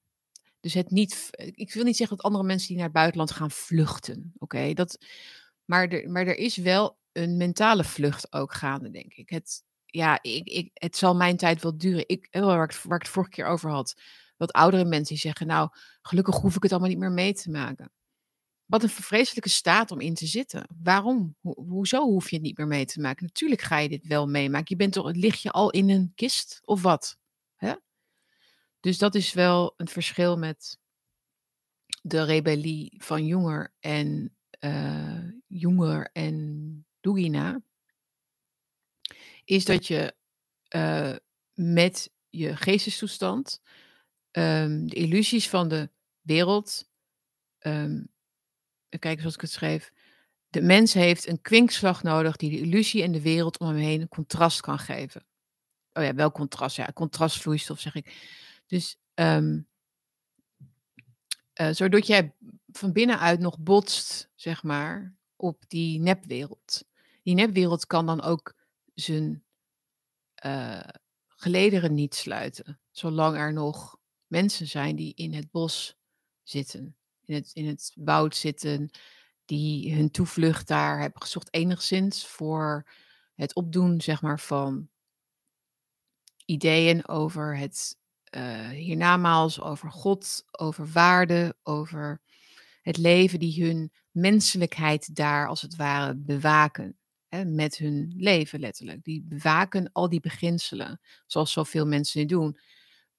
Dus 0.60 0.74
het 0.74 0.90
niet. 0.90 1.30
Ik 1.54 1.72
wil 1.72 1.84
niet 1.84 1.96
zeggen 1.96 2.16
dat 2.16 2.26
andere 2.26 2.44
mensen 2.44 2.68
die 2.68 2.76
naar 2.76 2.86
het 2.86 2.94
buitenland 2.94 3.30
gaan 3.30 3.50
vluchten. 3.50 4.32
Oké, 4.38 4.72
dat. 4.72 5.04
Maar 5.64 5.88
er, 5.88 6.10
maar 6.10 6.26
er 6.26 6.36
is 6.36 6.56
wel 6.56 6.98
een 7.12 7.36
mentale 7.36 7.84
vlucht 7.84 8.32
ook 8.32 8.54
gaande, 8.54 8.90
denk 8.90 9.14
ik. 9.14 9.30
Het, 9.30 9.62
ja, 9.86 10.18
ik, 10.22 10.46
ik, 10.46 10.70
het 10.74 10.96
zal 10.96 11.14
mijn 11.14 11.36
tijd 11.36 11.62
wel 11.62 11.78
duren. 11.78 12.04
Ik, 12.08 12.28
waar, 12.30 12.64
ik, 12.64 12.72
waar 12.72 12.96
ik 12.96 13.02
het 13.02 13.12
vorige 13.12 13.30
keer 13.30 13.46
over 13.46 13.70
had. 13.70 14.00
Wat 14.43 14.53
oudere 14.53 14.84
mensen 14.84 15.14
die 15.14 15.22
zeggen, 15.22 15.47
nou, 15.47 15.68
gelukkig 16.03 16.36
hoef 16.36 16.57
ik 16.57 16.62
het 16.62 16.72
allemaal 16.72 16.90
niet 16.90 16.99
meer 16.99 17.12
mee 17.12 17.34
te 17.34 17.51
maken. 17.51 17.93
Wat 18.64 18.82
een 18.82 18.88
vreselijke 18.88 19.49
staat 19.49 19.90
om 19.90 20.01
in 20.01 20.14
te 20.14 20.26
zitten. 20.26 20.66
Waarom? 20.82 21.36
hoezo 21.40 22.05
hoef 22.05 22.30
je 22.30 22.36
het 22.36 22.45
niet 22.45 22.57
meer 22.57 22.66
mee 22.66 22.84
te 22.84 23.01
maken? 23.01 23.26
Natuurlijk 23.26 23.61
ga 23.61 23.78
je 23.78 23.88
dit 23.88 24.07
wel 24.07 24.28
meemaken. 24.28 24.66
Je 24.68 24.76
bent 24.76 24.93
toch, 24.93 25.12
lig 25.12 25.43
je 25.43 25.51
al 25.51 25.70
in 25.70 25.90
een 25.90 26.12
kist 26.14 26.61
of 26.64 26.82
wat? 26.82 27.20
Dus 28.82 28.99
dat 28.99 29.14
is 29.14 29.32
wel 29.32 29.74
een 29.76 29.88
verschil 29.88 30.38
met 30.38 30.78
de 32.01 32.24
rebellie 32.24 32.95
van 33.03 33.26
Jonger 33.26 33.74
en 33.80 34.36
uh, 34.61 35.28
Jonger 35.47 36.11
en 36.12 36.86
Dugina. 37.01 37.62
Is 39.45 39.64
dat 39.64 39.86
je 39.86 40.14
uh, 40.76 41.16
met 41.55 42.11
je 42.28 42.57
geestestoestand 42.57 43.61
um, 44.32 44.88
de 44.88 44.94
illusies 44.94 45.48
van 45.48 45.68
de 45.68 45.90
wereld 46.20 46.90
um, 47.58 48.10
kijk 48.98 49.18
zoals 49.18 49.34
ik 49.34 49.40
het 49.40 49.50
schreef. 49.50 49.92
De 50.48 50.62
mens 50.62 50.92
heeft 50.92 51.26
een 51.28 51.40
kwinkslag 51.40 52.02
nodig 52.02 52.36
die 52.36 52.50
de 52.50 52.58
illusie 52.58 53.02
en 53.02 53.12
de 53.12 53.22
wereld 53.22 53.58
om 53.58 53.66
hem 53.66 53.76
heen 53.76 54.00
een 54.00 54.08
contrast 54.08 54.60
kan 54.60 54.78
geven. 54.78 55.24
Oh 55.92 56.02
ja, 56.02 56.14
wel 56.14 56.32
contrast, 56.32 56.76
ja, 56.76 56.90
contrastvloeistof 56.94 57.80
zeg 57.80 57.94
ik. 57.94 58.30
Dus 58.66 58.98
um, 59.14 59.68
uh, 61.60 61.70
zodat 61.70 62.06
jij 62.06 62.34
van 62.72 62.92
binnenuit 62.92 63.40
nog 63.40 63.58
botst, 63.58 64.30
zeg 64.34 64.62
maar, 64.62 65.14
op 65.36 65.64
die 65.68 66.00
nepwereld. 66.00 66.84
Die 67.22 67.34
nepwereld 67.34 67.86
kan 67.86 68.06
dan 68.06 68.22
ook 68.22 68.54
zijn 68.94 69.44
uh, 70.44 70.80
gelederen 71.28 71.94
niet 71.94 72.14
sluiten, 72.14 72.80
zolang 72.90 73.36
er 73.36 73.52
nog 73.52 73.98
mensen 74.32 74.66
zijn 74.66 74.96
die 74.96 75.14
in 75.14 75.34
het 75.34 75.50
bos 75.50 75.96
zitten 76.42 76.96
in 77.24 77.34
het, 77.34 77.50
in 77.52 77.66
het 77.66 77.92
woud 77.94 78.36
zitten, 78.36 78.90
die 79.44 79.94
hun 79.94 80.10
toevlucht 80.10 80.68
daar 80.68 81.00
hebben 81.00 81.22
gezocht, 81.22 81.54
enigszins 81.54 82.26
voor 82.26 82.86
het 83.34 83.54
opdoen, 83.54 84.00
zeg 84.00 84.22
maar, 84.22 84.40
van 84.40 84.88
ideeën 86.44 87.08
over 87.08 87.56
het 87.56 87.96
uh, 88.36 88.68
hiernamaals, 88.68 89.60
over 89.60 89.90
God, 89.90 90.44
over 90.50 90.86
waarde, 90.86 91.56
over 91.62 92.20
het 92.82 92.96
leven, 92.96 93.38
die 93.38 93.64
hun 93.64 93.92
menselijkheid 94.10 95.14
daar 95.14 95.48
als 95.48 95.62
het 95.62 95.76
ware 95.76 96.14
bewaken. 96.16 96.96
Met 97.46 97.76
hun 97.76 98.12
leven 98.16 98.60
letterlijk. 98.60 99.04
Die 99.04 99.22
bewaken 99.22 99.92
al 99.92 100.08
die 100.08 100.20
beginselen, 100.20 101.00
zoals 101.26 101.52
zoveel 101.52 101.86
mensen 101.86 102.20
nu 102.20 102.26
doen. 102.26 102.58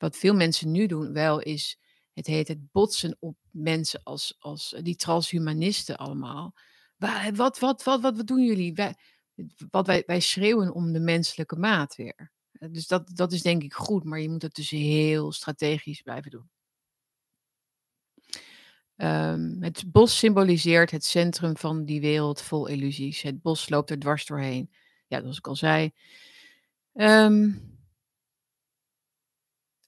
Wat 0.04 0.18
veel 0.18 0.34
mensen 0.34 0.72
nu 0.72 0.86
doen 0.86 1.14
wel 1.14 1.40
is 1.40 1.80
het 2.14 2.28
heet 2.28 2.48
het 2.48 2.72
botsen 2.72 3.18
op 3.20 3.38
mensen 3.52 4.04
als, 4.04 4.36
als 4.40 4.76
die 4.82 4.96
transhumanisten 4.96 5.98
allemaal. 5.98 6.54
Wat, 6.98 7.36
wat, 7.36 7.60
wat, 7.60 7.84
wat, 7.84 8.02
wat, 8.02 8.28
doen 8.28 8.46
jullie? 8.46 8.74
Wij, 8.74 8.96
wat 9.70 9.88
wij, 9.88 10.04
wij 10.06 10.20
schreeuwen 10.20 10.74
om 10.74 10.92
de 10.92 11.00
menselijke 11.00 11.56
maat 11.56 11.96
weer. 11.96 12.32
Eh, 12.52 12.70
dus 12.72 12.88
dat, 12.88 13.16
dat 13.16 13.32
is 13.32 13.42
denk 13.42 13.64
ik 13.64 13.74
goed, 13.74 14.04
maar 14.04 14.20
je 14.20 14.30
moet 14.30 14.42
het 14.42 14.56
dus 14.56 14.70
heel 14.70 15.32
strategisch 15.32 16.02
blijven 16.02 16.32
doen. 16.32 16.50
Um, 18.96 19.58
het 19.64 19.92
bos 19.92 20.18
symboliseert 20.18 20.92
het 20.92 21.06
centrum 21.06 21.58
van 21.58 21.86
die 21.86 22.02
wereld 22.02 22.42
vol 22.42 22.68
illusies. 22.68 23.22
Het 23.22 23.42
bos 23.42 23.70
loopt 23.70 23.90
er 23.90 24.00
dwars 24.00 24.26
doorheen. 24.26 24.72
Ja, 25.08 25.20
zoals 25.20 25.38
ik 25.38 25.48
al 25.48 25.56
zei. 25.56 25.92
Um, 26.94 27.73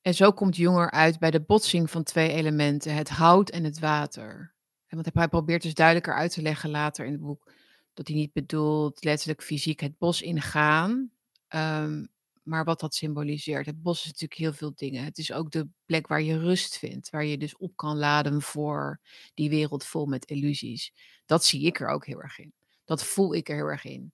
en 0.06 0.14
zo 0.14 0.32
komt 0.32 0.56
Jonger 0.56 0.92
uit 0.92 1.20
bij 1.20 1.32
de 1.32 1.42
botsing 1.42 1.90
van 1.90 2.04
twee 2.04 2.30
elementen, 2.30 2.96
het 2.96 3.10
hout 3.10 3.50
en 3.50 3.64
het 3.64 3.80
water. 3.80 4.54
En 4.88 5.02
want 5.02 5.10
hij 5.14 5.28
probeert 5.28 5.62
dus 5.62 5.74
duidelijker 5.74 6.14
uit 6.14 6.32
te 6.32 6.42
leggen 6.42 6.70
later 6.70 7.06
in 7.06 7.12
het 7.12 7.22
boek 7.22 7.52
dat 7.94 8.08
hij 8.08 8.16
niet 8.16 8.34
bedoelt 8.34 9.04
letterlijk 9.04 9.44
fysiek 9.44 9.80
het 9.80 9.98
bos 9.98 10.22
ingaan, 10.22 11.12
um, 11.50 12.08
maar 12.44 12.64
wat 12.64 12.80
dat 12.80 12.96
symboliseert. 12.96 13.66
Het 13.66 13.82
bos 13.82 14.00
is 14.00 14.06
natuurlijk 14.06 14.40
heel 14.40 14.54
veel 14.54 14.72
dingen. 14.76 15.04
Het 15.04 15.18
is 15.18 15.32
ook 15.32 15.52
de 15.52 15.68
plek 15.86 16.08
waar 16.08 16.22
je 16.22 16.40
rust 16.40 16.78
vindt, 16.78 17.10
waar 17.10 17.26
je 17.26 17.38
dus 17.38 17.58
op 17.58 17.76
kan 17.76 17.98
laden 17.98 18.42
voor 18.42 19.00
die 19.34 19.50
wereld 19.50 19.86
vol 19.86 20.06
met 20.06 20.26
illusies. 20.26 20.94
Dat 21.26 21.46
zie 21.46 21.66
ik 21.66 21.80
er 21.80 21.88
ook 21.88 22.06
heel 22.06 22.22
erg 22.22 22.40
in. 22.40 22.54
Dat 22.84 23.04
voel 23.04 23.36
ik 23.36 23.50
er 23.50 23.56
heel 23.56 23.66
erg 23.66 23.86
in. 23.86 24.14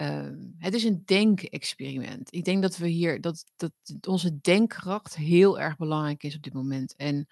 Ehm, 0.00 0.50
het 0.58 0.74
is 0.74 0.84
een 0.84 1.02
denkexperiment. 1.04 2.34
Ik 2.34 2.44
denk 2.44 2.62
dat 2.62 2.76
we 2.76 2.88
hier, 2.88 3.20
dat, 3.20 3.44
dat 3.56 3.72
onze 4.06 4.40
denkkracht 4.40 5.16
heel 5.16 5.60
erg 5.60 5.76
belangrijk 5.76 6.22
is 6.22 6.36
op 6.36 6.42
dit 6.42 6.52
moment. 6.52 6.96
En 6.96 7.28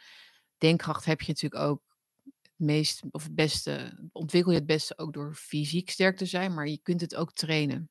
denkkracht 0.58 1.04
heb 1.04 1.20
je 1.20 1.32
natuurlijk 1.32 1.62
ook 1.62 1.82
het 2.42 2.52
meest, 2.56 3.02
of 3.10 3.22
het 3.22 3.34
beste, 3.34 3.98
ontwikkel 4.12 4.52
je 4.52 4.58
het 4.58 4.66
beste 4.66 4.98
ook 4.98 5.12
door 5.12 5.34
fysiek 5.34 5.90
sterk 5.90 6.16
te 6.16 6.26
zijn, 6.26 6.54
maar 6.54 6.68
je 6.68 6.78
kunt 6.82 7.00
het 7.00 7.14
ook 7.14 7.32
trainen. 7.32 7.90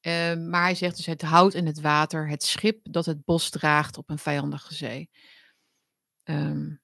Ehm, 0.00 0.48
maar 0.50 0.62
hij 0.62 0.74
zegt 0.74 0.96
dus 0.96 1.06
het 1.06 1.22
hout 1.22 1.54
en 1.54 1.66
het 1.66 1.80
water, 1.80 2.28
het 2.28 2.42
schip 2.42 2.78
dat 2.90 3.06
het 3.06 3.24
bos 3.24 3.50
draagt 3.50 3.96
op 3.96 4.10
een 4.10 4.18
vijandige 4.18 4.74
zee. 4.74 5.10
Ehm, 6.22 6.74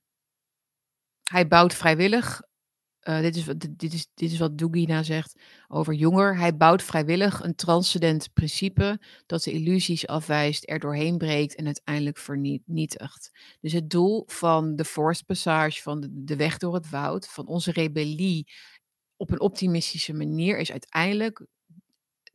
hij 1.23 1.49
bouwt 1.49 1.75
vrijwillig 1.75 2.43
uh, 3.09 3.21
dit, 3.21 3.37
is, 3.37 3.45
dit, 3.77 3.93
is, 3.93 4.07
dit 4.15 4.33
is 4.33 4.39
wat 4.39 4.59
Dugina 4.59 5.03
zegt 5.03 5.41
over 5.69 5.95
jonger. 5.95 6.39
Hij 6.39 6.57
bouwt 6.57 6.83
vrijwillig 6.83 7.43
een 7.43 7.55
transcendent 7.55 8.33
principe 8.33 9.01
dat 9.27 9.43
de 9.43 9.53
illusies 9.53 10.07
afwijst, 10.07 10.71
er 10.71 10.79
doorheen 10.79 11.19
breekt 11.19 11.55
en 11.55 11.67
uiteindelijk 11.67 12.19
vernietigt. 12.19 13.31
Dus 13.61 13.73
het 13.73 13.91
doel 13.91 14.25
van 14.27 14.77
de 14.77 14.85
forced 14.85 15.27
passage, 15.27 15.83
van 15.83 16.01
de, 16.01 16.09
de 16.25 16.37
weg 16.37 16.59
door 16.59 16.75
het 16.75 16.91
woud, 16.91 17.29
van 17.29 17.47
onze 17.47 17.73
rebellie 17.73 18.47
op 19.17 19.31
een 19.31 19.41
optimistische 19.41 20.13
manier, 20.13 20.59
is 20.59 20.71
uiteindelijk 20.71 21.47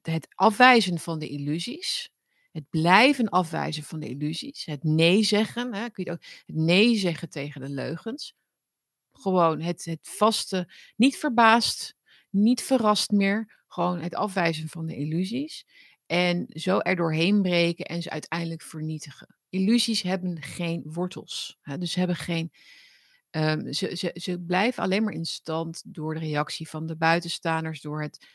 het 0.02 0.28
afwijzen 0.36 1.00
van 1.00 1.20
de 1.20 1.28
illusies. 1.28 2.10
Het 2.52 2.70
blijven 2.70 3.30
afwijzen 3.30 3.84
van 3.84 4.00
de 4.00 4.08
illusies. 4.08 4.66
Het 4.66 4.84
nee 4.84 5.24
zeggen. 5.24 5.74
Hè, 5.74 5.90
kun 5.90 6.04
je 6.04 6.12
ook, 6.12 6.24
het 6.46 6.56
nee 6.56 6.96
zeggen 6.96 7.30
tegen 7.30 7.62
de 7.62 7.70
leugens 7.70 8.36
gewoon 9.18 9.62
het, 9.62 9.86
het 9.86 10.00
vaste, 10.02 10.74
niet 10.96 11.18
verbaasd, 11.18 11.96
niet 12.30 12.64
verrast 12.64 13.12
meer. 13.12 13.56
Gewoon 13.68 14.00
het 14.00 14.16
afwijzen 14.16 14.70
van 14.70 14.86
de 14.86 14.96
illusies. 14.96 15.66
En 16.06 16.46
zo 16.48 16.80
er 16.80 16.96
doorheen 16.96 17.42
breken 17.42 17.86
en 17.86 18.02
ze 18.02 18.10
uiteindelijk 18.10 18.62
vernietigen. 18.62 19.36
Illusies 19.50 20.02
hebben 20.02 20.42
geen 20.42 20.82
wortels. 20.86 21.58
Hè? 21.62 21.78
Dus 21.78 21.96
hebben 21.96 22.16
geen. 22.16 22.52
Um, 23.32 23.74
ze, 23.74 23.96
ze, 23.96 24.12
ze 24.14 24.40
blijven 24.40 24.84
alleen 24.84 25.04
maar 25.04 25.14
in 25.14 25.26
stand 25.26 25.82
door 25.86 26.14
de 26.14 26.20
reactie 26.20 26.70
van 26.70 26.86
de 26.86 26.96
buitenstaanders, 26.96 27.82
door 27.82 28.02
het 28.02 28.26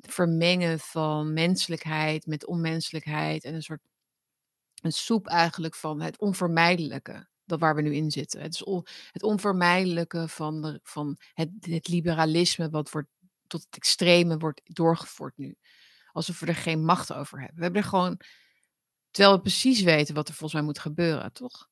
vermengen 0.00 0.78
van 0.78 1.32
menselijkheid 1.32 2.26
met 2.26 2.46
onmenselijkheid 2.46 3.44
en 3.44 3.54
een 3.54 3.62
soort 3.62 3.80
een 4.82 4.92
soep 4.92 5.26
eigenlijk 5.26 5.74
van 5.74 6.00
het 6.00 6.18
onvermijdelijke 6.18 7.27
dat 7.48 7.60
waar 7.60 7.74
we 7.74 7.82
nu 7.82 7.94
in 7.94 8.10
zitten. 8.10 8.40
Het 8.40 8.54
is 8.54 8.62
het 9.10 9.22
onvermijdelijke 9.22 10.28
van, 10.28 10.62
de, 10.62 10.80
van 10.82 11.16
het, 11.32 11.50
het 11.60 11.88
liberalisme, 11.88 12.70
wat 12.70 12.90
wordt, 12.90 13.08
tot 13.46 13.64
het 13.64 13.76
extreme 13.76 14.38
wordt 14.38 14.60
doorgevoerd 14.64 15.36
nu. 15.36 15.56
Alsof 16.12 16.40
we 16.40 16.46
er 16.46 16.54
geen 16.54 16.84
macht 16.84 17.12
over 17.12 17.38
hebben. 17.38 17.56
We 17.56 17.62
hebben 17.62 17.82
er 17.82 17.88
gewoon, 17.88 18.20
terwijl 19.10 19.36
we 19.36 19.42
precies 19.42 19.82
weten 19.82 20.14
wat 20.14 20.28
er 20.28 20.34
volgens 20.34 20.60
mij 20.60 20.68
moet 20.68 20.78
gebeuren, 20.78 21.32
toch? 21.32 21.68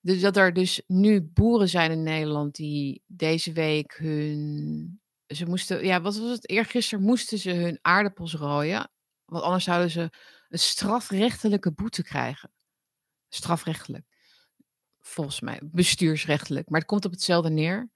Dus 0.00 0.20
dat 0.20 0.36
er 0.36 0.52
dus 0.52 0.82
nu 0.86 1.22
boeren 1.22 1.68
zijn 1.68 1.90
in 1.90 2.02
Nederland 2.02 2.54
die 2.54 3.02
deze 3.06 3.52
week 3.52 3.96
hun. 3.96 5.00
Ze 5.26 5.46
moesten, 5.46 5.84
ja, 5.84 6.00
wat 6.00 6.18
was 6.18 6.30
het? 6.30 6.48
Eergisteren 6.48 7.04
moesten 7.04 7.38
ze 7.38 7.50
hun 7.50 7.78
aardappels 7.82 8.34
rooien. 8.34 8.90
Want 9.24 9.44
anders 9.44 9.64
zouden 9.64 9.90
ze 9.90 10.10
een 10.48 10.58
strafrechtelijke 10.58 11.72
boete 11.72 12.02
krijgen. 12.02 12.52
Strafrechtelijk 13.28 14.07
volgens 15.08 15.40
mij, 15.40 15.60
bestuursrechtelijk. 15.62 16.68
Maar 16.68 16.80
het 16.80 16.88
komt 16.88 17.04
op 17.04 17.10
hetzelfde 17.10 17.50
neer. 17.50 17.90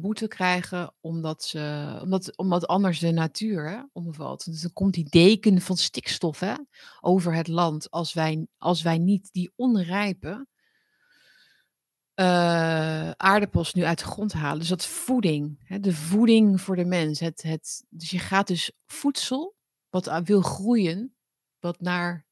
Boete 0.00 0.28
krijgen 0.28 0.94
omdat, 1.00 1.44
ze, 1.44 1.98
omdat, 2.02 2.36
omdat 2.36 2.66
anders 2.66 2.98
de 2.98 3.10
natuur 3.10 3.88
omvalt. 3.92 4.44
Dus 4.44 4.60
dan 4.60 4.72
komt 4.72 4.94
die 4.94 5.08
deken 5.08 5.60
van 5.60 5.76
stikstof 5.76 6.40
hè, 6.40 6.54
over 7.00 7.34
het 7.34 7.48
land 7.48 7.90
als 7.90 8.12
wij, 8.12 8.46
als 8.58 8.82
wij 8.82 8.98
niet 8.98 9.32
die 9.32 9.52
onrijpe 9.56 10.46
uh, 12.20 13.10
aardappels 13.10 13.74
nu 13.74 13.84
uit 13.84 13.98
de 13.98 14.04
grond 14.04 14.32
halen. 14.32 14.58
Dus 14.58 14.68
dat 14.68 14.86
voeding, 14.86 15.60
hè, 15.64 15.80
de 15.80 15.94
voeding 15.94 16.60
voor 16.60 16.76
de 16.76 16.84
mens. 16.84 17.20
Het, 17.20 17.42
het, 17.42 17.84
dus 17.88 18.10
je 18.10 18.18
gaat 18.18 18.46
dus 18.46 18.72
voedsel, 18.86 19.56
wat 19.88 20.20
wil 20.24 20.40
groeien, 20.40 21.14
wat 21.58 21.80
naar 21.80 22.28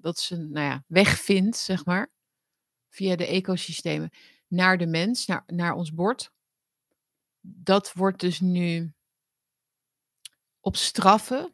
wat 0.00 0.18
ze 0.18 0.36
nou 0.36 0.66
ja, 0.66 0.84
wegvindt, 0.86 1.56
zeg 1.56 1.84
maar, 1.84 2.10
via 2.96 3.16
de 3.16 3.26
ecosystemen, 3.26 4.10
naar 4.46 4.78
de 4.78 4.86
mens, 4.86 5.26
naar, 5.26 5.42
naar 5.46 5.74
ons 5.74 5.94
bord. 5.94 6.32
Dat 7.40 7.92
wordt 7.92 8.20
dus 8.20 8.40
nu 8.40 8.92
op 10.60 10.76
straffen. 10.76 11.52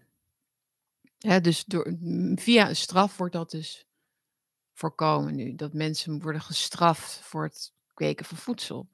Dus 1.19 1.65
door, 1.65 1.97
via 2.35 2.69
een 2.69 2.77
straf 2.77 3.17
wordt 3.17 3.33
dat 3.33 3.51
dus 3.51 3.87
voorkomen 4.73 5.35
nu. 5.35 5.55
Dat 5.55 5.73
mensen 5.73 6.21
worden 6.21 6.41
gestraft 6.41 7.21
voor 7.23 7.43
het 7.45 7.73
kweken 7.95 8.25
van 8.25 8.37
voedsel. 8.37 8.89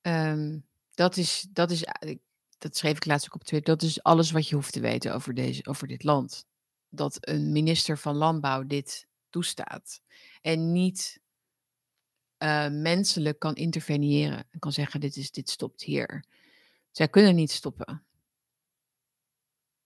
Ehm, 0.00 0.58
dat, 0.94 1.16
is, 1.16 1.46
dat 1.50 1.70
is, 1.70 1.84
dat 2.58 2.76
schreef 2.76 2.96
ik 2.96 3.04
laatst 3.04 3.26
ook 3.26 3.34
op 3.34 3.44
Twitter, 3.44 3.74
dat 3.76 3.88
is 3.88 4.02
alles 4.02 4.30
wat 4.30 4.48
je 4.48 4.54
hoeft 4.54 4.72
te 4.72 4.80
weten 4.80 5.14
over, 5.14 5.34
deze, 5.34 5.66
over 5.66 5.86
dit 5.86 6.02
land. 6.02 6.46
Dat 6.88 7.16
een 7.20 7.52
minister 7.52 7.98
van 7.98 8.16
Landbouw 8.16 8.66
dit 8.66 9.06
toestaat. 9.30 10.00
En 10.40 10.72
niet 10.72 11.21
uh, 12.42 12.68
menselijk 12.68 13.38
kan 13.38 13.54
interveneren. 13.54 14.44
En 14.50 14.58
kan 14.58 14.72
zeggen, 14.72 15.00
dit, 15.00 15.16
is, 15.16 15.30
dit 15.30 15.50
stopt 15.50 15.82
hier. 15.82 16.24
Zij 16.90 17.08
kunnen 17.08 17.34
niet 17.34 17.50
stoppen. 17.50 18.04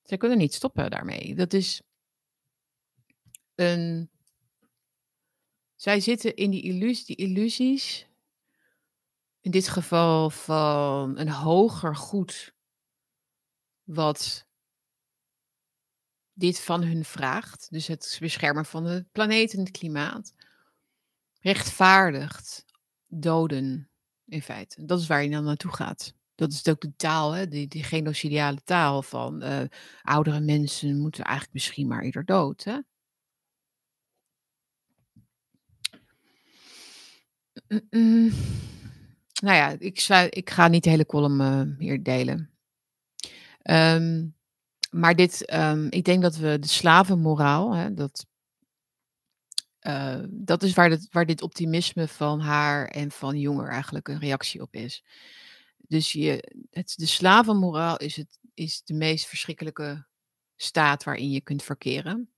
Zij 0.03 0.17
kunnen 0.17 0.39
niet 0.39 0.55
stoppen 0.55 0.91
daarmee. 0.91 1.35
Dat 1.35 1.53
is 1.53 1.83
een 3.55 4.11
zij 5.77 6.01
zitten 6.01 6.37
in 6.37 6.51
die, 6.51 6.63
illusie, 6.63 7.17
illusies, 7.17 8.07
in 9.41 9.51
dit 9.51 9.69
geval 9.69 10.31
van 10.31 11.19
een 11.19 11.29
hoger 11.29 11.97
goed, 11.97 12.55
wat 13.85 14.47
dit 16.33 16.61
van 16.61 16.83
hun 16.83 17.05
vraagt, 17.05 17.71
dus 17.71 17.87
het 17.87 18.17
beschermen 18.21 18.65
van 18.65 18.85
de 18.85 19.07
planeet 19.13 19.53
en 19.53 19.59
het 19.59 19.71
klimaat, 19.71 20.35
rechtvaardigt 21.47 22.65
doden 23.07 23.91
in 24.25 24.43
feite. 24.43 24.85
Dat 24.85 25.01
is 25.01 25.07
waar 25.07 25.23
je 25.23 25.31
dan 25.31 25.45
naartoe 25.45 25.73
gaat. 25.73 26.15
Dat 26.35 26.53
is 26.53 26.69
ook 26.69 26.81
de 26.81 26.97
taal, 26.97 27.33
hè? 27.33 27.49
Die, 27.49 27.69
die 27.69 27.83
genocidiale 27.83 28.63
taal 28.65 29.03
van 29.03 29.45
uh, 29.45 29.61
oudere 30.03 30.41
mensen 30.41 30.99
moeten 30.99 31.25
eigenlijk 31.25 31.55
misschien 31.55 31.87
maar 31.87 32.03
eerder 32.03 32.25
dood. 32.25 32.65
Nou 39.43 39.57
ja, 39.57 39.77
ik, 39.79 40.09
ik 40.31 40.51
ga 40.51 40.69
niet 40.69 40.85
de 40.85 40.91
hele 40.91 41.07
column 41.07 41.41
uh, 41.41 41.79
hier 41.79 42.03
delen. 42.03 42.51
Um, 43.63 44.37
maar 44.91 45.15
dit, 45.15 45.53
um, 45.55 45.87
ik 45.91 46.05
denk 46.05 46.23
dat 46.23 46.37
we 46.37 46.59
de 46.59 46.69
slavenmoraal, 46.69 47.75
hè, 47.75 47.95
dat, 47.95 48.27
uh, 49.87 50.19
dat 50.29 50.63
is 50.63 50.75
waar, 50.75 50.89
dit, 50.89 51.09
waar 51.11 51.27
dit 51.27 51.43
optimisme 51.43 52.09
van 52.09 52.41
haar 52.41 52.87
en 52.87 53.11
van 53.11 53.39
Jonger 53.39 53.69
eigenlijk 53.69 54.09
een 54.09 54.19
reactie 54.19 54.63
op 54.63 54.75
is. 54.75 55.05
Dus 55.77 56.13
je, 56.13 56.53
het, 56.71 56.95
de 56.97 57.07
slavenmoraal 57.07 57.97
is, 57.97 58.17
het, 58.17 58.39
is 58.55 58.83
de 58.85 58.95
meest 58.95 59.27
verschrikkelijke 59.27 60.07
staat 60.57 61.05
waarin 61.05 61.31
je 61.31 61.41
kunt 61.41 61.63
verkeren. 61.63 62.31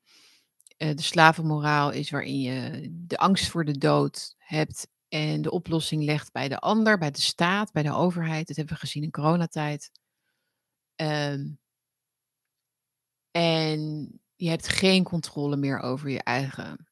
Uh, 0.78 0.94
de 0.94 1.02
slavenmoraal 1.02 1.90
is 1.90 2.10
waarin 2.10 2.40
je 2.40 2.88
de 2.90 3.16
angst 3.16 3.48
voor 3.48 3.64
de 3.64 3.78
dood 3.78 4.34
hebt 4.38 4.88
en 5.08 5.42
de 5.42 5.50
oplossing 5.50 6.02
legt 6.02 6.32
bij 6.32 6.48
de 6.48 6.58
ander, 6.58 6.98
bij 6.98 7.10
de 7.10 7.20
staat, 7.20 7.72
bij 7.72 7.82
de 7.82 7.92
overheid. 7.92 8.46
Dat 8.46 8.56
hebben 8.56 8.74
we 8.74 8.80
gezien 8.80 9.02
in 9.02 9.10
coronatijd. 9.10 9.90
Um, 10.96 11.58
en 13.30 14.12
je 14.36 14.48
hebt 14.48 14.68
geen 14.68 15.04
controle 15.04 15.56
meer 15.56 15.80
over 15.80 16.10
je 16.10 16.22
eigen 16.22 16.87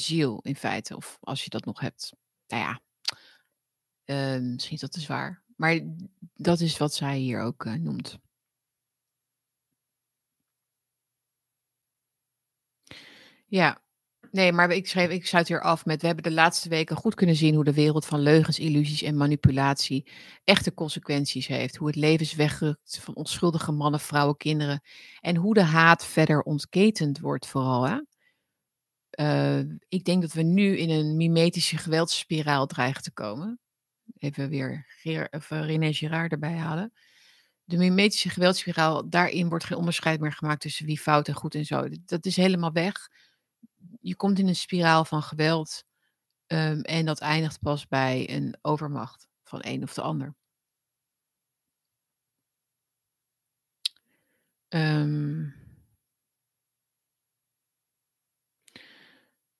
ziel, 0.00 0.40
in 0.42 0.56
feite. 0.56 0.96
Of 0.96 1.18
als 1.20 1.44
je 1.44 1.50
dat 1.50 1.64
nog 1.64 1.80
hebt. 1.80 2.12
Nou 2.46 2.62
ja, 2.62 2.80
um, 4.34 4.52
misschien 4.52 4.74
is 4.74 4.80
dat 4.80 4.92
te 4.92 5.00
zwaar. 5.00 5.42
Maar 5.56 5.80
dat 6.34 6.60
is 6.60 6.76
wat 6.76 6.94
zij 6.94 7.18
hier 7.18 7.40
ook 7.40 7.64
uh, 7.64 7.74
noemt. 7.74 8.18
Ja, 13.46 13.80
Nee, 14.36 14.52
maar 14.52 14.70
ik 14.70 14.88
schreef, 14.88 15.10
ik 15.10 15.26
sluit 15.26 15.48
hier 15.48 15.60
af 15.60 15.84
met, 15.84 16.00
we 16.00 16.06
hebben 16.06 16.24
de 16.24 16.32
laatste 16.32 16.68
weken 16.68 16.96
goed 16.96 17.14
kunnen 17.14 17.36
zien 17.36 17.54
hoe 17.54 17.64
de 17.64 17.72
wereld 17.72 18.06
van 18.06 18.20
leugens, 18.20 18.58
illusies 18.58 19.02
en 19.02 19.16
manipulatie 19.16 20.10
echte 20.44 20.74
consequenties 20.74 21.46
heeft. 21.46 21.76
Hoe 21.76 21.86
het 21.86 21.96
leven 21.96 22.20
is 22.20 22.34
weggerukt 22.34 22.98
van 23.02 23.14
onschuldige 23.14 23.72
mannen, 23.72 24.00
vrouwen, 24.00 24.36
kinderen. 24.36 24.80
En 25.20 25.36
hoe 25.36 25.54
de 25.54 25.62
haat 25.62 26.06
verder 26.06 26.42
ontketend 26.42 27.20
wordt 27.20 27.46
vooral. 27.46 27.88
Hè? 27.88 27.98
Uh, 29.20 29.58
ik 29.88 30.04
denk 30.04 30.22
dat 30.22 30.32
we 30.32 30.42
nu 30.42 30.76
in 30.76 30.90
een 30.90 31.16
mimetische 31.16 31.76
geweldsspiraal 31.76 32.66
dreigen 32.66 33.02
te 33.02 33.12
komen. 33.12 33.60
Even 34.18 34.48
weer 34.48 34.86
Ger 34.88 35.28
eh, 35.30 35.40
René 35.48 35.92
Girard 35.92 36.32
erbij 36.32 36.56
halen. 36.56 36.92
De 37.64 37.76
mimetische 37.76 38.28
geweldsspiraal, 38.28 39.08
daarin 39.08 39.48
wordt 39.48 39.64
geen 39.64 39.78
onderscheid 39.78 40.20
meer 40.20 40.32
gemaakt 40.32 40.60
tussen 40.60 40.86
wie 40.86 40.98
fout 40.98 41.28
en 41.28 41.34
goed 41.34 41.54
en 41.54 41.64
zo. 41.64 41.88
Dat 42.04 42.26
is 42.26 42.36
helemaal 42.36 42.72
weg 42.72 43.08
je 44.00 44.16
komt 44.16 44.38
in 44.38 44.48
een 44.48 44.56
spiraal 44.56 45.04
van 45.04 45.22
geweld 45.22 45.84
um, 46.46 46.80
en 46.80 47.04
dat 47.04 47.20
eindigt 47.20 47.60
pas 47.60 47.86
bij 47.86 48.30
een 48.30 48.56
overmacht 48.62 49.28
van 49.42 49.60
een 49.62 49.82
of 49.82 49.94
de 49.94 50.02
ander. 50.02 50.34
Um, 54.68 55.54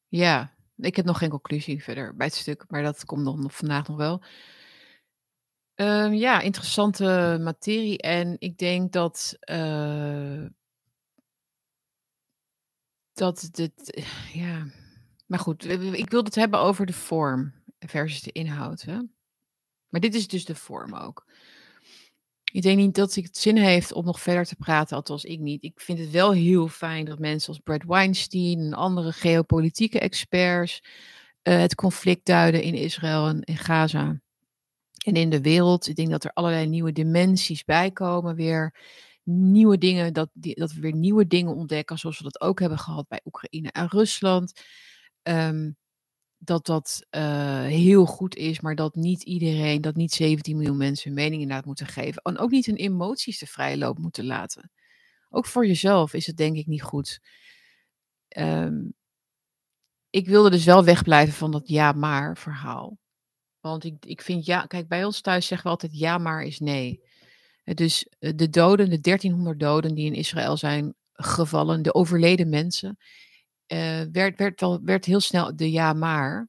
ja, 0.09 0.55
ik 0.77 0.97
heb 0.97 1.05
nog 1.05 1.19
geen 1.19 1.31
conclusie 1.31 1.83
verder 1.83 2.17
bij 2.17 2.27
het 2.27 2.35
stuk, 2.35 2.65
maar 2.69 2.83
dat 2.83 3.05
komt 3.05 3.23
nog, 3.23 3.57
vandaag 3.57 3.89
nog 3.89 3.97
wel. 3.97 4.23
Um, 5.75 6.13
ja, 6.13 6.41
interessante 6.41 7.39
materie. 7.43 7.99
En 7.99 8.37
ik 8.39 8.59
denk 8.59 8.93
dat 8.93 9.37
uh, 9.51 10.47
dat 13.13 13.49
dit, 13.51 14.05
ja. 14.33 14.67
Maar 15.27 15.39
goed, 15.39 15.65
ik 15.93 16.11
wil 16.11 16.25
het 16.25 16.35
hebben 16.35 16.61
over 16.61 16.87
de 16.87 16.93
vorm 16.93 17.55
versus 17.79 18.23
de 18.23 18.33
inhoud. 18.33 18.83
Hè? 18.83 18.99
Maar 19.89 20.01
dit 20.01 20.15
is 20.15 20.29
dus 20.29 20.45
de 20.45 20.55
vorm 20.55 20.95
ook. 20.95 21.27
Ik 22.53 22.63
denk 22.63 22.77
niet 22.77 22.95
dat 22.95 23.15
het 23.15 23.37
zin 23.37 23.57
heeft 23.57 23.93
om 23.93 24.05
nog 24.05 24.21
verder 24.21 24.45
te 24.45 24.57
praten, 24.57 24.97
althans 24.97 25.25
ik 25.25 25.41
niet. 25.41 25.63
Ik 25.63 25.81
vind 25.81 25.99
het 25.99 26.11
wel 26.11 26.33
heel 26.33 26.69
fijn 26.69 27.05
dat 27.05 27.19
mensen 27.19 27.49
als 27.49 27.59
Brad 27.59 27.85
Weinstein 27.85 28.59
en 28.59 28.75
andere 28.75 29.13
geopolitieke 29.13 29.99
experts 29.99 30.83
uh, 31.43 31.59
het 31.59 31.75
conflict 31.75 32.27
duiden 32.27 32.63
in 32.63 32.75
Israël 32.75 33.27
en 33.27 33.43
in 33.43 33.57
Gaza 33.57 34.21
en 35.05 35.15
in 35.15 35.31
de 35.31 35.41
wereld. 35.41 35.89
Ik 35.89 35.97
denk 35.97 36.11
dat 36.11 36.25
er 36.25 36.33
allerlei 36.33 36.67
nieuwe 36.67 36.93
dimensies 36.93 37.65
bij 37.65 37.91
komen 37.91 38.35
weer 38.35 38.75
nieuwe 39.23 39.79
dingen, 39.79 40.13
dat, 40.13 40.29
dat 40.33 40.73
we 40.73 40.81
weer 40.81 40.95
nieuwe 40.95 41.27
dingen 41.27 41.55
ontdekken, 41.55 41.99
zoals 41.99 42.19
we 42.19 42.25
dat 42.25 42.41
ook 42.41 42.61
hebben 42.61 42.79
gehad 42.79 43.09
bij 43.09 43.21
Oekraïne 43.25 43.73
en 43.73 43.89
Rusland. 43.89 44.61
Um, 45.23 45.77
dat 46.39 46.67
dat 46.67 47.07
uh, 47.11 47.61
heel 47.61 48.07
goed 48.07 48.37
is, 48.37 48.61
maar 48.61 48.75
dat 48.75 48.95
niet 48.95 49.23
iedereen, 49.23 49.81
dat 49.81 49.97
niet 49.97 50.13
17 50.13 50.57
miljoen 50.57 50.77
mensen 50.77 51.09
hun 51.11 51.19
mening 51.19 51.43
inderdaad 51.43 51.65
moeten 51.67 51.87
geven. 51.87 52.23
En 52.23 52.39
ook 52.39 52.51
niet 52.51 52.67
hun 52.67 52.77
emoties 52.77 53.39
de 53.39 53.47
vrije 53.47 53.79
loop 53.79 53.99
moeten 53.99 54.27
laten. 54.27 54.71
Ook 55.31 55.47
voor 55.47 55.67
jezelf 55.67 56.15
is 56.15 56.27
het 56.27 56.37
denk 56.37 56.57
ik 56.57 56.67
niet 56.67 56.83
goed. 56.83 57.21
Um, 58.37 58.95
ik 60.11 60.29
wilde 60.29 60.51
dus 60.51 60.65
wel 60.65 60.85
wegblijven 60.85 61.35
van 61.35 61.51
dat 61.51 61.69
ja 61.69 61.93
maar 61.93 62.37
verhaal. 62.37 62.99
Want 63.61 63.85
ik, 63.85 63.95
ik 64.07 64.23
vind 64.23 64.47
ja, 64.47 64.67
kijk, 64.67 64.89
bij 64.89 65.05
ons 65.05 65.21
thuis 65.21 65.47
zeggen 65.47 65.67
we 65.67 65.73
altijd 65.73 65.99
ja 65.99 66.19
maar 66.19 66.43
is 66.43 66.59
nee. 66.59 67.01
Dus 67.65 68.09
eh, 68.19 68.33
de 68.37 68.51
doden, 68.51 68.91
de 68.91 69.01
1300 69.01 69.61
doden 69.61 69.95
die 69.95 70.07
in 70.07 70.15
Israël 70.15 70.57
zijn 70.57 70.95
gevallen, 71.13 71.83
de 71.83 71.95
overleden 71.95 72.49
mensen, 72.49 72.99
uh, 73.73 74.03
werd, 74.13 74.39
werd, 74.39 74.81
werd 74.83 75.05
heel 75.05 75.21
snel 75.21 75.57
de 75.57 75.71
ja 75.71 75.93
maar. 75.93 76.49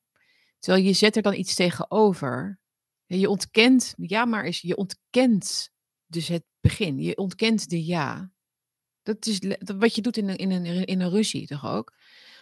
Terwijl 0.59 0.85
je 0.85 0.93
zet 0.93 1.15
er 1.15 1.21
dan 1.21 1.33
iets 1.33 1.55
tegenover. 1.55 2.59
Je 3.05 3.29
ontkent, 3.29 3.93
ja 3.97 4.25
maar 4.25 4.45
is, 4.45 4.61
je 4.61 4.75
ontkent 4.75 5.69
dus 6.05 6.27
het 6.27 6.43
begin. 6.59 6.99
Je 6.99 7.17
ontkent 7.17 7.69
de 7.69 7.85
ja. 7.85 8.31
Dat 9.03 9.25
is 9.25 9.39
wat 9.77 9.95
je 9.95 10.01
doet 10.01 10.17
in 10.17 10.29
een, 10.29 10.37
in, 10.37 10.51
een, 10.51 10.85
in 10.85 11.01
een 11.01 11.09
ruzie 11.09 11.47
toch 11.47 11.65
ook? 11.65 11.93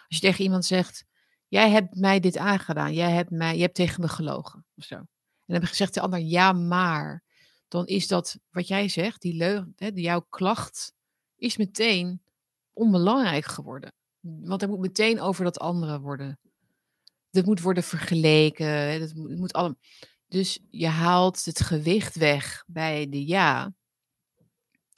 Als 0.08 0.18
je 0.18 0.20
tegen 0.20 0.44
iemand 0.44 0.66
zegt, 0.66 1.06
jij 1.48 1.70
hebt 1.70 1.96
mij 1.96 2.20
dit 2.20 2.38
aangedaan, 2.38 2.94
jij 2.94 3.12
hebt, 3.12 3.30
mij, 3.30 3.56
je 3.56 3.62
hebt 3.62 3.76
tegen 3.76 4.02
me 4.02 4.08
gelogen 4.08 4.66
of 4.76 4.84
zo. 4.84 4.96
En 4.96 5.08
dan 5.46 5.68
gezegd 5.68 5.94
de 5.94 6.02
ander, 6.02 6.20
ja 6.20 6.54
maar 6.54 7.24
dan 7.68 7.86
is 7.86 8.08
dat 8.08 8.40
wat 8.50 8.68
jij 8.68 8.90
zegt, 8.90 9.22
die 9.22 9.34
leugen, 9.34 9.74
jouw 9.94 10.26
klacht, 10.30 10.94
is 11.36 11.58
meteen 11.58 12.22
onbelangrijk 12.74 13.46
geworden. 13.46 13.94
Want 14.44 14.62
er 14.62 14.68
moet 14.68 14.80
meteen 14.80 15.22
over 15.22 15.44
dat 15.44 15.60
andere 15.60 16.00
worden 16.00 16.40
dat 17.36 17.46
moet 17.46 17.62
worden 17.62 17.84
vergeleken. 17.84 19.00
Dat 19.00 19.14
moet, 19.14 19.54
allemaal. 19.54 19.80
Dus 20.28 20.60
je 20.70 20.88
haalt 20.88 21.46
het 21.46 21.62
gewicht 21.62 22.16
weg 22.16 22.64
bij 22.68 23.10
de 23.10 23.26
ja. 23.26 23.74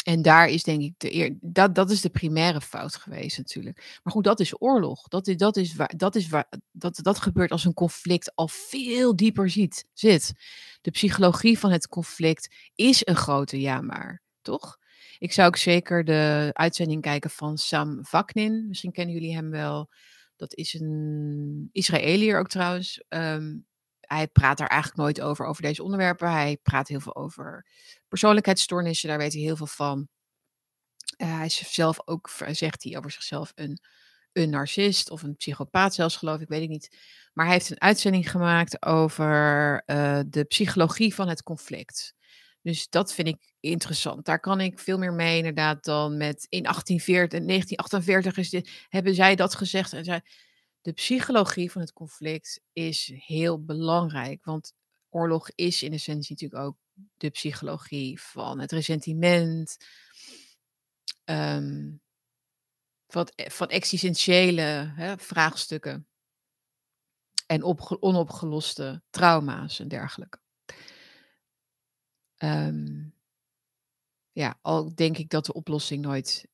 En 0.03 0.21
daar 0.21 0.47
is 0.47 0.63
denk 0.63 0.81
ik 0.81 0.93
de 0.97 1.13
eer, 1.15 1.37
dat, 1.41 1.75
dat 1.75 1.91
is 1.91 2.01
de 2.01 2.09
primaire 2.09 2.61
fout 2.61 2.95
geweest 2.95 3.37
natuurlijk. 3.37 3.99
Maar 4.03 4.13
goed, 4.13 4.23
dat 4.23 4.39
is 4.39 4.61
oorlog. 4.61 5.07
Dat 5.07 5.33
dat 5.35 5.57
is 5.57 5.75
waar, 5.75 5.93
dat 5.97 6.15
is 6.15 6.27
waar, 6.27 6.53
dat, 6.71 6.99
dat 7.01 7.19
gebeurt 7.19 7.51
als 7.51 7.65
een 7.65 7.73
conflict 7.73 8.35
al 8.35 8.47
veel 8.47 9.15
dieper 9.15 9.49
ziet, 9.49 9.85
zit. 9.93 10.33
De 10.81 10.91
psychologie 10.91 11.59
van 11.59 11.71
het 11.71 11.87
conflict 11.87 12.55
is 12.75 13.05
een 13.05 13.15
grote 13.15 13.59
ja 13.59 13.81
maar, 13.81 14.21
toch? 14.41 14.77
Ik 15.17 15.31
zou 15.33 15.47
ook 15.47 15.57
zeker 15.57 16.03
de 16.03 16.49
uitzending 16.53 17.01
kijken 17.01 17.29
van 17.29 17.57
Sam 17.57 18.05
Vaknin. 18.05 18.67
Misschien 18.67 18.91
kennen 18.91 19.13
jullie 19.13 19.35
hem 19.35 19.49
wel. 19.49 19.89
Dat 20.35 20.55
is 20.55 20.73
een 20.73 21.69
Israëliër 21.71 22.39
ook 22.39 22.49
trouwens. 22.49 23.03
Ehm, 23.07 23.55
hij 24.07 24.27
praat 24.27 24.57
daar 24.57 24.67
eigenlijk 24.67 25.01
nooit 25.01 25.21
over, 25.21 25.45
over 25.45 25.61
deze 25.61 25.83
onderwerpen. 25.83 26.31
Hij 26.31 26.57
praat 26.63 26.87
heel 26.87 26.99
veel 26.99 27.15
over 27.15 27.65
persoonlijkheidsstoornissen, 28.07 29.09
daar 29.09 29.17
weet 29.17 29.33
hij 29.33 29.41
heel 29.41 29.55
veel 29.55 29.67
van. 29.67 30.07
Uh, 31.17 31.35
hij 31.35 31.45
is 31.45 31.73
zelf 31.73 31.97
ook, 32.05 32.29
zegt 32.51 32.83
hij 32.83 32.97
over 32.97 33.11
zichzelf, 33.11 33.51
een, 33.55 33.79
een 34.33 34.49
narcist 34.49 35.09
of 35.09 35.23
een 35.23 35.35
psychopaat 35.35 35.93
zelfs, 35.93 36.15
geloof 36.15 36.39
ik, 36.39 36.47
weet 36.47 36.61
ik 36.61 36.69
niet. 36.69 36.97
Maar 37.33 37.45
hij 37.45 37.53
heeft 37.53 37.69
een 37.69 37.81
uitzending 37.81 38.31
gemaakt 38.31 38.85
over 38.85 39.83
uh, 39.85 40.19
de 40.27 40.43
psychologie 40.43 41.15
van 41.15 41.27
het 41.27 41.43
conflict. 41.43 42.15
Dus 42.67 42.89
dat 42.89 43.13
vind 43.13 43.27
ik 43.27 43.53
interessant. 43.59 44.25
Daar 44.25 44.39
kan 44.39 44.61
ik 44.61 44.79
veel 44.79 44.97
meer 44.97 45.13
mee 45.13 45.37
inderdaad 45.37 45.83
dan 45.83 46.17
met 46.17 46.45
in 46.49 46.63
1840 46.63 47.39
en 47.39 47.47
1948 47.47 48.37
is 48.37 48.49
dit, 48.49 48.85
hebben 48.89 49.15
zij 49.15 49.35
dat 49.35 49.55
gezegd. 49.55 49.93
En 49.93 50.03
zij, 50.03 50.21
de 50.81 50.91
psychologie 50.91 51.71
van 51.71 51.81
het 51.81 51.93
conflict 51.93 52.61
is 52.73 53.11
heel 53.15 53.63
belangrijk. 53.63 54.45
Want 54.45 54.73
oorlog 55.09 55.49
is 55.55 55.83
in 55.83 55.93
essentie 55.93 56.31
natuurlijk 56.31 56.61
ook 56.61 56.77
de 57.17 57.29
psychologie 57.29 58.21
van 58.21 58.59
het 58.59 58.71
ressentiment. 58.71 59.77
Um, 61.25 62.01
van, 63.07 63.27
van 63.35 63.67
existentiële 63.67 64.91
hè, 64.95 65.17
vraagstukken. 65.17 66.07
En 67.45 67.63
onopgeloste 67.99 69.03
trauma's 69.09 69.79
en 69.79 69.87
dergelijke. 69.87 70.45
Um, 72.37 73.13
ja, 74.31 74.59
al 74.61 74.95
denk 74.95 75.17
ik 75.17 75.29
dat 75.29 75.45
de 75.45 75.53
oplossing 75.53 76.01
nooit 76.01 76.47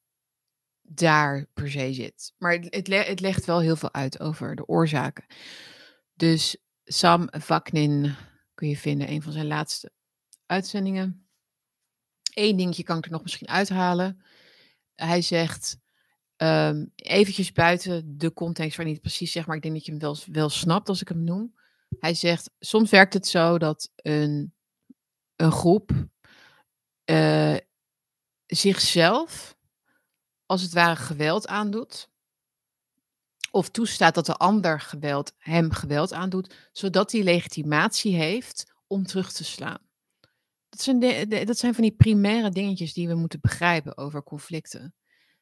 daar 0.81 1.45
per 1.53 1.71
se 1.71 1.93
zit. 1.93 2.33
Maar 2.37 2.51
het, 2.51 2.75
het, 2.75 3.07
het, 3.07 3.19
legt 3.19 3.45
wel 3.45 3.59
heel 3.59 3.75
veel 3.75 3.93
uit 3.93 4.19
over 4.19 4.55
de 4.55 4.67
oorzaken. 4.67 5.25
Dus 6.13 6.57
Sam 6.83 7.27
Vaknin 7.31 8.15
kun 8.53 8.67
je 8.67 8.77
vinden, 8.77 9.09
een 9.09 9.21
van 9.21 9.31
zijn 9.31 9.47
laatste 9.47 9.91
uitzendingen. 10.45 11.27
Eén 12.33 12.57
dingetje 12.57 12.83
kan 12.83 12.97
ik 12.97 13.05
er 13.05 13.11
nog 13.11 13.21
misschien 13.21 13.47
uithalen. 13.47 14.23
Hij 14.95 15.21
zegt, 15.21 15.77
um, 16.37 16.91
eventjes 16.95 17.51
buiten 17.51 18.17
de 18.17 18.33
context 18.33 18.77
waar 18.77 18.85
niet 18.85 19.01
precies 19.01 19.31
zeg, 19.31 19.45
maar 19.45 19.55
ik 19.55 19.61
denk 19.61 19.73
dat 19.73 19.85
je 19.85 19.91
hem 19.91 20.01
wel, 20.01 20.17
wel 20.25 20.49
snapt 20.49 20.89
als 20.89 21.01
ik 21.01 21.07
hem 21.07 21.23
noem. 21.23 21.55
Hij 21.99 22.13
zegt, 22.13 22.49
soms 22.59 22.89
werkt 22.89 23.13
het 23.13 23.27
zo 23.27 23.57
dat 23.57 23.91
een, 23.95 24.53
een 25.43 25.51
groep 25.51 25.91
uh, 27.05 27.57
zichzelf 28.45 29.55
als 30.45 30.61
het 30.61 30.73
ware 30.73 30.95
geweld 30.95 31.47
aandoet. 31.47 32.11
Of 33.51 33.69
toestaat 33.69 34.15
dat 34.15 34.25
de 34.25 34.35
ander 34.35 34.79
geweld, 34.79 35.33
hem 35.37 35.71
geweld 35.71 36.13
aandoet, 36.13 36.69
zodat 36.71 37.11
hij 37.11 37.23
legitimatie 37.23 38.15
heeft 38.15 38.73
om 38.87 39.05
terug 39.05 39.31
te 39.31 39.43
slaan. 39.43 39.79
Dat 40.69 40.81
zijn, 40.81 41.29
dat 41.45 41.57
zijn 41.57 41.73
van 41.73 41.83
die 41.83 41.95
primaire 41.95 42.49
dingetjes 42.49 42.93
die 42.93 43.07
we 43.07 43.15
moeten 43.15 43.39
begrijpen 43.41 43.97
over 43.97 44.23
conflicten. 44.23 44.95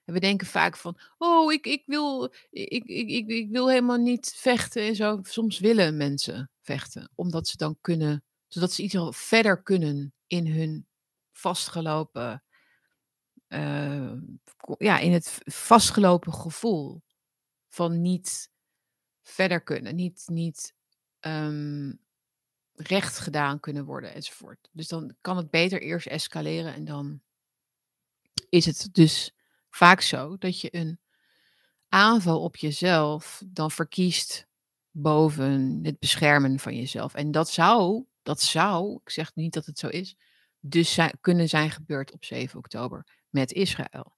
En 0.05 0.13
we 0.13 0.19
denken 0.19 0.47
vaak 0.47 0.77
van, 0.77 0.97
oh, 1.17 1.53
ik, 1.53 1.65
ik, 1.65 1.83
wil, 1.85 2.33
ik, 2.49 2.83
ik, 2.85 3.27
ik 3.27 3.49
wil 3.49 3.69
helemaal 3.69 3.97
niet 3.97 4.33
vechten 4.35 4.81
en 4.81 4.95
zo. 4.95 5.19
Soms 5.21 5.59
willen 5.59 5.97
mensen 5.97 6.49
vechten, 6.61 7.11
omdat 7.15 7.47
ze 7.47 7.57
dan 7.57 7.77
kunnen, 7.81 8.23
zodat 8.53 8.71
ze 8.71 8.83
iets 8.83 8.95
verder 9.09 9.63
kunnen 9.63 10.13
in 10.27 10.47
hun 10.47 10.87
vastgelopen 11.31 12.43
uh, 13.47 14.13
ja, 14.77 14.99
in 14.99 15.11
het 15.11 15.37
vastgelopen 15.45 16.33
gevoel 16.33 17.01
van 17.69 18.01
niet 18.01 18.51
verder 19.21 19.61
kunnen, 19.61 19.95
niet, 19.95 20.23
niet 20.25 20.73
um, 21.19 21.99
recht 22.73 23.19
gedaan 23.19 23.59
kunnen 23.59 23.85
worden 23.85 24.13
enzovoort. 24.13 24.69
Dus 24.71 24.87
dan 24.87 25.15
kan 25.21 25.37
het 25.37 25.49
beter 25.49 25.81
eerst 25.81 26.07
escaleren 26.07 26.73
en 26.73 26.85
dan 26.85 27.21
is 28.49 28.65
het 28.65 28.89
dus 28.91 29.35
vaak 29.69 30.01
zo 30.01 30.37
dat 30.37 30.61
je 30.61 30.75
een 30.75 30.99
aanval 31.87 32.41
op 32.41 32.55
jezelf 32.55 33.43
dan 33.45 33.71
verkiest 33.71 34.47
boven 34.91 35.79
het 35.83 35.99
beschermen 35.99 36.59
van 36.59 36.75
jezelf. 36.75 37.13
En 37.13 37.31
dat 37.31 37.49
zou, 37.49 38.05
dat 38.23 38.41
zou, 38.41 38.99
ik 39.03 39.09
zeg 39.09 39.35
niet 39.35 39.53
dat 39.53 39.65
het 39.65 39.79
zo 39.79 39.87
is, 39.87 40.15
dus 40.59 40.99
kunnen 41.21 41.49
zijn 41.49 41.71
gebeurd 41.71 42.11
op 42.11 42.25
7 42.25 42.57
oktober 42.57 43.19
met 43.29 43.51
Israël. 43.51 44.15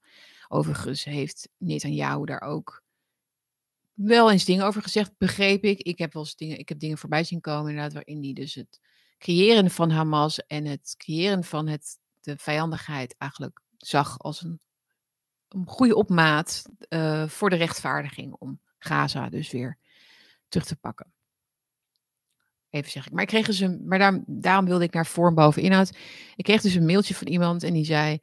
Overigens 0.47 1.04
heeft 1.04 1.49
Netanyahu 1.58 2.26
daar 2.26 2.41
ook 2.41 2.84
wel 3.93 4.32
eens 4.32 4.45
dingen 4.45 4.66
over 4.66 4.82
gezegd, 4.82 5.18
begreep 5.18 5.64
ik. 5.64 5.80
Ik 5.80 5.97
heb 5.97 6.14
wel 6.14 6.24
eens 6.24 6.36
dingen, 6.36 6.60
ik 6.60 6.70
heb 6.70 6.80
dingen 6.80 6.97
voorbij 6.97 7.24
zien 7.24 7.41
komen, 7.41 7.70
inderdaad, 7.70 7.93
waarin 7.93 8.22
die 8.22 8.34
dus 8.34 8.56
het 8.56 8.80
creëren 9.18 9.72
van 9.72 9.89
Hamas 9.89 10.45
en 10.45 10.66
het 10.66 10.95
creëren 10.97 11.43
van 11.43 11.68
het, 11.68 11.97
de 12.22 12.38
vijandigheid 12.38 13.16
eigenlijk 13.18 13.62
zag 13.78 14.20
als 14.20 14.41
een, 14.41 14.60
een 15.47 15.68
goede 15.68 15.95
opmaat 15.95 16.64
uh, 16.89 17.28
voor 17.28 17.49
de 17.49 17.56
rechtvaardiging 17.56 18.34
om 18.34 18.60
Gaza 18.78 19.30
dus 19.30 19.51
weer 19.51 19.78
terug 20.47 20.68
te 20.68 20.76
pakken. 20.76 21.14
Even 22.74 22.92
zeg 22.92 23.06
ik. 23.06 23.12
Maar 23.12 23.22
ik 23.22 23.28
kreeg 23.28 23.46
dus 23.46 23.60
een, 23.60 23.88
maar 23.88 24.00
daar, 24.00 24.24
daarom 24.26 24.66
wilde 24.66 24.84
ik 24.84 24.94
naar 24.94 25.06
vorm 25.06 25.36
boven 25.36 25.62
inhoud. 25.62 25.98
Ik 26.36 26.44
kreeg 26.44 26.62
dus 26.62 26.74
een 26.74 26.86
mailtje 26.86 27.16
van 27.16 27.28
iemand 27.28 27.64
en 27.64 27.74
die 27.74 27.86
zei: 27.86 28.20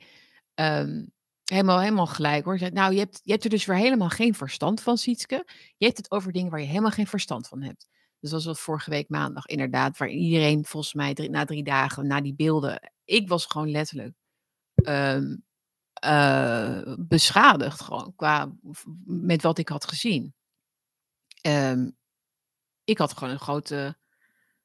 um, 0.55 1.13
helemaal, 1.45 1.81
helemaal 1.81 2.07
gelijk 2.07 2.45
hoor. 2.45 2.59
Zei, 2.59 2.71
nou, 2.71 2.93
je 2.93 2.99
hebt, 2.99 3.21
je 3.23 3.31
hebt 3.33 3.45
er 3.45 3.51
dus 3.51 3.65
weer 3.65 3.77
helemaal 3.77 4.09
geen 4.09 4.35
verstand 4.35 4.81
van, 4.81 4.99
Sietske. 4.99 5.45
Je 5.77 5.85
hebt 5.85 5.97
het 5.97 6.11
over 6.11 6.33
dingen 6.33 6.51
waar 6.51 6.61
je 6.61 6.67
helemaal 6.67 6.91
geen 6.91 7.07
verstand 7.07 7.49
van 7.49 7.63
hebt. 7.63 7.89
Dus 8.21 8.31
dat 8.31 8.45
was 8.45 8.61
vorige 8.61 8.91
week 8.91 9.09
maandag 9.09 9.47
inderdaad, 9.47 9.99
waar 9.99 10.09
iedereen 10.09 10.65
volgens 10.65 10.95
mij 10.95 11.13
na 11.13 11.45
drie 11.45 11.65
dagen, 11.65 12.07
na 12.07 12.21
die 12.21 12.35
beelden, 12.35 12.93
ik 13.05 13.29
was 13.29 13.47
gewoon 13.47 13.71
letterlijk 13.71 14.15
um, 14.75 15.45
uh, 16.05 16.95
beschadigd 16.99 17.81
gewoon 17.81 18.13
qua 18.17 18.53
met 19.05 19.43
wat 19.43 19.59
ik 19.59 19.69
had 19.69 19.85
gezien. 19.85 20.35
Um, 21.47 21.97
ik 22.85 22.99
had 22.99 23.13
gewoon 23.13 23.33
een 23.33 23.39
grote 23.39 23.99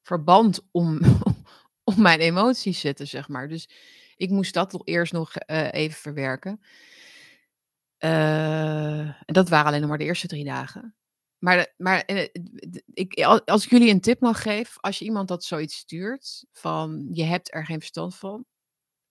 verband 0.06 0.68
om, 0.70 1.00
om 1.90 2.02
mijn 2.02 2.20
emoties 2.20 2.80
zetten, 2.80 3.06
zeg 3.06 3.28
maar. 3.28 3.48
Dus 3.48 3.68
ik 4.16 4.30
moest 4.30 4.54
dat 4.54 4.70
toch 4.70 4.82
eerst 4.84 5.12
nog 5.12 5.32
uh, 5.46 5.72
even 5.72 5.98
verwerken. 5.98 6.60
Uh, 7.98 8.98
en 8.98 9.34
dat 9.34 9.48
waren 9.48 9.66
alleen 9.66 9.80
nog 9.80 9.88
maar 9.88 9.98
de 9.98 10.04
eerste 10.04 10.26
drie 10.26 10.44
dagen. 10.44 10.94
Maar, 11.38 11.74
maar 11.76 12.02
uh, 12.06 12.28
ik, 12.92 13.22
als 13.44 13.64
ik 13.64 13.70
jullie 13.70 13.90
een 13.90 14.00
tip 14.00 14.20
mag 14.20 14.42
geven, 14.42 14.80
als 14.80 14.98
je 14.98 15.04
iemand 15.04 15.28
dat 15.28 15.44
zoiets 15.44 15.76
stuurt, 15.76 16.44
van 16.52 17.08
je 17.10 17.24
hebt 17.24 17.54
er 17.54 17.64
geen 17.64 17.78
verstand 17.78 18.16
van, 18.16 18.44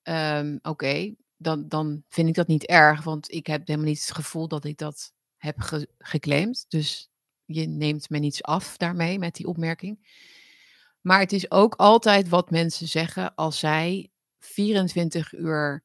um, 0.04 0.60
oké, 0.62 1.16
dan, 1.38 1.68
dan 1.68 2.04
vind 2.10 2.28
ik 2.28 2.36
dat 2.36 2.48
niet 2.48 2.66
erg, 2.66 3.04
want 3.04 3.32
ik 3.32 3.48
heb 3.48 3.68
helemaal 3.68 3.89
niet 3.89 4.06
het 4.06 4.16
gevoel 4.16 4.48
dat 4.48 4.66
ik 4.66 4.78
dat 4.78 5.14
heb 5.38 5.60
ge 5.60 5.89
geclaimd. 5.98 6.66
Dus 6.68 7.10
je 7.46 7.68
neemt 7.68 8.10
me 8.10 8.18
niets 8.18 8.43
af 8.43 8.78
daarmee 8.78 9.20
met 9.20 9.36
die 9.36 9.48
opmerking. 9.48 10.00
Maar 11.06 11.20
het 11.20 11.32
is 11.32 11.51
ook 11.51 11.76
altijd 11.76 12.30
wat 12.30 12.49
mensen 12.49 12.88
zeggen 12.88 13.36
als 13.36 13.60
zij 13.60 14.12
24 14.39 15.34
uur 15.34 15.84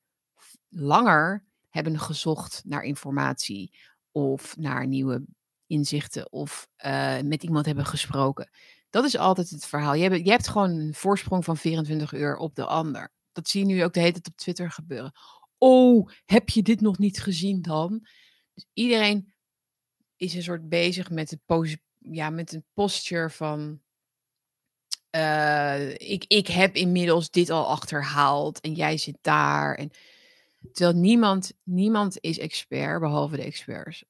langer 0.68 1.44
hebben 1.68 1.98
gezocht 1.98 2.62
naar 2.64 2.82
informatie 2.82 3.78
of 4.12 4.56
naar 4.56 4.86
nieuwe 4.86 5.24
inzichten 5.66 6.32
of 6.32 6.68
uh, 6.84 7.20
met 7.20 7.42
iemand 7.42 7.66
hebben 7.66 7.86
gesproken. 7.86 8.50
Dat 8.90 9.04
is 9.04 9.16
altijd 9.16 9.50
het 9.50 9.66
verhaal. 9.66 9.94
Je 9.94 10.02
hebt, 10.02 10.24
je 10.24 10.30
hebt 10.30 10.48
gewoon 10.48 10.70
een 10.70 10.94
voorsprong 10.94 11.44
van 11.44 11.56
24 11.56 12.12
uur 12.12 12.36
op 12.36 12.54
de 12.54 12.66
ander. 12.66 13.12
Dat 13.32 13.48
zie 13.48 13.60
je 13.60 13.74
nu 13.74 13.84
ook 13.84 13.92
de 13.92 14.00
hele 14.00 14.12
tijd 14.12 14.28
op 14.28 14.36
Twitter 14.36 14.70
gebeuren. 14.70 15.12
Oh, 15.58 16.10
heb 16.24 16.48
je 16.48 16.62
dit 16.62 16.80
nog 16.80 16.98
niet 16.98 17.22
gezien 17.22 17.62
dan? 17.62 18.06
Dus 18.54 18.66
iedereen 18.72 19.34
is 20.16 20.34
een 20.34 20.42
soort 20.42 20.68
bezig 20.68 21.10
met, 21.10 21.30
het 21.30 21.78
ja, 21.98 22.30
met 22.30 22.52
een 22.52 22.64
posture 22.74 23.30
van 23.30 23.80
uh, 25.16 25.90
ik, 25.90 26.24
ik 26.26 26.46
heb 26.46 26.74
inmiddels 26.74 27.30
dit 27.30 27.50
al 27.50 27.66
achterhaald 27.66 28.61
en 28.61 28.72
jij 28.74 28.96
zit 28.96 29.18
daar. 29.20 29.74
En, 29.74 29.90
terwijl 30.72 30.96
niemand, 30.98 31.52
niemand 31.62 32.16
is 32.20 32.38
expert, 32.38 33.00
behalve 33.00 33.36
de 33.36 33.42
experts. 33.42 34.04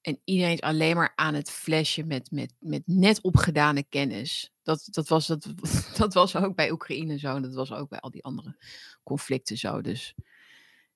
En 0.00 0.20
iedereen 0.24 0.52
is 0.52 0.60
alleen 0.60 0.96
maar 0.96 1.12
aan 1.14 1.34
het 1.34 1.50
flashen 1.50 2.06
met, 2.06 2.30
met, 2.30 2.52
met 2.58 2.82
net 2.86 3.20
opgedane 3.20 3.82
kennis. 3.82 4.52
Dat, 4.62 4.88
dat, 4.90 5.08
was, 5.08 5.26
dat, 5.26 5.46
dat 5.96 6.14
was 6.14 6.36
ook 6.36 6.54
bij 6.54 6.70
Oekraïne 6.70 7.18
zo. 7.18 7.34
En 7.34 7.42
dat 7.42 7.54
was 7.54 7.72
ook 7.72 7.88
bij 7.88 8.00
al 8.00 8.10
die 8.10 8.24
andere 8.24 8.56
conflicten 9.02 9.58
zo. 9.58 9.80
Dus 9.80 10.14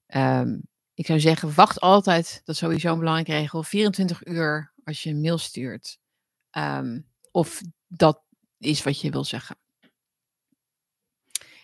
ehm, 0.07 0.59
ik 0.95 1.07
zou 1.07 1.21
zeggen, 1.21 1.55
wacht 1.55 1.81
altijd. 1.81 2.43
Dat 2.45 2.55
is 2.55 2.61
sowieso 2.61 2.93
een 2.93 2.99
belangrijke 2.99 3.33
regel. 3.33 3.63
24 3.63 4.27
uur 4.27 4.73
als 4.85 5.03
je 5.03 5.11
een 5.11 5.21
mail 5.21 5.39
stuurt. 5.39 5.99
Ehm, 6.51 7.01
of 7.31 7.63
dat 7.87 8.23
is 8.61 8.83
wat 8.83 9.01
je 9.01 9.11
wil 9.11 9.25
zeggen. 9.25 9.57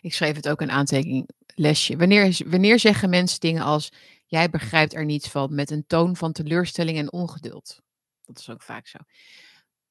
Ik 0.00 0.14
schreef 0.14 0.36
het 0.36 0.48
ook 0.48 0.60
een 0.60 0.70
aantekening 0.70 1.28
lesje. 1.54 1.96
Wanneer, 1.96 2.38
wanneer 2.46 2.78
zeggen 2.78 3.10
mensen 3.10 3.40
dingen 3.40 3.62
als 3.62 3.92
jij 4.26 4.50
begrijpt 4.50 4.94
er 4.94 5.04
niets 5.04 5.28
van 5.28 5.54
met 5.54 5.70
een 5.70 5.86
toon 5.86 6.16
van 6.16 6.32
teleurstelling 6.32 6.98
en 6.98 7.12
ongeduld? 7.12 7.82
Dat 8.24 8.38
is 8.38 8.50
ook 8.50 8.62
vaak 8.62 8.86
zo. 8.86 8.98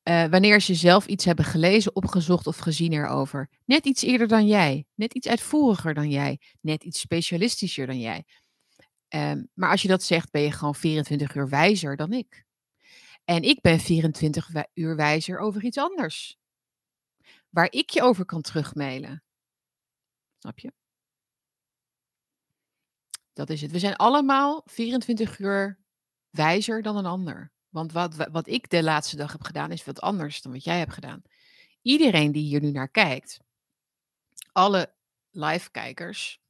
Uh, 0.03 0.25
wanneer 0.25 0.61
ze 0.61 0.75
zelf 0.75 1.05
iets 1.05 1.25
hebben 1.25 1.45
gelezen, 1.45 1.95
opgezocht 1.95 2.47
of 2.47 2.57
gezien 2.57 2.93
erover. 2.93 3.49
Net 3.65 3.85
iets 3.85 4.03
eerder 4.03 4.27
dan 4.27 4.47
jij, 4.47 4.85
net 4.95 5.13
iets 5.13 5.27
uitvoeriger 5.27 5.93
dan 5.93 6.09
jij, 6.09 6.39
net 6.61 6.83
iets 6.83 6.99
specialistischer 6.99 7.87
dan 7.87 7.99
jij. 7.99 8.25
Um, 9.09 9.49
maar 9.53 9.69
als 9.69 9.81
je 9.81 9.87
dat 9.87 10.03
zegt, 10.03 10.31
ben 10.31 10.41
je 10.41 10.51
gewoon 10.51 10.75
24 10.75 11.35
uur 11.35 11.49
wijzer 11.49 11.95
dan 11.95 12.13
ik. 12.13 12.45
En 13.23 13.41
ik 13.41 13.61
ben 13.61 13.79
24 13.79 14.49
uur 14.73 14.95
wijzer 14.95 15.39
over 15.39 15.63
iets 15.63 15.77
anders. 15.77 16.37
Waar 17.55 17.71
ik 17.71 17.89
je 17.89 18.01
over 18.01 18.25
kan 18.25 18.41
terugmailen. 18.41 19.23
Snap 20.37 20.59
je? 20.59 20.73
Dat 23.33 23.49
is 23.49 23.61
het. 23.61 23.71
We 23.71 23.79
zijn 23.79 23.95
allemaal 23.95 24.61
24 24.65 25.39
uur 25.39 25.79
wijzer 26.29 26.81
dan 26.81 26.97
een 26.97 27.05
ander. 27.05 27.51
Want 27.69 27.91
wat, 27.91 28.15
wat 28.15 28.47
ik 28.47 28.69
de 28.69 28.83
laatste 28.83 29.15
dag 29.15 29.31
heb 29.31 29.43
gedaan, 29.43 29.71
is 29.71 29.85
wat 29.85 30.01
anders 30.01 30.41
dan 30.41 30.51
wat 30.51 30.63
jij 30.63 30.77
hebt 30.77 30.93
gedaan. 30.93 31.21
Iedereen 31.81 32.31
die 32.31 32.43
hier 32.43 32.61
nu 32.61 32.71
naar 32.71 32.89
kijkt, 32.89 33.39
alle 34.51 34.93
live-kijkers, 35.29 36.41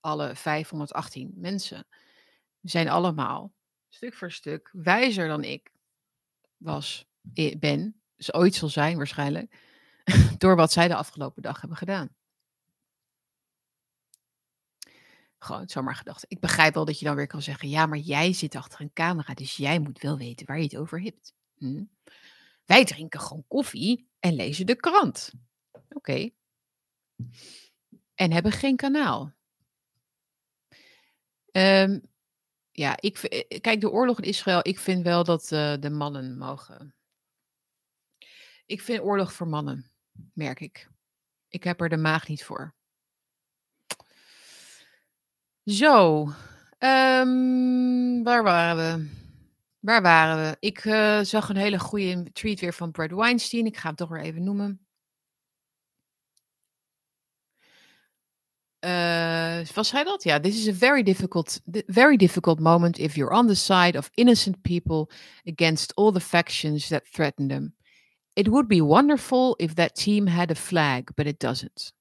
alle 0.00 0.34
518 0.34 1.32
mensen, 1.36 1.86
zijn 2.60 2.88
allemaal 2.88 3.52
stuk 3.88 4.14
voor 4.14 4.32
stuk 4.32 4.70
wijzer 4.72 5.28
dan 5.28 5.44
ik 5.44 5.72
was, 6.56 7.06
ben, 7.58 8.02
dus 8.16 8.34
ooit 8.34 8.54
zal 8.54 8.68
zijn 8.68 8.96
waarschijnlijk, 8.96 9.68
door 10.38 10.56
wat 10.56 10.72
zij 10.72 10.88
de 10.88 10.94
afgelopen 10.94 11.42
dag 11.42 11.60
hebben 11.60 11.78
gedaan. 11.78 12.14
Gewoon 15.38 15.68
zomaar 15.68 15.96
gedacht. 15.96 16.24
Ik 16.28 16.40
begrijp 16.40 16.74
wel 16.74 16.84
dat 16.84 16.98
je 16.98 17.04
dan 17.04 17.16
weer 17.16 17.26
kan 17.26 17.42
zeggen: 17.42 17.68
ja, 17.68 17.86
maar 17.86 17.98
jij 17.98 18.32
zit 18.32 18.54
achter 18.54 18.80
een 18.80 18.92
camera, 18.92 19.34
dus 19.34 19.56
jij 19.56 19.78
moet 19.78 20.00
wel 20.00 20.18
weten 20.18 20.46
waar 20.46 20.56
je 20.56 20.62
het 20.62 20.76
over 20.76 21.02
hebt. 21.02 21.34
Hm? 21.56 21.84
Wij 22.64 22.84
drinken 22.84 23.20
gewoon 23.20 23.44
koffie 23.48 24.08
en 24.18 24.34
lezen 24.34 24.66
de 24.66 24.76
krant. 24.76 25.32
Oké. 25.88 26.30
En 28.14 28.32
hebben 28.32 28.52
geen 28.52 28.76
kanaal. 28.76 29.32
Um, 31.52 32.10
ja, 32.72 33.00
ik, 33.00 33.18
eh, 33.18 33.60
kijk, 33.60 33.80
de 33.80 33.90
oorlog 33.90 34.18
in 34.18 34.28
Israël, 34.28 34.60
ik 34.62 34.78
vind 34.78 35.02
wel 35.02 35.24
dat 35.24 35.50
uh, 35.52 35.74
de 35.80 35.90
mannen 35.90 36.38
mogen. 36.38 36.94
Ik 38.66 38.80
vind 38.80 39.00
oorlog 39.00 39.32
voor 39.32 39.48
mannen, 39.48 39.89
merk 40.34 40.60
ik. 40.60 40.88
Ik 41.48 41.64
heb 41.64 41.80
er 41.80 41.88
de 41.88 41.96
maag 41.96 42.28
niet 42.28 42.44
voor. 42.44 42.74
Zo, 45.64 46.20
um, 46.78 48.22
waar 48.22 48.42
waren 48.42 48.76
we? 48.76 49.18
Waar 49.80 50.02
waren 50.02 50.50
we? 50.50 50.56
Ik 50.60 50.84
uh, 50.84 51.20
zag 51.20 51.48
een 51.48 51.56
hele 51.56 51.78
goede 51.78 52.32
tweet 52.32 52.60
weer 52.60 52.74
van 52.74 52.90
Brad 52.90 53.10
Weinstein. 53.10 53.66
Ik 53.66 53.76
ga 53.76 53.86
hem 53.86 53.96
toch 53.96 54.08
weer 54.08 54.20
even 54.20 54.44
noemen. 54.44 54.86
Uh, 58.84 59.60
was 59.74 59.90
hij 59.90 60.04
dat? 60.04 60.22
Ja, 60.22 60.40
this 60.40 60.58
is 60.58 60.68
a 60.68 60.78
very 60.78 61.02
difficult, 61.02 61.60
very 61.86 62.16
difficult 62.16 62.60
moment 62.60 62.98
if 62.98 63.14
you're 63.14 63.34
on 63.34 63.46
the 63.46 63.54
side 63.54 63.98
of 63.98 64.10
innocent 64.14 64.62
people 64.62 65.10
against 65.44 65.94
all 65.94 66.12
the 66.12 66.20
factions 66.20 66.88
that 66.88 67.12
threaten 67.12 67.48
them. 67.48 67.74
It 68.40 68.48
would 68.48 68.68
be 68.68 68.80
wonderful 68.80 69.54
if 69.58 69.74
that 69.74 69.94
team 69.94 70.26
had 70.26 70.50
a 70.50 70.54
flag, 70.54 71.14
but 71.14 71.26
it 71.26 71.38
doesn't. 71.38 71.92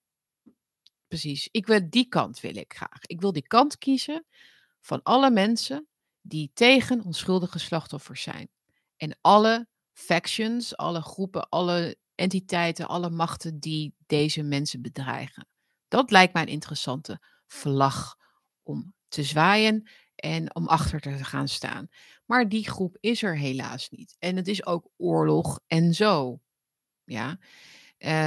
Precies. 1.07 1.49
Ik 1.51 1.67
wil 1.67 1.89
die 1.89 2.07
kant 2.07 2.39
wil 2.39 2.55
ik 2.55 2.73
graag. 2.73 3.05
Ik 3.05 3.21
wil 3.21 3.31
die 3.31 3.47
kant 3.47 3.77
kiezen 3.77 4.25
van 4.81 5.03
alle 5.03 5.31
mensen 5.31 5.87
die 6.21 6.51
tegen 6.53 7.03
onschuldige 7.03 7.59
slachtoffers 7.59 8.21
zijn. 8.21 8.49
En 8.97 9.17
alle 9.21 9.67
factions, 9.93 10.77
alle 10.77 11.01
groepen, 11.01 11.49
alle 11.49 11.97
entiteiten, 12.15 12.87
alle 12.87 13.09
machten 13.09 13.59
die 13.59 13.95
deze 14.05 14.43
mensen 14.43 14.81
bedreigen. 14.81 15.47
Dat 15.87 16.11
lijkt 16.11 16.33
mij 16.33 16.41
een 16.41 16.47
interessante 16.47 17.21
vlag 17.47 18.15
om 18.63 18.93
te 19.07 19.23
zwaaien 19.23 19.89
en 20.15 20.55
om 20.55 20.67
achter 20.67 20.99
te 20.99 21.23
gaan 21.23 21.47
staan. 21.47 21.87
Maar 22.29 22.49
die 22.49 22.69
groep 22.69 22.97
is 22.99 23.23
er 23.23 23.37
helaas 23.37 23.89
niet. 23.89 24.15
En 24.19 24.35
het 24.35 24.47
is 24.47 24.65
ook 24.65 24.89
oorlog 24.97 25.59
en 25.67 25.93
zo. 25.93 26.39
Ja. 27.03 27.39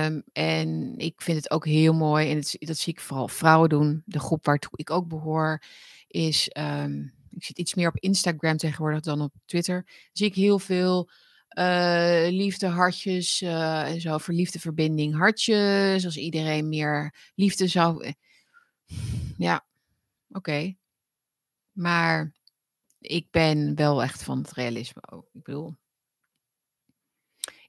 Um, 0.07 0.23
en 0.33 0.95
ik 0.97 1.21
vind 1.21 1.37
het 1.37 1.51
ook 1.51 1.67
heel 1.67 1.93
mooi, 1.93 2.31
en 2.31 2.37
het, 2.37 2.57
dat 2.59 2.77
zie 2.79 2.93
ik 2.93 3.01
vooral 3.01 3.29
vrouwen 3.29 3.69
doen. 3.69 4.03
De 4.07 4.21
groep 4.21 4.45
waartoe 4.45 4.73
ik 4.75 4.91
ook 4.91 5.09
behoor, 5.09 5.63
is. 6.07 6.51
Um, 6.59 7.15
ik 7.29 7.45
zit 7.45 7.59
iets 7.59 7.75
meer 7.75 7.89
op 7.89 7.99
Instagram 7.99 8.57
tegenwoordig 8.57 9.01
dan 9.01 9.21
op 9.21 9.33
Twitter. 9.45 10.09
Zie 10.13 10.27
ik 10.27 10.35
heel 10.35 10.59
veel 10.59 11.11
uh, 11.59 12.27
liefde, 12.29 12.67
hartjes 12.67 13.41
uh, 13.41 13.91
en 13.91 14.01
zo, 14.01 14.19
verliefde 14.19 14.61
verbinding, 14.61 15.17
hartjes. 15.17 16.05
Als 16.05 16.17
iedereen 16.17 16.69
meer 16.69 17.15
liefde 17.35 17.67
zou. 17.67 18.05
Eh, 18.05 18.13
ja, 19.37 19.67
oké. 20.29 20.75
Maar 21.73 22.33
ik 23.03 23.31
ben 23.31 23.75
wel 23.75 24.03
echt 24.03 24.23
van 24.23 24.39
het 24.39 24.53
realisme 24.53 25.03
ook. 25.11 25.29
Ik 25.33 25.43
bedoel. 25.43 25.77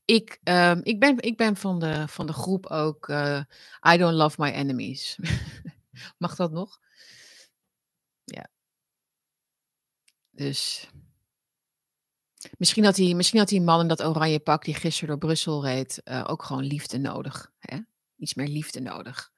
Ik, 0.05 0.39
um, 0.43 0.79
ik, 0.84 0.99
ben, 0.99 1.19
ik 1.19 1.38
ben 1.38 1.55
van 1.55 1.79
de, 1.79 2.07
van 2.07 2.27
de 2.27 2.34
groep 2.34 2.65
ook. 2.65 3.07
Uh, 3.07 3.41
I 3.93 3.97
don't 3.97 4.15
love 4.15 4.41
my 4.41 4.51
enemies. 4.51 5.17
Mag 6.17 6.36
dat 6.36 6.51
nog? 6.51 6.79
Ja. 8.23 8.49
Dus 10.31 10.89
Misschien 12.57 12.84
had, 12.84 12.95
die, 12.95 13.15
misschien 13.15 13.39
had 13.39 13.47
die 13.47 13.61
man 13.61 13.79
in 13.79 13.88
dat 13.88 14.03
oranje 14.03 14.39
pak 14.39 14.65
die 14.65 14.75
gisteren 14.75 15.09
door 15.09 15.17
Brussel 15.17 15.65
reed 15.65 16.01
uh, 16.05 16.23
ook 16.27 16.43
gewoon 16.43 16.63
liefde 16.63 16.97
nodig. 16.97 17.51
Hè? 17.59 17.77
Iets 18.17 18.34
meer 18.34 18.47
liefde 18.47 18.81
nodig. 18.81 19.31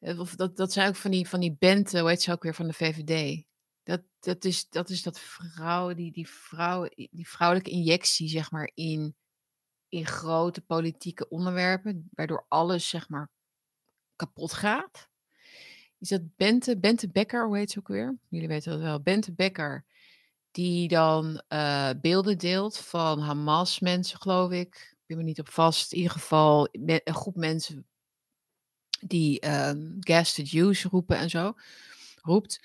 Eh, 0.00 0.20
of 0.20 0.34
dat, 0.34 0.56
dat 0.56 0.72
zijn 0.72 0.88
ook 0.88 0.96
van 0.96 1.10
die, 1.10 1.28
van 1.28 1.40
die 1.40 1.56
band, 1.58 1.92
hoe 1.92 2.08
heet 2.08 2.22
ze 2.22 2.32
ook 2.32 2.42
weer, 2.42 2.54
van 2.54 2.66
de 2.66 2.72
VVD. 2.72 3.44
Dat, 3.84 4.02
dat, 4.20 4.44
is, 4.44 4.68
dat 4.68 4.90
is 4.90 5.02
dat 5.02 5.20
vrouw, 5.20 5.94
die, 5.94 6.12
die, 6.12 6.28
vrouw, 6.28 6.88
die 6.94 7.28
vrouwelijke 7.28 7.70
injectie, 7.70 8.28
zeg 8.28 8.50
maar, 8.50 8.70
in, 8.74 9.14
in 9.88 10.06
grote 10.06 10.60
politieke 10.60 11.28
onderwerpen, 11.28 12.08
waardoor 12.12 12.46
alles, 12.48 12.88
zeg 12.88 13.08
maar, 13.08 13.30
kapot 14.16 14.52
gaat. 14.52 15.08
Is 15.98 16.08
dat 16.08 16.36
Bente, 16.36 16.78
Bente 16.78 17.08
Becker, 17.08 17.46
hoe 17.46 17.56
heet 17.56 17.70
ze 17.70 17.78
ook 17.78 17.88
weer? 17.88 18.18
Jullie 18.28 18.48
weten 18.48 18.72
dat 18.72 18.80
wel. 18.80 19.00
Bente 19.00 19.32
Becker 19.32 19.84
die 20.50 20.88
dan 20.88 21.42
uh, 21.48 21.90
beelden 22.00 22.38
deelt 22.38 22.78
van 22.78 23.20
Hamas-mensen, 23.20 24.20
geloof 24.20 24.50
ik. 24.50 24.74
Ik 24.92 25.04
ben 25.06 25.16
me 25.16 25.22
niet 25.22 25.40
op 25.40 25.48
vast. 25.48 25.92
In 25.92 25.98
ieder 25.98 26.12
geval 26.12 26.68
een 26.72 27.00
groep 27.04 27.36
mensen 27.36 27.86
die 29.00 29.50
um, 29.68 29.96
gas 30.00 30.32
the 30.32 30.42
Jews 30.42 30.84
roepen 30.84 31.16
en 31.16 31.30
zo. 31.30 31.54
Roept. 32.22 32.60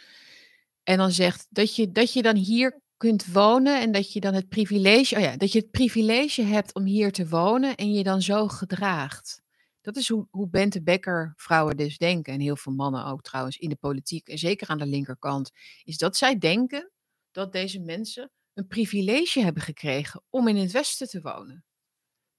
En 0.83 0.97
dan 0.97 1.11
zegt 1.11 1.47
dat 1.49 1.75
je, 1.75 1.91
dat 1.91 2.13
je 2.13 2.21
dan 2.21 2.35
hier 2.35 2.81
kunt 2.97 3.25
wonen 3.25 3.81
en 3.81 3.91
dat 3.91 4.13
je 4.13 4.19
dan 4.19 4.33
het 4.33 4.49
privilege, 4.49 5.15
oh 5.15 5.21
ja, 5.21 5.37
dat 5.37 5.51
je 5.51 5.59
het 5.59 5.71
privilege 5.71 6.41
hebt 6.41 6.73
om 6.73 6.83
hier 6.83 7.11
te 7.11 7.27
wonen 7.27 7.75
en 7.75 7.93
je 7.93 8.03
dan 8.03 8.21
zo 8.21 8.47
gedraagt. 8.47 9.41
Dat 9.81 9.95
is 9.95 10.09
hoe, 10.09 10.27
hoe 10.29 10.49
Bente 10.49 10.83
Becker 10.83 11.33
vrouwen 11.35 11.77
dus 11.77 11.97
denken. 11.97 12.33
En 12.33 12.39
heel 12.39 12.55
veel 12.55 12.73
mannen 12.73 13.05
ook 13.05 13.21
trouwens 13.21 13.57
in 13.57 13.69
de 13.69 13.75
politiek. 13.75 14.27
En 14.27 14.37
zeker 14.37 14.67
aan 14.67 14.77
de 14.77 14.85
linkerkant. 14.85 15.51
Is 15.83 15.97
dat 15.97 16.17
zij 16.17 16.37
denken 16.37 16.91
dat 17.31 17.51
deze 17.51 17.79
mensen 17.79 18.31
een 18.53 18.67
privilege 18.67 19.41
hebben 19.41 19.63
gekregen 19.63 20.23
om 20.29 20.47
in 20.47 20.55
het 20.55 20.71
Westen 20.71 21.07
te 21.07 21.21
wonen. 21.21 21.63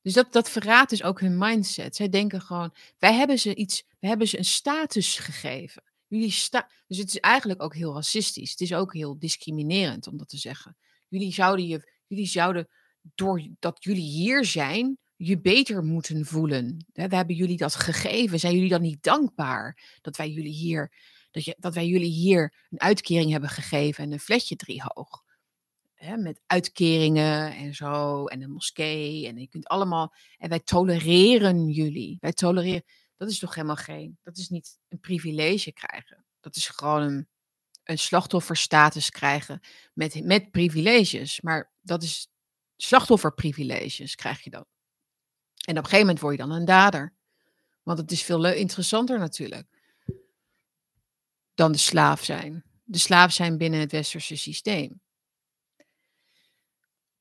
Dus 0.03 0.13
dat, 0.13 0.33
dat 0.33 0.51
verraadt 0.51 0.91
dus 0.91 1.03
ook 1.03 1.21
hun 1.21 1.39
mindset. 1.39 1.97
Zij 1.97 2.09
denken 2.09 2.41
gewoon, 2.41 2.75
wij 2.99 3.15
hebben 3.15 3.39
ze 3.39 3.55
iets, 3.55 3.85
wij 3.99 4.09
hebben 4.09 4.29
ze 4.29 4.39
een 4.39 4.45
status 4.45 5.19
gegeven. 5.19 5.83
Jullie 6.11 6.31
sta 6.31 6.71
dus 6.87 6.99
het 6.99 7.09
is 7.09 7.17
eigenlijk 7.17 7.63
ook 7.63 7.75
heel 7.75 7.95
racistisch. 7.95 8.51
Het 8.51 8.61
is 8.61 8.75
ook 8.75 8.95
heel 8.95 9.19
discriminerend 9.19 10.07
om 10.07 10.17
dat 10.17 10.29
te 10.29 10.37
zeggen. 10.37 10.77
Jullie 11.09 11.33
zouden, 11.33 11.67
je, 11.67 11.93
jullie 12.07 12.27
zouden 12.27 12.69
doordat 13.15 13.85
jullie 13.85 14.11
hier 14.11 14.45
zijn, 14.45 14.99
je 15.17 15.41
beter 15.41 15.85
moeten 15.85 16.27
voelen. 16.27 16.87
We 16.93 17.17
hebben 17.17 17.37
jullie 17.37 17.57
dat 17.57 17.75
gegeven. 17.75 18.41
Zijn 18.41 18.55
jullie 18.55 18.69
dan 18.69 18.83
niet 18.83 19.03
dankbaar 19.03 19.99
dat 20.01 20.17
wij 20.17 20.31
jullie 20.31 20.53
hier 20.53 20.93
dat, 21.31 21.45
je, 21.45 21.57
dat 21.59 21.75
wij 21.75 21.87
jullie 21.87 22.11
hier 22.11 22.67
een 22.71 22.81
uitkering 22.81 23.31
hebben 23.31 23.51
gegeven 23.51 24.05
en 24.05 24.13
een 24.13 24.21
fletje 24.21 24.57
drie 24.57 24.83
hoog. 24.85 25.23
hè, 25.95 26.17
met 26.17 26.41
uitkeringen 26.47 27.55
en 27.55 27.75
zo. 27.75 28.27
En 28.27 28.43
een 28.43 28.51
moskee. 28.51 29.27
En 29.27 29.37
je 29.37 29.49
kunt 29.49 29.67
allemaal. 29.67 30.15
En 30.37 30.49
wij 30.49 30.61
tolereren 30.61 31.69
jullie. 31.69 32.17
Wij 32.21 32.33
tolereren. 32.33 32.85
Dat 33.21 33.31
is 33.31 33.39
toch 33.39 33.55
helemaal 33.55 33.77
geen. 33.77 34.19
Dat 34.23 34.37
is 34.37 34.49
niet 34.49 34.79
een 34.89 35.01
privilege 35.01 35.73
krijgen. 35.73 36.25
Dat 36.41 36.57
is 36.57 36.69
gewoon 36.69 37.03
een, 37.03 37.29
een 37.85 37.99
slachtofferstatus 37.99 39.11
krijgen 39.11 39.61
met, 39.93 40.25
met 40.25 40.51
privileges. 40.51 41.41
Maar 41.41 41.73
dat 41.81 42.03
is 42.03 42.29
slachtofferprivileges 42.77 44.15
krijg 44.15 44.45
je 44.45 44.51
dan. 44.51 44.65
En 45.65 45.71
op 45.71 45.77
een 45.77 45.85
gegeven 45.85 45.99
moment 45.99 46.21
word 46.21 46.37
je 46.37 46.43
dan 46.43 46.51
een 46.51 46.65
dader. 46.65 47.15
Want 47.83 47.99
het 47.99 48.11
is 48.11 48.23
veel 48.23 48.47
interessanter 48.47 49.19
natuurlijk 49.19 49.69
dan 51.55 51.73
de 51.73 51.79
slaaf 51.79 52.25
zijn. 52.25 52.65
De 52.85 52.99
slaaf 52.99 53.33
zijn 53.33 53.59
binnen 53.59 53.81
het 53.81 53.93
westerse 53.93 54.37
systeem. 54.37 55.01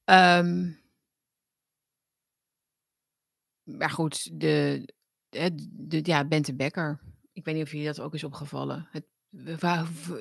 Um, 0.05 0.81
maar 3.63 3.89
goed, 3.89 4.39
de, 4.39 4.87
de, 5.29 5.99
ja, 6.03 6.25
Bente 6.25 6.55
Becker. 6.55 6.99
Ik 7.33 7.45
weet 7.45 7.55
niet 7.55 7.63
of 7.63 7.71
jullie 7.71 7.85
dat 7.85 7.99
ook 7.99 8.13
is 8.13 8.23
opgevallen. 8.23 8.87
Het, 8.91 9.05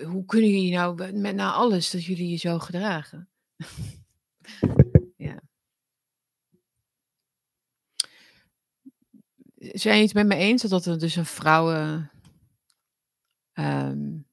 hoe 0.04 0.24
kunnen 0.24 0.50
jullie 0.50 0.72
nou, 0.72 1.12
met 1.12 1.34
na 1.34 1.52
alles, 1.52 1.90
dat 1.90 2.04
jullie 2.04 2.28
je 2.28 2.36
zo 2.36 2.58
gedragen? 2.58 3.28
ja. 5.16 5.40
Zijn 9.56 9.96
je 9.96 10.02
het 10.02 10.14
met 10.14 10.26
me 10.26 10.34
eens 10.34 10.62
dat 10.62 10.86
er 10.86 10.98
dus 10.98 11.16
een 11.16 11.26
vrouwen... 11.26 12.10
Um, 13.54 14.26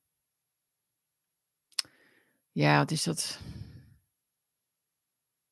ja, 2.52 2.78
wat 2.78 2.92
is 2.92 3.04
dat? 3.04 3.40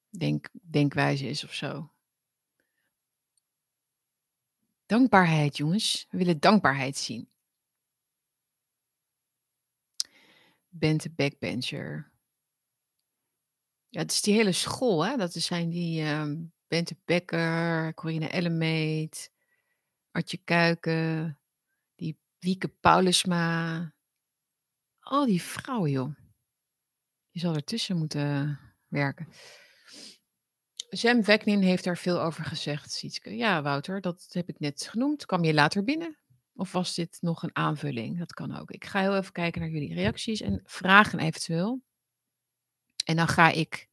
Denk, 0.09 0.49
denkwijze 0.51 1.27
is 1.27 1.43
of 1.43 1.53
zo. 1.53 1.92
Dankbaarheid, 4.85 5.57
jongens. 5.57 6.07
We 6.09 6.17
willen 6.17 6.39
dankbaarheid 6.39 6.97
zien. 6.97 7.29
Bente 10.69 11.09
Backbencher. 11.09 12.11
Ja, 13.89 13.99
het 13.99 14.11
is 14.11 14.21
die 14.21 14.33
hele 14.33 14.51
school, 14.51 15.05
hè? 15.05 15.17
Dat 15.17 15.33
zijn 15.33 15.69
die 15.69 16.01
uh, 16.01 16.31
Bente 16.67 16.95
Becker, 17.05 17.93
Corine 17.93 18.27
Ellemeet, 18.27 19.31
Artje 20.11 20.37
Kuiken, 20.37 21.39
die 21.95 22.17
Wieke 22.39 22.67
Paulusma. 22.67 23.93
Al 24.99 25.25
die 25.25 25.41
vrouwen, 25.41 25.91
joh. 25.91 26.15
Je 27.29 27.39
zal 27.39 27.55
ertussen 27.55 27.97
moeten 27.97 28.59
werken. 28.87 29.27
Sam 30.95 31.23
Veknin 31.23 31.61
heeft 31.61 31.83
daar 31.83 31.97
veel 31.97 32.21
over 32.21 32.43
gezegd, 32.45 32.91
Sietske. 32.91 33.35
Ja, 33.35 33.61
Wouter, 33.61 34.01
dat 34.01 34.27
heb 34.31 34.49
ik 34.49 34.59
net 34.59 34.87
genoemd. 34.89 35.25
Kwam 35.25 35.43
je 35.43 35.53
later 35.53 35.83
binnen? 35.83 36.17
Of 36.55 36.71
was 36.71 36.93
dit 36.93 37.17
nog 37.21 37.43
een 37.43 37.55
aanvulling? 37.55 38.19
Dat 38.19 38.33
kan 38.33 38.57
ook. 38.57 38.71
Ik 38.71 38.85
ga 38.85 38.99
heel 38.99 39.15
even 39.15 39.31
kijken 39.31 39.61
naar 39.61 39.69
jullie 39.69 39.93
reacties 39.93 40.41
en 40.41 40.61
vragen 40.65 41.19
eventueel. 41.19 41.81
En 43.05 43.15
dan 43.15 43.27
ga 43.27 43.49
ik 43.51 43.87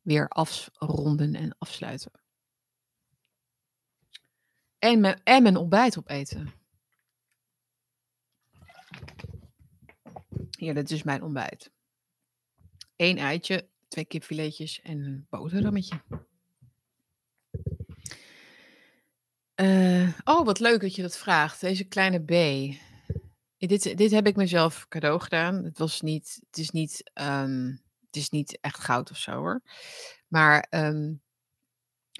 weer 0.00 0.28
afronden 0.28 1.34
en 1.34 1.56
afsluiten. 1.58 2.12
En 4.78 5.00
mijn, 5.00 5.20
en 5.24 5.42
mijn 5.42 5.56
ontbijt 5.56 5.98
opeten. 5.98 6.52
Hier, 10.58 10.74
dat 10.74 10.90
is 10.90 11.02
mijn 11.02 11.22
ontbijt. 11.22 11.70
Eén 12.96 13.18
eitje, 13.18 13.68
twee 13.88 14.04
kipfiletjes 14.04 14.80
en 14.82 14.98
een 14.98 15.26
boterhammetje. 15.30 16.02
Uh, 19.60 20.08
oh, 20.24 20.44
wat 20.44 20.58
leuk 20.58 20.80
dat 20.80 20.94
je 20.94 21.02
dat 21.02 21.16
vraagt. 21.16 21.60
Deze 21.60 21.84
kleine 21.84 22.18
B. 22.18 22.30
Dit, 23.56 23.96
dit 23.96 24.10
heb 24.10 24.26
ik 24.26 24.36
mezelf 24.36 24.88
cadeau 24.88 25.20
gedaan. 25.20 25.64
Het, 25.64 25.78
was 25.78 26.00
niet, 26.00 26.38
het, 26.46 26.58
is 26.58 26.70
niet, 26.70 27.10
um, 27.14 27.82
het 28.06 28.16
is 28.16 28.28
niet 28.28 28.58
echt 28.60 28.78
goud 28.78 29.10
of 29.10 29.16
zo 29.16 29.32
hoor. 29.32 29.62
Maar 30.28 30.66
um, 30.70 31.22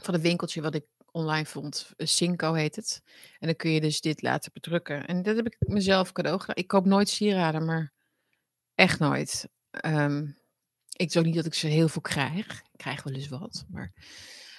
van 0.02 0.14
een 0.14 0.20
winkeltje 0.20 0.62
wat 0.62 0.74
ik 0.74 0.84
online 1.10 1.46
vond. 1.46 1.92
Cinco 1.96 2.52
heet 2.52 2.76
het. 2.76 3.02
En 3.38 3.46
dan 3.46 3.56
kun 3.56 3.70
je 3.70 3.80
dus 3.80 4.00
dit 4.00 4.22
laten 4.22 4.52
bedrukken. 4.52 5.06
En 5.06 5.22
dat 5.22 5.36
heb 5.36 5.46
ik 5.46 5.56
mezelf 5.58 6.12
cadeau 6.12 6.40
gedaan. 6.40 6.56
Ik 6.56 6.66
koop 6.66 6.84
nooit 6.84 7.08
sieraden, 7.08 7.64
maar 7.64 7.92
echt 8.74 8.98
nooit. 8.98 9.48
Um, 9.86 10.37
ik 10.98 11.12
zo 11.12 11.22
niet 11.22 11.34
dat 11.34 11.46
ik 11.46 11.54
ze 11.54 11.66
heel 11.66 11.88
veel 11.88 12.02
krijg. 12.02 12.60
Ik 12.72 12.76
krijg 12.76 13.02
wel 13.02 13.14
eens 13.14 13.28
wat. 13.28 13.64
Maar 13.68 13.92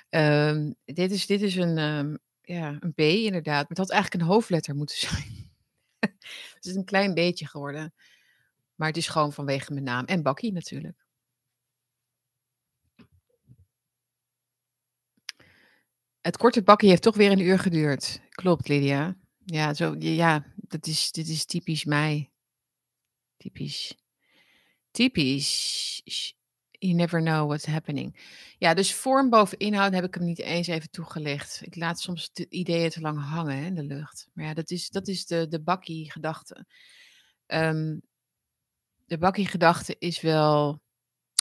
um, 0.10 0.76
dit, 0.86 1.12
is, 1.12 1.26
dit 1.26 1.42
is 1.42 1.56
een, 1.56 1.78
um, 1.78 2.18
ja, 2.42 2.78
een 2.80 2.94
B 2.94 3.00
inderdaad. 3.00 3.62
Maar 3.62 3.70
het 3.70 3.78
had 3.78 3.90
eigenlijk 3.90 4.24
een 4.24 4.30
hoofdletter 4.30 4.76
moeten 4.76 4.98
zijn. 5.08 5.52
het 6.00 6.66
is 6.66 6.76
een 6.76 6.86
klein 6.86 7.14
beetje 7.14 7.48
geworden. 7.48 7.94
Maar 8.76 8.88
het 8.88 8.98
is 8.98 9.08
gewoon 9.08 9.34
vanwege 9.34 9.74
mijn 9.74 9.86
naam. 9.86 10.06
En 10.06 10.24
Bakkie 10.24 10.54
natuurlijk. 10.54 11.08
Het 16.22 16.38
korte 16.38 16.64
bakkie 16.64 16.90
heeft 16.90 17.02
toch 17.02 17.16
weer 17.16 17.32
een 17.32 17.40
uur 17.40 17.60
geduurd. 17.60 18.22
Klopt, 18.30 18.68
Lydia. 18.68 19.18
Ja, 19.46 19.74
zo, 19.74 19.96
ja 20.00 20.46
dat 20.56 20.88
is, 20.88 21.12
dit 21.12 21.28
is 21.28 21.46
typisch 21.46 21.86
mij. 21.86 22.32
Typisch. 23.38 23.98
Typisch. 24.92 26.34
You 26.80 26.94
never 26.94 27.22
know 27.22 27.48
what's 27.48 27.66
happening. 27.66 28.16
Ja, 28.58 28.74
dus 28.74 28.94
vorm 28.94 29.30
boven 29.30 29.58
inhoud 29.58 29.94
heb 29.94 30.04
ik 30.04 30.14
hem 30.14 30.24
niet 30.24 30.40
eens 30.40 30.68
even 30.68 30.90
toegelicht. 30.90 31.62
Ik 31.66 31.76
laat 31.76 32.00
soms 32.00 32.34
de 32.34 32.50
ideeën 32.50 32.90
te 32.90 33.02
lang 33.02 33.20
hangen 33.24 33.64
in 33.64 33.76
de 33.76 33.84
lucht. 33.84 34.28
Maar 34.34 34.46
ja, 34.46 34.54
dat 34.54 34.72
is, 34.72 34.90
dat 34.90 35.08
is 35.08 35.26
de, 35.26 35.48
de 35.48 35.62
bakkie-gedachte. 35.62 36.66
Um, 37.48 38.02
de 39.06 39.18
bakkie-gedachte 39.18 39.96
is 40.00 40.22
wel. 40.22 40.82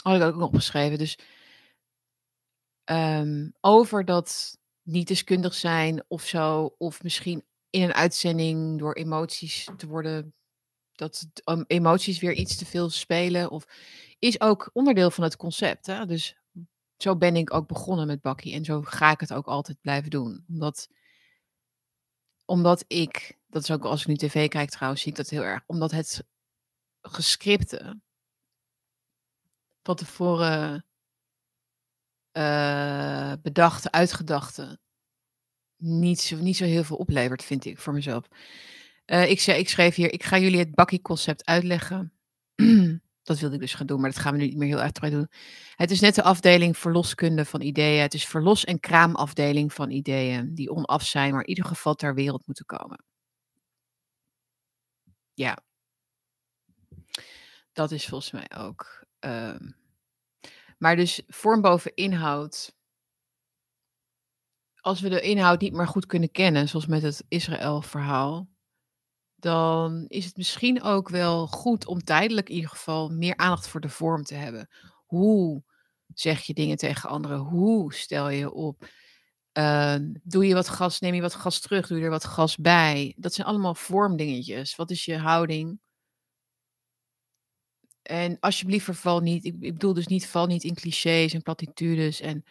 Oh, 0.03 0.15
ik 0.15 0.21
ook 0.21 0.35
nog 0.35 0.47
opgeschreven. 0.47 0.97
Dus 0.97 1.17
um, 2.85 3.53
over 3.61 4.05
dat 4.05 4.57
niet 4.83 5.07
deskundig 5.07 5.53
zijn 5.53 6.03
of 6.07 6.25
zo. 6.25 6.75
Of 6.77 7.03
misschien 7.03 7.43
in 7.69 7.81
een 7.81 7.93
uitzending 7.93 8.79
door 8.79 8.93
emoties 8.93 9.69
te 9.77 9.87
worden 9.87 10.33
dat 10.99 11.27
um, 11.45 11.63
emoties 11.67 12.19
weer 12.19 12.33
iets 12.33 12.55
te 12.55 12.65
veel 12.65 12.89
spelen. 12.89 13.49
Of 13.49 13.67
is 14.19 14.41
ook 14.41 14.69
onderdeel 14.73 15.11
van 15.11 15.23
het 15.23 15.35
concept. 15.35 15.85
Hè? 15.85 16.05
Dus 16.05 16.37
zo 16.97 17.17
ben 17.17 17.35
ik 17.35 17.53
ook 17.53 17.67
begonnen 17.67 18.07
met 18.07 18.21
Bakkie. 18.21 18.53
En 18.53 18.65
zo 18.65 18.81
ga 18.81 19.11
ik 19.11 19.19
het 19.19 19.33
ook 19.33 19.47
altijd 19.47 19.81
blijven 19.81 20.09
doen. 20.09 20.45
Omdat, 20.47 20.89
omdat 22.45 22.83
ik, 22.87 23.39
dat 23.47 23.63
is 23.63 23.71
ook 23.71 23.85
als 23.85 24.01
ik 24.01 24.07
nu 24.07 24.15
tv 24.15 24.47
kijk 24.47 24.69
trouwens, 24.69 25.01
zie 25.01 25.11
ik 25.11 25.17
dat 25.17 25.29
heel 25.29 25.43
erg. 25.43 25.63
Omdat 25.65 25.91
het 25.91 26.23
gescripte 27.01 28.01
van 29.83 29.95
tevoren 29.95 30.85
uh, 32.33 33.33
bedachte, 33.41 33.91
uitgedachte, 33.91 34.79
niet 35.75 36.19
zo, 36.19 36.35
niet 36.37 36.57
zo 36.57 36.65
heel 36.65 36.83
veel 36.83 36.97
oplevert, 36.97 37.43
vind 37.43 37.65
ik 37.65 37.79
voor 37.79 37.93
mezelf. 37.93 38.27
Uh, 39.11 39.29
ik, 39.29 39.41
ik 39.41 39.69
schreef 39.69 39.95
hier, 39.95 40.13
ik 40.13 40.23
ga 40.23 40.37
jullie 40.37 40.59
het 40.59 40.75
bakkie-concept 40.75 41.45
uitleggen. 41.45 42.13
dat 43.23 43.39
wilde 43.39 43.55
ik 43.55 43.61
dus 43.61 43.73
gaan 43.73 43.85
doen, 43.85 44.01
maar 44.01 44.09
dat 44.09 44.19
gaan 44.19 44.31
we 44.33 44.39
nu 44.39 44.45
niet 44.45 44.57
meer 44.57 44.67
heel 44.67 44.79
uitgebreid 44.79 45.13
doen. 45.13 45.29
Het 45.75 45.91
is 45.91 45.99
net 45.99 46.15
de 46.15 46.23
afdeling 46.23 46.77
verloskunde 46.77 47.45
van 47.45 47.61
ideeën. 47.61 48.01
Het 48.01 48.13
is 48.13 48.25
verlos- 48.25 48.65
en 48.65 48.79
kraamafdeling 48.79 49.73
van 49.73 49.89
ideeën 49.89 50.55
die 50.55 50.69
onaf 50.69 51.05
zijn, 51.05 51.31
maar 51.31 51.41
in 51.41 51.49
ieder 51.49 51.65
geval 51.65 51.95
ter 51.95 52.13
wereld 52.13 52.45
moeten 52.45 52.65
komen. 52.65 53.03
Ja. 55.33 55.57
Dat 57.73 57.91
is 57.91 58.07
volgens 58.07 58.31
mij 58.31 58.51
ook. 58.57 59.05
Uh, 59.25 59.55
maar 60.77 60.95
dus 60.95 61.21
vorm 61.27 61.61
boven 61.61 61.95
inhoud. 61.95 62.75
Als 64.75 65.01
we 65.01 65.09
de 65.09 65.21
inhoud 65.21 65.61
niet 65.61 65.73
meer 65.73 65.87
goed 65.87 66.05
kunnen 66.05 66.31
kennen, 66.31 66.67
zoals 66.67 66.85
met 66.85 67.01
het 67.01 67.23
Israël-verhaal, 67.27 68.49
dan 69.39 70.05
is 70.07 70.25
het 70.25 70.37
misschien 70.37 70.81
ook 70.81 71.09
wel 71.09 71.47
goed 71.47 71.85
om 71.85 72.03
tijdelijk 72.03 72.49
in 72.49 72.55
ieder 72.55 72.69
geval 72.69 73.09
meer 73.09 73.37
aandacht 73.37 73.67
voor 73.67 73.81
de 73.81 73.89
vorm 73.89 74.23
te 74.23 74.35
hebben. 74.35 74.69
Hoe 75.05 75.63
zeg 76.13 76.41
je 76.41 76.53
dingen 76.53 76.77
tegen 76.77 77.09
anderen? 77.09 77.37
Hoe 77.37 77.93
stel 77.93 78.29
je 78.29 78.51
op? 78.51 78.87
Uh, 79.53 79.95
doe 80.23 80.47
je 80.47 80.53
wat 80.53 80.69
gas, 80.69 80.99
neem 80.99 81.13
je 81.13 81.21
wat 81.21 81.35
gas 81.35 81.59
terug, 81.59 81.87
doe 81.87 81.97
je 81.97 82.03
er 82.03 82.09
wat 82.09 82.25
gas 82.25 82.57
bij? 82.57 83.13
Dat 83.17 83.33
zijn 83.33 83.47
allemaal 83.47 83.75
vormdingetjes. 83.75 84.75
Wat 84.75 84.91
is 84.91 85.05
je 85.05 85.17
houding? 85.17 85.79
En 88.01 88.39
alsjeblieft 88.39 88.85
verval 88.85 89.19
niet, 89.19 89.45
ik, 89.45 89.55
ik 89.59 89.73
bedoel 89.73 89.93
dus 89.93 90.07
niet, 90.07 90.27
val 90.27 90.45
niet 90.45 90.63
in 90.63 90.75
clichés 90.75 91.33
en 91.33 91.41
platitudes. 91.41 92.21
En, 92.21 92.43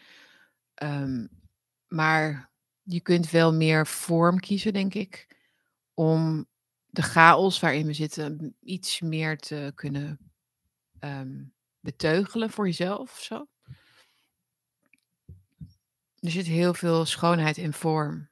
um, 0.82 1.28
maar 1.86 2.50
je 2.82 3.00
kunt 3.00 3.30
wel 3.30 3.54
meer 3.54 3.86
vorm 3.86 4.40
kiezen, 4.40 4.72
denk 4.72 4.94
ik, 4.94 5.36
om 5.94 6.46
de 6.90 7.02
chaos 7.02 7.60
waarin 7.60 7.86
we 7.86 7.92
zitten 7.92 8.56
iets 8.60 9.00
meer 9.00 9.38
te 9.38 9.72
kunnen 9.74 10.18
um, 11.00 11.52
beteugelen 11.80 12.50
voor 12.50 12.66
jezelf 12.66 13.18
zo. 13.20 13.46
Er 16.18 16.30
zit 16.30 16.46
heel 16.46 16.74
veel 16.74 17.04
schoonheid 17.04 17.56
in 17.56 17.72
vorm. 17.72 18.28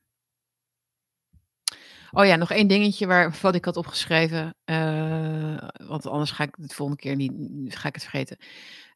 Oh 2.10 2.26
ja, 2.26 2.36
nog 2.36 2.50
één 2.50 2.68
dingetje 2.68 3.06
waar, 3.06 3.38
wat 3.42 3.54
ik 3.54 3.64
had 3.64 3.76
opgeschreven. 3.76 4.54
uh, 4.64 5.68
want 5.86 6.06
anders 6.06 6.30
ga 6.30 6.44
ik 6.44 6.54
het 6.60 6.68
de 6.68 6.74
volgende 6.74 7.02
keer 7.02 7.16
niet, 7.16 7.76
ga 7.76 7.88
ik 7.88 7.94
het 7.94 8.02
vergeten. 8.02 8.36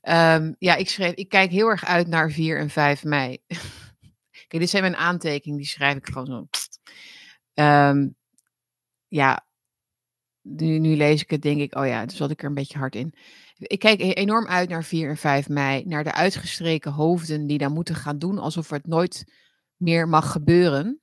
Ehm, 0.01 0.53
ja, 0.59 0.75
ik 0.75 0.89
schreef, 0.89 1.15
ik 1.15 1.29
kijk 1.29 1.51
heel 1.51 1.69
erg 1.69 1.85
uit 1.85 2.07
naar 2.07 2.31
4 2.31 2.59
en 2.59 2.71
5 2.71 3.05
mei. 3.05 3.39
Kijk, 4.49 4.63
dit 4.63 4.71
zijn 4.71 4.83
mijn 4.83 4.97
aantekeningen, 4.97 5.59
die 5.59 5.71
schrijf 5.71 5.97
ik 5.97 6.07
gewoon 6.07 6.27
zo. 6.27 6.49
Ehm, 7.55 8.09
ja, 9.09 9.47
nu, 10.57 10.79
nu 10.79 10.97
lees 10.97 11.23
ik 11.23 11.31
het, 11.31 11.43
denk 11.43 11.61
ik, 11.61 11.77
oh 11.77 11.87
ja, 11.87 12.07
dus 12.07 12.17
zat 12.17 12.31
ik 12.31 12.43
er 12.43 12.49
een 12.49 12.55
beetje 12.55 12.79
hard 12.79 12.95
in. 12.95 13.15
Ik 13.57 13.79
kijk 13.79 14.01
e-, 14.01 14.13
enorm 14.13 14.47
uit 14.47 14.69
naar 14.69 14.85
4 14.85 15.09
en 15.09 15.17
5 15.17 15.49
mei, 15.49 15.85
naar 15.87 16.05
de 16.05 16.13
uitgestreken 16.13 16.93
hoofden 16.93 17.47
die 17.47 17.59
daar 17.59 17.71
moeten 17.71 17.95
gaan 17.95 18.19
doen 18.19 18.39
alsof 18.39 18.71
het 18.71 18.87
nooit 18.87 19.33
meer 19.77 20.09
mag 20.09 20.33
gebeuren. 20.33 21.01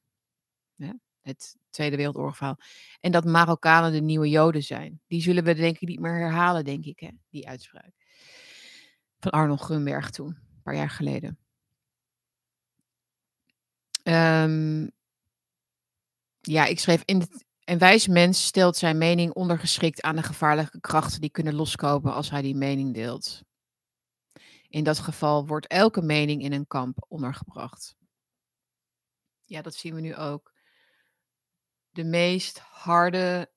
Ja, 0.76 1.00
het 1.22 1.58
Tweede 1.70 1.96
Wereldoorlog 1.96 2.56
En 3.00 3.12
dat 3.12 3.26
Marokkanen 3.26 3.92
de 3.92 4.02
nieuwe 4.02 4.30
Joden 4.30 4.64
zijn. 4.64 5.02
Die 5.08 5.22
zullen 5.22 5.44
we 5.44 5.54
denk 5.54 5.80
ik 5.80 5.88
niet 5.88 6.00
meer 6.00 6.20
herhalen, 6.20 6.64
denk 6.64 6.86
ik, 6.86 7.00
hè? 7.00 7.10
die 7.30 7.48
uitspraak. 7.48 7.92
Van 9.20 9.32
Arnold 9.32 9.62
Grunberg 9.62 10.10
toen, 10.10 10.28
een 10.28 10.62
paar 10.64 10.76
jaar 10.76 10.90
geleden. 10.90 11.38
Um, 14.04 14.92
ja, 16.42 16.66
ik 16.66 16.80
schreef 16.80 17.02
in 17.06 17.20
het, 17.20 17.46
een 17.68 17.78
wijs 17.78 18.08
mens 18.08 18.46
stelt 18.46 18.78
zijn 18.78 18.98
mening 18.98 19.34
ondergeschikt 19.34 20.02
aan 20.02 20.16
de 20.16 20.24
gevaarlijke 20.24 20.80
krachten 20.80 21.22
die 21.22 21.30
kunnen 21.30 21.54
loskomen 21.54 22.14
als 22.14 22.30
hij 22.30 22.42
die 22.42 22.56
mening 22.56 22.94
deelt. 22.94 23.42
In 24.70 24.84
dat 24.84 25.00
geval 25.00 25.48
wordt 25.48 25.68
elke 25.68 26.02
mening 26.02 26.42
in 26.42 26.54
een 26.54 26.68
kamp 26.68 27.06
ondergebracht. 27.08 27.96
Ja, 29.46 29.62
dat 29.62 29.76
zien 29.76 29.96
we 29.96 30.02
nu 30.02 30.16
ook. 30.16 30.54
De 31.90 32.04
meest 32.04 32.60
harde, 32.60 33.52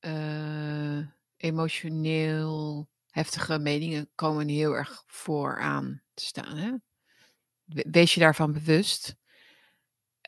uh, 0.00 1.06
emotioneel 1.36 2.88
heftige 3.06 3.58
meningen 3.58 4.10
komen 4.14 4.48
heel 4.48 4.72
erg 4.72 5.02
vooraan 5.06 6.02
te 6.14 6.24
staan. 6.24 6.56
Hè? 6.56 6.72
Wees 7.90 8.14
je 8.14 8.20
daarvan 8.20 8.52
bewust. 8.52 9.16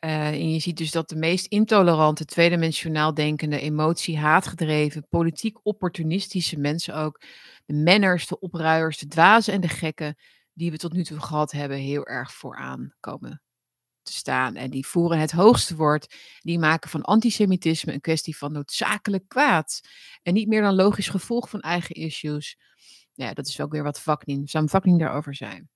Uh, 0.05 0.27
en 0.27 0.51
je 0.51 0.59
ziet 0.59 0.77
dus 0.77 0.91
dat 0.91 1.09
de 1.09 1.15
meest 1.15 1.45
intolerante, 1.45 2.25
tweedimensionaal 2.25 3.13
denkende, 3.13 3.59
emotie, 3.59 4.17
haatgedreven, 4.17 5.07
politiek 5.09 5.57
opportunistische 5.63 6.59
mensen 6.59 6.95
ook, 6.95 7.21
de 7.65 7.73
menners, 7.73 8.27
de 8.27 8.39
opruiers, 8.39 8.97
de 8.97 9.07
dwazen 9.07 9.53
en 9.53 9.61
de 9.61 9.67
gekken, 9.67 10.15
die 10.53 10.71
we 10.71 10.77
tot 10.77 10.93
nu 10.93 11.03
toe 11.03 11.19
gehad 11.19 11.51
hebben, 11.51 11.77
heel 11.77 12.05
erg 12.05 12.33
vooraan 12.33 12.93
komen 12.99 13.41
te 14.03 14.13
staan. 14.13 14.55
En 14.55 14.69
die 14.69 14.85
voeren 14.85 15.19
het 15.19 15.31
hoogste 15.31 15.75
woord. 15.75 16.15
Die 16.39 16.59
maken 16.59 16.89
van 16.89 17.01
antisemitisme 17.01 17.93
een 17.93 18.01
kwestie 18.01 18.37
van 18.37 18.51
noodzakelijk 18.51 19.27
kwaad. 19.27 19.81
En 20.23 20.33
niet 20.33 20.47
meer 20.47 20.61
dan 20.61 20.75
logisch 20.75 21.09
gevolg 21.09 21.49
van 21.49 21.59
eigen 21.59 21.95
issues. 21.95 22.57
Ja, 23.13 23.33
dat 23.33 23.47
is 23.47 23.61
ook 23.61 23.71
weer 23.71 23.83
wat 23.83 23.99
Vaknin, 23.99 24.47
Vaknin 24.47 24.97
daarover 24.97 25.35
zijn. 25.35 25.69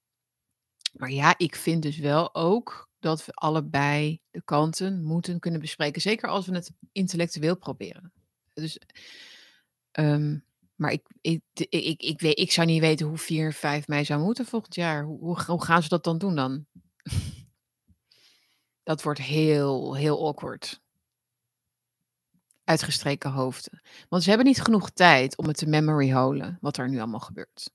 Maar 0.93 1.11
ja, 1.11 1.33
ik 1.37 1.55
vind 1.55 1.81
dus 1.81 1.97
wel 1.97 2.35
ook 2.35 2.89
dat 3.05 3.25
we 3.25 3.31
allebei 3.33 4.21
de 4.31 4.41
kanten 4.43 5.03
moeten 5.03 5.39
kunnen 5.39 5.59
bespreken. 5.59 6.01
Zeker 6.01 6.29
als 6.29 6.47
we 6.47 6.55
het 6.55 6.71
intellectueel 6.91 7.57
proberen. 7.57 8.13
Dus, 8.53 8.79
um, 9.91 10.45
maar 10.75 10.91
ik, 10.91 11.07
ik, 11.21 11.41
ik, 11.69 12.01
ik, 12.01 12.19
weet, 12.19 12.39
ik 12.39 12.51
zou 12.51 12.67
niet 12.67 12.81
weten 12.81 13.07
hoe 13.07 13.17
4, 13.17 13.53
5 13.53 13.87
mei 13.87 14.05
zou 14.05 14.21
moeten 14.21 14.45
volgend 14.45 14.75
jaar. 14.75 15.03
Hoe, 15.03 15.19
hoe, 15.19 15.43
hoe 15.43 15.63
gaan 15.63 15.83
ze 15.83 15.89
dat 15.89 16.03
dan 16.03 16.17
doen 16.17 16.35
dan? 16.35 16.65
dat 18.89 19.03
wordt 19.03 19.19
heel, 19.19 19.95
heel 19.95 20.27
awkward. 20.27 20.81
Uitgestreken 22.63 23.31
hoofden. 23.31 23.81
Want 24.09 24.23
ze 24.23 24.29
hebben 24.29 24.47
niet 24.47 24.61
genoeg 24.61 24.89
tijd 24.89 25.37
om 25.37 25.47
het 25.47 25.57
te 25.57 25.67
memory 25.67 26.13
holen, 26.13 26.57
wat 26.61 26.77
er 26.77 26.89
nu 26.89 26.97
allemaal 26.97 27.19
gebeurt. 27.19 27.71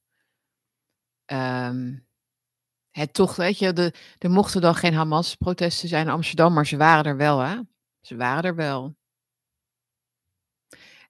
Um, 1.27 2.09
het 2.91 3.15
toch, 3.15 3.37
weet 3.37 3.59
je, 3.59 3.73
de, 3.73 3.95
er 4.19 4.31
mochten 4.31 4.61
dan 4.61 4.75
geen 4.75 4.95
Hamas-protesten 4.95 5.89
zijn 5.89 6.07
in 6.07 6.13
Amsterdam, 6.13 6.53
maar 6.53 6.67
ze 6.67 6.77
waren 6.77 7.05
er 7.05 7.17
wel, 7.17 7.39
hè? 7.39 7.61
Ze 8.01 8.17
waren 8.17 8.45
er 8.45 8.55
wel. 8.55 8.97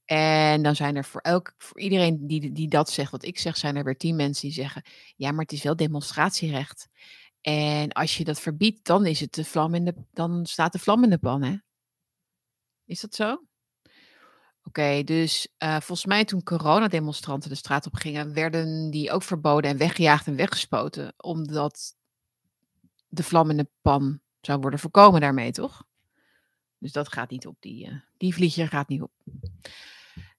En 0.04 0.62
dan 0.62 0.76
zijn 0.76 0.96
er 0.96 1.04
voor, 1.04 1.20
elk, 1.20 1.54
voor 1.58 1.80
iedereen 1.80 2.26
die, 2.26 2.52
die 2.52 2.68
dat 2.68 2.90
zegt, 2.90 3.10
wat 3.10 3.24
ik 3.24 3.38
zeg, 3.38 3.56
zijn 3.56 3.76
er 3.76 3.84
weer 3.84 3.96
tien 3.96 4.16
mensen 4.16 4.42
die 4.42 4.52
zeggen: 4.56 4.82
ja, 5.16 5.30
maar 5.30 5.42
het 5.42 5.52
is 5.52 5.62
wel 5.62 5.76
demonstratierecht. 5.76 6.88
En 7.40 7.92
als 7.92 8.16
je 8.16 8.24
dat 8.24 8.40
verbiedt, 8.40 8.84
dan, 8.84 9.06
is 9.06 9.20
het 9.20 9.34
de 9.34 9.44
vlam 9.44 9.74
in 9.74 9.84
de, 9.84 9.94
dan 10.12 10.46
staat 10.46 10.72
de 10.72 10.78
vlam 10.78 11.04
in 11.04 11.10
de 11.10 11.18
pan, 11.18 11.42
hè? 11.42 11.56
Is 12.84 13.00
dat 13.00 13.14
zo? 13.14 13.49
Oké, 14.70 15.02
dus 15.04 15.48
uh, 15.58 15.70
volgens 15.70 16.04
mij 16.04 16.24
toen 16.24 16.42
coronademonstranten 16.42 17.50
de 17.50 17.56
straat 17.56 17.86
op 17.86 17.94
gingen, 17.94 18.34
werden 18.34 18.90
die 18.90 19.10
ook 19.10 19.22
verboden 19.22 19.70
en 19.70 19.76
weggejaagd 19.76 20.26
en 20.26 20.36
weggespoten, 20.36 21.14
omdat 21.16 21.94
de 23.08 23.22
vlam 23.22 23.50
in 23.50 23.56
de 23.56 23.68
pan 23.82 24.20
zou 24.40 24.60
worden 24.60 24.78
voorkomen 24.78 25.20
daarmee, 25.20 25.52
toch? 25.52 25.84
Dus 26.78 26.92
dat 26.92 27.12
gaat 27.12 27.30
niet 27.30 27.46
op, 27.46 27.56
die, 27.60 27.86
uh, 27.86 27.94
die 28.16 28.34
vliegje 28.34 28.66
gaat 28.66 28.88
niet 28.88 29.02
op. 29.02 29.12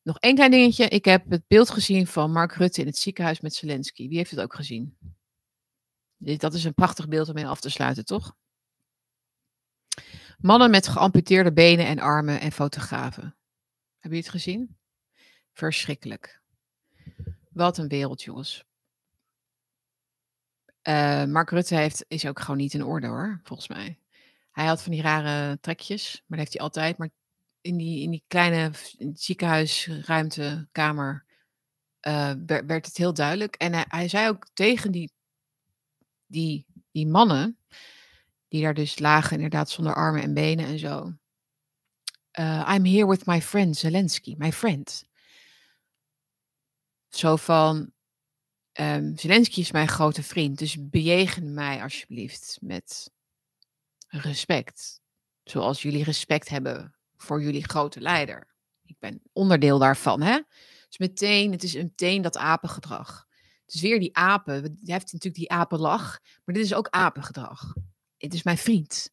Nog 0.02 0.20
één 0.20 0.36
klein 0.36 0.52
dingetje. 0.52 0.88
Ik 0.88 1.06
heb 1.06 1.30
het 1.30 1.48
beeld 1.48 1.70
gezien 1.70 2.08
van 2.08 2.32
Mark 2.32 2.54
Rutte 2.54 2.82
in 2.82 2.88
het 2.88 2.98
ziekenhuis 2.98 3.42
met 3.42 3.54
Zelensky. 3.54 4.08
Wie 4.08 4.18
heeft 4.18 4.32
het 4.32 4.40
ook 4.40 4.56
gezien? 4.56 4.98
Dat 6.18 6.54
is 6.54 6.64
een 6.64 6.74
prachtig 6.74 7.08
beeld 7.08 7.28
om 7.28 7.34
mee 7.34 7.48
af 7.48 7.60
te 7.60 7.70
sluiten, 7.70 8.06
toch? 8.06 8.36
Mannen 10.38 10.72
met 10.72 10.88
geamputeerde 10.88 11.54
benen 11.54 11.86
en 11.86 12.00
armen 12.00 12.40
en 12.40 12.52
fotografen. 12.52 13.36
Heb 14.02 14.12
je 14.12 14.18
het 14.18 14.30
gezien? 14.30 14.78
Verschrikkelijk. 15.54 16.42
Wat 17.50 17.78
een 17.78 17.88
wereld, 17.88 18.24
jongens. 18.24 18.66
Uh, 20.84 21.26
Mark 21.26 21.50
Rutte 21.50 21.76
heeft, 21.76 22.06
is 22.08 22.26
ook 22.26 22.40
gewoon 22.40 22.58
niet 22.58 22.74
in 22.74 22.84
orde 22.84 23.08
hoor, 23.08 23.40
volgens 23.44 23.68
mij. 23.68 24.00
Hij 24.52 24.66
had 24.66 24.84
van 24.84 24.92
die 24.92 25.02
rare 25.02 25.60
trekjes, 25.60 26.14
maar 26.14 26.38
dat 26.38 26.40
heeft 26.40 26.54
hij 26.54 26.62
altijd. 26.62 26.98
Maar 26.98 27.10
in 27.62 27.78
die, 27.78 28.02
in 28.02 28.10
die 28.10 28.24
kleine 28.28 28.72
ziekenhuisruimte, 29.14 30.68
kamer, 30.72 31.26
uh, 32.02 32.32
werd 32.46 32.86
het 32.86 32.98
heel 32.98 33.14
duidelijk. 33.14 33.56
En 33.56 33.74
hij, 33.74 33.86
hij, 33.88 34.08
zei 34.08 34.28
ook 34.28 34.48
tegen 34.54 34.92
die, 34.92 35.12
die, 36.26 36.66
die 36.92 37.08
mannen, 37.08 37.58
die 38.48 38.64
daar 38.64 38.74
dus 38.74 39.00
lagen, 39.00 39.36
inderdaad 39.36 39.70
zonder 39.70 39.94
armen 39.96 40.22
en 40.22 40.34
benen 40.34 40.66
en 40.66 40.80
zo. 40.80 41.14
Uh, 42.40 42.66
I'm 42.68 42.86
here 42.86 43.08
with 43.08 43.26
my 43.26 43.42
friend 43.42 43.78
Zelensky, 43.78 44.36
my 44.38 44.52
friend. 44.52 45.06
Zo 47.10 47.36
van, 47.36 47.92
um, 48.80 49.18
Zelensky 49.18 49.60
is 49.60 49.72
mijn 49.72 49.88
grote 49.88 50.24
vriend, 50.24 50.58
dus 50.58 50.90
bejegen 50.90 51.54
mij 51.54 51.82
alsjeblieft 51.82 52.58
met 52.62 53.12
respect. 54.08 55.02
Zoals 55.44 55.82
jullie 55.82 56.04
respect 56.04 56.50
hebben 56.50 56.96
voor 57.18 57.42
jullie 57.42 57.64
grote 57.64 58.02
leider. 58.02 58.48
Ik 58.86 58.96
ben 59.00 59.22
onderdeel 59.34 59.80
daarvan, 59.80 60.22
hè? 60.22 60.40
Dus 60.88 60.98
meteen, 60.98 61.52
het 61.52 61.64
is 61.64 61.74
meteen 61.74 62.22
dat 62.22 62.38
apengedrag. 62.38 63.28
Het 63.66 63.74
is 63.76 63.82
weer 63.82 64.00
die 64.00 64.16
apen. 64.16 64.78
Je 64.82 64.92
heeft 64.92 65.14
natuurlijk 65.14 65.36
die 65.36 65.52
apenlach, 65.52 66.20
maar 66.46 66.56
dit 66.56 66.66
is 66.66 66.74
ook 66.74 66.90
apengedrag. 66.90 67.74
Het 68.18 68.34
is 68.34 68.44
mijn 68.44 68.58
vriend. 68.58 69.12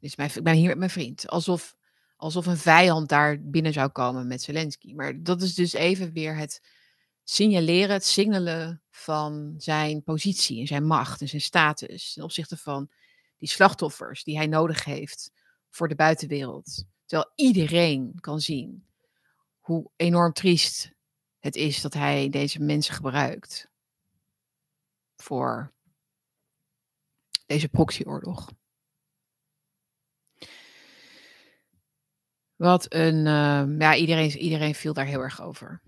Dus 0.00 0.16
mijn, 0.16 0.30
ik 0.34 0.42
ben 0.42 0.54
hier 0.54 0.68
met 0.68 0.78
mijn 0.78 0.90
vriend. 0.90 1.28
Alsof, 1.28 1.76
alsof 2.16 2.46
een 2.46 2.56
vijand 2.56 3.08
daar 3.08 3.40
binnen 3.42 3.72
zou 3.72 3.88
komen 3.88 4.26
met 4.26 4.42
Zelensky. 4.42 4.94
Maar 4.94 5.22
dat 5.22 5.42
is 5.42 5.54
dus 5.54 5.72
even 5.72 6.12
weer 6.12 6.36
het 6.36 6.62
signaleren, 7.24 7.94
het 7.94 8.04
signalen 8.04 8.82
van 8.90 9.54
zijn 9.56 10.02
positie 10.02 10.60
en 10.60 10.66
zijn 10.66 10.86
macht 10.86 11.20
en 11.20 11.28
zijn 11.28 11.42
status 11.42 12.12
ten 12.12 12.22
opzichte 12.22 12.56
van 12.56 12.90
die 13.38 13.48
slachtoffers 13.48 14.24
die 14.24 14.36
hij 14.36 14.46
nodig 14.46 14.84
heeft 14.84 15.32
voor 15.70 15.88
de 15.88 15.94
buitenwereld. 15.94 16.84
Terwijl 17.06 17.32
iedereen 17.34 18.18
kan 18.20 18.40
zien 18.40 18.86
hoe 19.58 19.90
enorm 19.96 20.32
triest 20.32 20.92
het 21.38 21.56
is 21.56 21.80
dat 21.80 21.94
hij 21.94 22.28
deze 22.28 22.60
mensen 22.60 22.94
gebruikt 22.94 23.68
voor 25.16 25.72
deze 27.46 27.68
proxyoorlog. 27.68 28.48
Wat 32.60 32.94
een, 32.94 33.16
uh, 33.16 33.78
ja, 33.78 33.96
iedereen, 33.96 34.30
iedereen 34.30 34.74
viel 34.74 34.92
daar 34.92 35.06
heel 35.06 35.20
erg 35.20 35.42
over. 35.42 35.80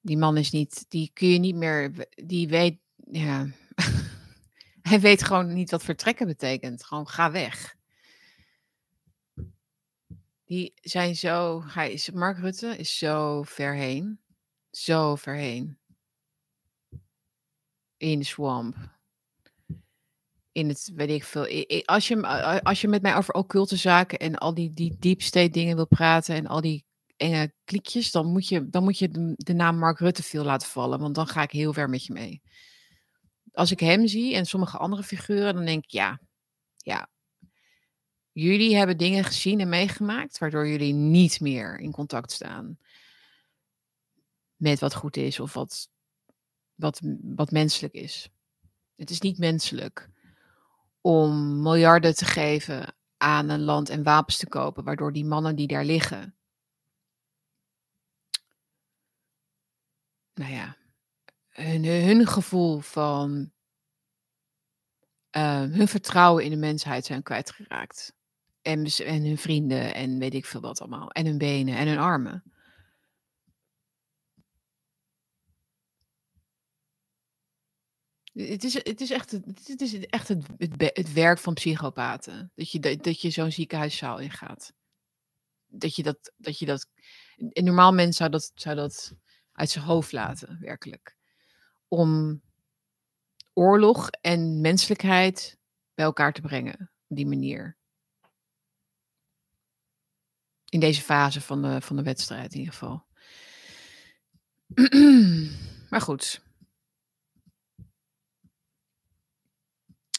Die 0.00 0.16
man 0.16 0.36
is 0.36 0.50
niet, 0.50 0.84
die 0.88 1.10
kun 1.12 1.28
je 1.28 1.38
niet 1.38 1.54
meer, 1.54 2.08
die 2.24 2.48
weet, 2.48 2.78
ja, 3.10 3.46
hij 4.88 5.00
weet 5.00 5.22
gewoon 5.22 5.52
niet 5.52 5.70
wat 5.70 5.82
vertrekken 5.82 6.26
betekent. 6.26 6.84
Gewoon 6.84 7.08
ga 7.08 7.30
weg. 7.30 7.76
Die 10.44 10.72
zijn 10.74 11.16
zo, 11.16 11.62
hij 11.66 11.92
is, 11.92 12.10
Mark 12.10 12.38
Rutte 12.38 12.76
is 12.76 12.98
zo 12.98 13.42
ver 13.42 13.74
heen. 13.74 14.20
Zo 14.70 15.16
ver 15.16 15.34
heen. 15.34 15.78
In 17.96 18.18
de 18.18 18.24
swamp. 18.24 18.76
In 20.58 20.68
het, 20.68 20.90
weet 20.94 21.10
ik 21.10 21.24
veel. 21.24 21.42
Als 21.84 22.08
je, 22.08 22.22
als 22.62 22.80
je 22.80 22.88
met 22.88 23.02
mij 23.02 23.16
over 23.16 23.34
occulte 23.34 23.76
zaken 23.76 24.18
en 24.18 24.34
al 24.34 24.54
die, 24.54 24.72
die 24.72 24.96
deep 24.98 25.22
state 25.22 25.50
dingen 25.50 25.76
wil 25.76 25.86
praten 25.86 26.34
en 26.34 26.46
al 26.46 26.60
die 26.60 26.84
enge 27.16 27.52
klikjes, 27.64 28.10
dan 28.10 28.26
moet 28.26 28.48
je, 28.48 28.68
dan 28.68 28.84
moet 28.84 28.98
je 28.98 29.08
de, 29.08 29.32
de 29.36 29.52
naam 29.52 29.78
Mark 29.78 29.98
Rutte 29.98 30.22
veel 30.22 30.44
laten 30.44 30.68
vallen, 30.68 30.98
want 30.98 31.14
dan 31.14 31.26
ga 31.26 31.42
ik 31.42 31.50
heel 31.50 31.72
ver 31.72 31.88
met 31.88 32.04
je 32.04 32.12
mee. 32.12 32.42
Als 33.52 33.70
ik 33.70 33.80
hem 33.80 34.06
zie 34.06 34.34
en 34.34 34.46
sommige 34.46 34.78
andere 34.78 35.02
figuren, 35.02 35.54
dan 35.54 35.64
denk 35.64 35.84
ik, 35.84 35.90
ja, 35.90 36.20
ja. 36.76 37.08
Jullie 38.32 38.76
hebben 38.76 38.96
dingen 38.96 39.24
gezien 39.24 39.60
en 39.60 39.68
meegemaakt 39.68 40.38
waardoor 40.38 40.68
jullie 40.68 40.92
niet 40.92 41.40
meer 41.40 41.78
in 41.78 41.92
contact 41.92 42.32
staan 42.32 42.78
met 44.56 44.80
wat 44.80 44.94
goed 44.94 45.16
is 45.16 45.40
of 45.40 45.54
wat, 45.54 45.88
wat, 46.74 47.00
wat 47.22 47.50
menselijk 47.50 47.94
is. 47.94 48.28
Het 48.96 49.10
is 49.10 49.20
niet 49.20 49.38
menselijk 49.38 50.10
om 51.08 51.62
miljarden 51.62 52.14
te 52.14 52.24
geven 52.24 52.94
aan 53.16 53.48
een 53.48 53.62
land 53.62 53.88
en 53.88 54.02
wapens 54.02 54.36
te 54.36 54.48
kopen, 54.48 54.84
waardoor 54.84 55.12
die 55.12 55.24
mannen 55.24 55.56
die 55.56 55.66
daar 55.66 55.84
liggen, 55.84 56.36
nou 60.34 60.52
ja, 60.52 60.76
hun, 61.48 61.84
hun 61.84 62.26
gevoel 62.26 62.80
van 62.80 63.52
eh, 65.30 65.60
hun 65.60 65.88
vertrouwen 65.88 66.44
in 66.44 66.50
de 66.50 66.56
mensheid 66.56 67.04
zijn 67.04 67.22
kwijtgeraakt. 67.22 68.14
En, 68.62 68.82
bes- 68.82 69.00
en 69.00 69.24
hun 69.24 69.38
vrienden 69.38 69.94
en 69.94 70.18
weet 70.18 70.34
ik 70.34 70.46
veel 70.46 70.60
wat 70.60 70.80
allemaal. 70.80 71.10
En 71.10 71.26
hun 71.26 71.38
benen 71.38 71.76
en 71.76 71.88
hun 71.88 71.98
armen. 71.98 72.42
Het 78.38 78.64
is, 78.64 78.74
het 78.74 79.00
is 79.00 79.10
echt, 79.10 79.30
het, 79.30 79.80
is 79.80 80.06
echt 80.06 80.28
het, 80.28 80.46
het, 80.76 81.12
werk 81.12 81.38
van 81.38 81.54
psychopaten. 81.54 82.52
Dat 82.54 82.70
je, 82.70 82.96
dat 82.96 83.20
je 83.20 83.30
zo'n 83.30 83.52
ziekenhuiszaal 83.52 84.18
ingaat. 84.18 84.72
Dat 85.66 85.96
je 85.96 86.02
dat, 86.02 86.32
dat 86.36 86.58
je 86.58 86.66
dat. 86.66 86.88
Een 87.36 87.64
normaal 87.64 87.92
mens 87.92 88.16
zou 88.16 88.30
dat, 88.30 88.50
zou 88.54 88.76
dat 88.76 89.14
uit 89.52 89.70
zijn 89.70 89.84
hoofd 89.84 90.12
laten, 90.12 90.58
werkelijk. 90.60 91.16
Om 91.88 92.42
oorlog 93.52 94.10
en 94.10 94.60
menselijkheid 94.60 95.58
bij 95.94 96.04
elkaar 96.04 96.32
te 96.32 96.40
brengen. 96.40 96.90
Op 97.06 97.16
die 97.16 97.26
manier. 97.26 97.76
In 100.68 100.80
deze 100.80 101.02
fase 101.02 101.40
van 101.40 101.62
de, 101.62 101.80
van 101.80 101.96
de 101.96 102.02
wedstrijd 102.02 102.52
in 102.52 102.58
ieder 102.58 102.74
geval. 102.74 103.06
maar 105.90 106.00
goed. 106.00 106.46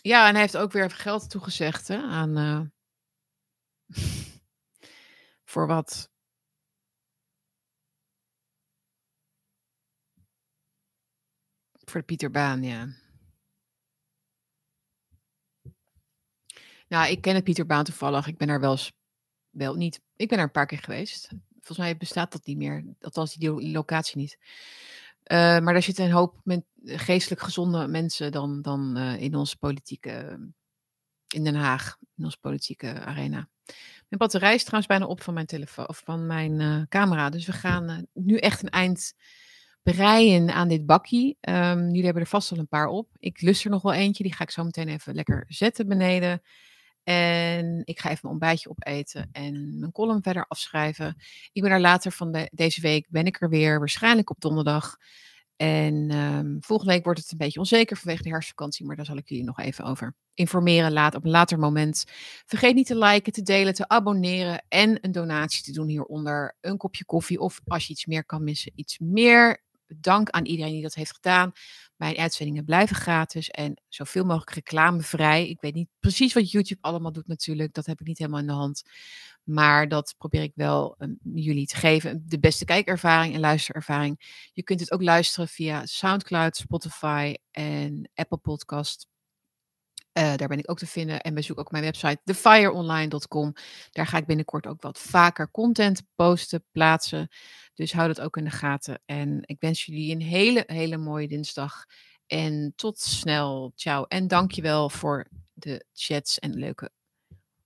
Ja, 0.01 0.27
en 0.27 0.31
hij 0.33 0.41
heeft 0.41 0.57
ook 0.57 0.71
weer 0.71 0.91
geld 0.91 1.29
toegezegd 1.29 1.87
hè, 1.87 1.97
aan. 2.01 2.37
eh, 2.37 2.61
voor 5.51 5.67
wat? 5.67 6.09
Voor 11.85 11.99
de 11.99 12.05
Pieter 12.05 12.31
Baan, 12.31 12.63
ja. 12.63 12.87
Nou, 16.87 17.11
ik 17.11 17.21
ken 17.21 17.35
het 17.35 17.43
Pieter 17.43 17.65
Baan 17.65 17.83
toevallig. 17.83 18.27
Ik 18.27 18.37
ben 18.37 18.47
daar 18.47 18.59
wel 18.59 18.71
eens. 18.71 18.91
Wel 19.49 19.75
niet. 19.75 20.01
Ik 20.15 20.29
ben 20.29 20.37
er 20.37 20.43
een 20.43 20.51
paar 20.51 20.65
keer 20.65 20.77
geweest. 20.79 21.27
Volgens 21.49 21.77
mij 21.77 21.97
bestaat 21.97 22.31
dat 22.31 22.45
niet 22.45 22.57
meer. 22.57 22.85
Althans, 22.99 23.33
die 23.33 23.49
lo- 23.49 23.61
locatie 23.61 24.17
niet. 24.17 24.37
Eh, 25.29 25.37
maar 25.37 25.73
daar 25.73 25.81
zitten 25.81 26.05
een 26.05 26.11
hoop 26.11 26.41
geestelijk 26.83 27.41
gezonde 27.41 27.87
mensen 27.87 28.31
dan, 28.31 28.61
dan 28.61 28.97
eh, 28.97 29.21
in 29.21 29.35
onze 29.35 29.57
politieke. 29.57 30.39
In 31.27 31.43
Den 31.43 31.55
Haag, 31.55 31.97
in 32.15 32.23
onze 32.23 32.37
politieke 32.39 32.99
arena. 32.99 33.49
Mijn 33.65 34.17
batterij 34.17 34.53
is 34.53 34.61
trouwens 34.61 34.87
bijna 34.87 35.05
op 35.05 35.21
van 35.21 35.33
mijn 35.33 35.45
telefoon 35.45 35.87
of 35.87 36.01
van 36.05 36.25
mijn 36.25 36.61
eh, 36.61 36.81
camera. 36.87 37.29
Dus 37.29 37.45
we 37.45 37.51
gaan 37.51 38.07
nu 38.13 38.37
echt 38.37 38.63
een 38.63 38.69
eind 38.69 39.13
breien 39.83 40.53
aan 40.53 40.67
dit 40.67 40.85
bakkie. 40.85 41.37
Ehm, 41.41 41.85
jullie 41.85 42.03
hebben 42.03 42.23
er 42.23 42.29
vast 42.29 42.49
wel 42.49 42.59
een 42.59 42.67
paar 42.67 42.87
op. 42.87 43.09
Ik 43.19 43.41
lust 43.41 43.63
er 43.63 43.71
nog 43.71 43.81
wel 43.81 43.93
eentje. 43.93 44.23
Die 44.23 44.33
ga 44.33 44.43
ik 44.43 44.51
zo 44.51 44.63
meteen 44.63 44.87
even 44.87 45.15
lekker 45.15 45.45
zetten 45.47 45.87
beneden. 45.87 46.41
En 47.09 47.81
ik 47.85 47.99
ga 47.99 48.09
even 48.09 48.19
mijn 48.21 48.33
ontbijtje 48.33 48.69
opeten 48.69 49.29
en 49.31 49.79
mijn 49.79 49.91
column 49.91 50.21
verder 50.21 50.45
afschrijven. 50.47 51.15
Ik 51.51 51.61
ben 51.61 51.71
er 51.71 51.79
later 51.79 52.11
van 52.11 52.31
de, 52.31 52.49
deze 52.51 52.81
week, 52.81 53.07
ben 53.09 53.25
ik 53.25 53.41
er 53.41 53.49
weer, 53.49 53.79
waarschijnlijk 53.79 54.29
op 54.29 54.39
donderdag. 54.39 54.95
En 55.55 56.09
ehm, 56.09 56.57
volgende 56.59 56.93
week 56.93 57.03
wordt 57.03 57.19
het 57.19 57.31
een 57.31 57.37
beetje 57.37 57.59
onzeker 57.59 57.97
vanwege 57.97 58.23
de 58.23 58.29
herfstvakantie, 58.29 58.85
maar 58.85 58.95
daar 58.95 59.05
zal 59.05 59.17
ik 59.17 59.29
jullie 59.29 59.43
nog 59.43 59.59
even 59.59 59.85
over 59.85 60.15
informeren 60.33 60.91
laat, 60.91 61.15
op 61.15 61.23
een 61.23 61.29
later 61.29 61.59
moment. 61.59 62.03
Vergeet 62.45 62.75
niet 62.75 62.87
te 62.87 62.97
liken, 62.97 63.33
te 63.33 63.41
delen, 63.41 63.73
te 63.73 63.87
abonneren 63.87 64.65
en 64.67 64.97
een 65.01 65.11
donatie 65.11 65.63
te 65.63 65.71
doen 65.71 65.87
hieronder. 65.87 66.57
Een 66.61 66.77
kopje 66.77 67.05
koffie 67.05 67.39
of 67.39 67.61
als 67.67 67.87
je 67.87 67.93
iets 67.93 68.05
meer 68.05 68.25
kan 68.25 68.43
missen, 68.43 68.71
iets 68.75 68.99
meer. 68.99 69.63
Dank 69.87 70.29
aan 70.29 70.45
iedereen 70.45 70.73
die 70.73 70.81
dat 70.81 70.95
heeft 70.95 71.13
gedaan. 71.13 71.51
Mijn 71.99 72.17
uitzendingen 72.17 72.65
blijven 72.65 72.95
gratis 72.95 73.49
en 73.49 73.81
zoveel 73.87 74.25
mogelijk 74.25 74.51
reclamevrij. 74.51 75.49
Ik 75.49 75.61
weet 75.61 75.73
niet 75.73 75.89
precies 75.99 76.33
wat 76.33 76.51
YouTube 76.51 76.81
allemaal 76.81 77.11
doet 77.11 77.27
natuurlijk. 77.27 77.73
Dat 77.73 77.85
heb 77.85 77.99
ik 77.99 78.07
niet 78.07 78.17
helemaal 78.17 78.39
in 78.39 78.47
de 78.47 78.53
hand. 78.53 78.83
Maar 79.43 79.87
dat 79.87 80.15
probeer 80.17 80.41
ik 80.41 80.51
wel 80.55 80.95
um, 80.99 81.19
jullie 81.33 81.67
te 81.67 81.75
geven. 81.75 82.23
De 82.25 82.39
beste 82.39 82.65
kijkervaring 82.65 83.33
en 83.33 83.39
luisterervaring. 83.39 84.47
Je 84.53 84.63
kunt 84.63 84.79
het 84.79 84.91
ook 84.91 85.01
luisteren 85.01 85.47
via 85.47 85.85
SoundCloud, 85.85 86.57
Spotify 86.57 87.35
en 87.51 88.09
Apple 88.13 88.37
Podcast. 88.37 89.07
Uh, 90.13 90.35
daar 90.35 90.47
ben 90.47 90.57
ik 90.57 90.71
ook 90.71 90.77
te 90.77 90.87
vinden. 90.87 91.21
En 91.21 91.33
bezoek 91.33 91.59
ook 91.59 91.71
mijn 91.71 91.83
website 91.83 92.19
thefireonline.com. 92.23 93.53
Daar 93.91 94.07
ga 94.07 94.17
ik 94.17 94.25
binnenkort 94.25 94.67
ook 94.67 94.81
wat 94.81 94.99
vaker 94.99 95.51
content 95.51 96.01
posten, 96.15 96.65
plaatsen. 96.71 97.27
Dus 97.73 97.93
hou 97.93 98.07
dat 98.07 98.21
ook 98.21 98.37
in 98.37 98.43
de 98.43 98.49
gaten. 98.49 99.01
En 99.05 99.41
ik 99.41 99.59
wens 99.59 99.85
jullie 99.85 100.11
een 100.11 100.21
hele, 100.21 100.63
hele 100.67 100.97
mooie 100.97 101.27
dinsdag. 101.27 101.85
En 102.27 102.73
tot 102.75 102.99
snel. 102.99 103.71
Ciao. 103.75 104.03
En 104.03 104.27
dankjewel 104.27 104.89
voor 104.89 105.27
de 105.53 105.85
chats 105.93 106.39
en 106.39 106.53
leuke 106.53 106.91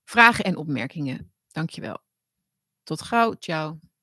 vragen 0.04 0.44
en 0.44 0.56
opmerkingen. 0.56 1.32
Dankjewel. 1.52 1.98
Tot 2.82 3.02
gauw. 3.02 3.34
Ciao. 3.38 3.93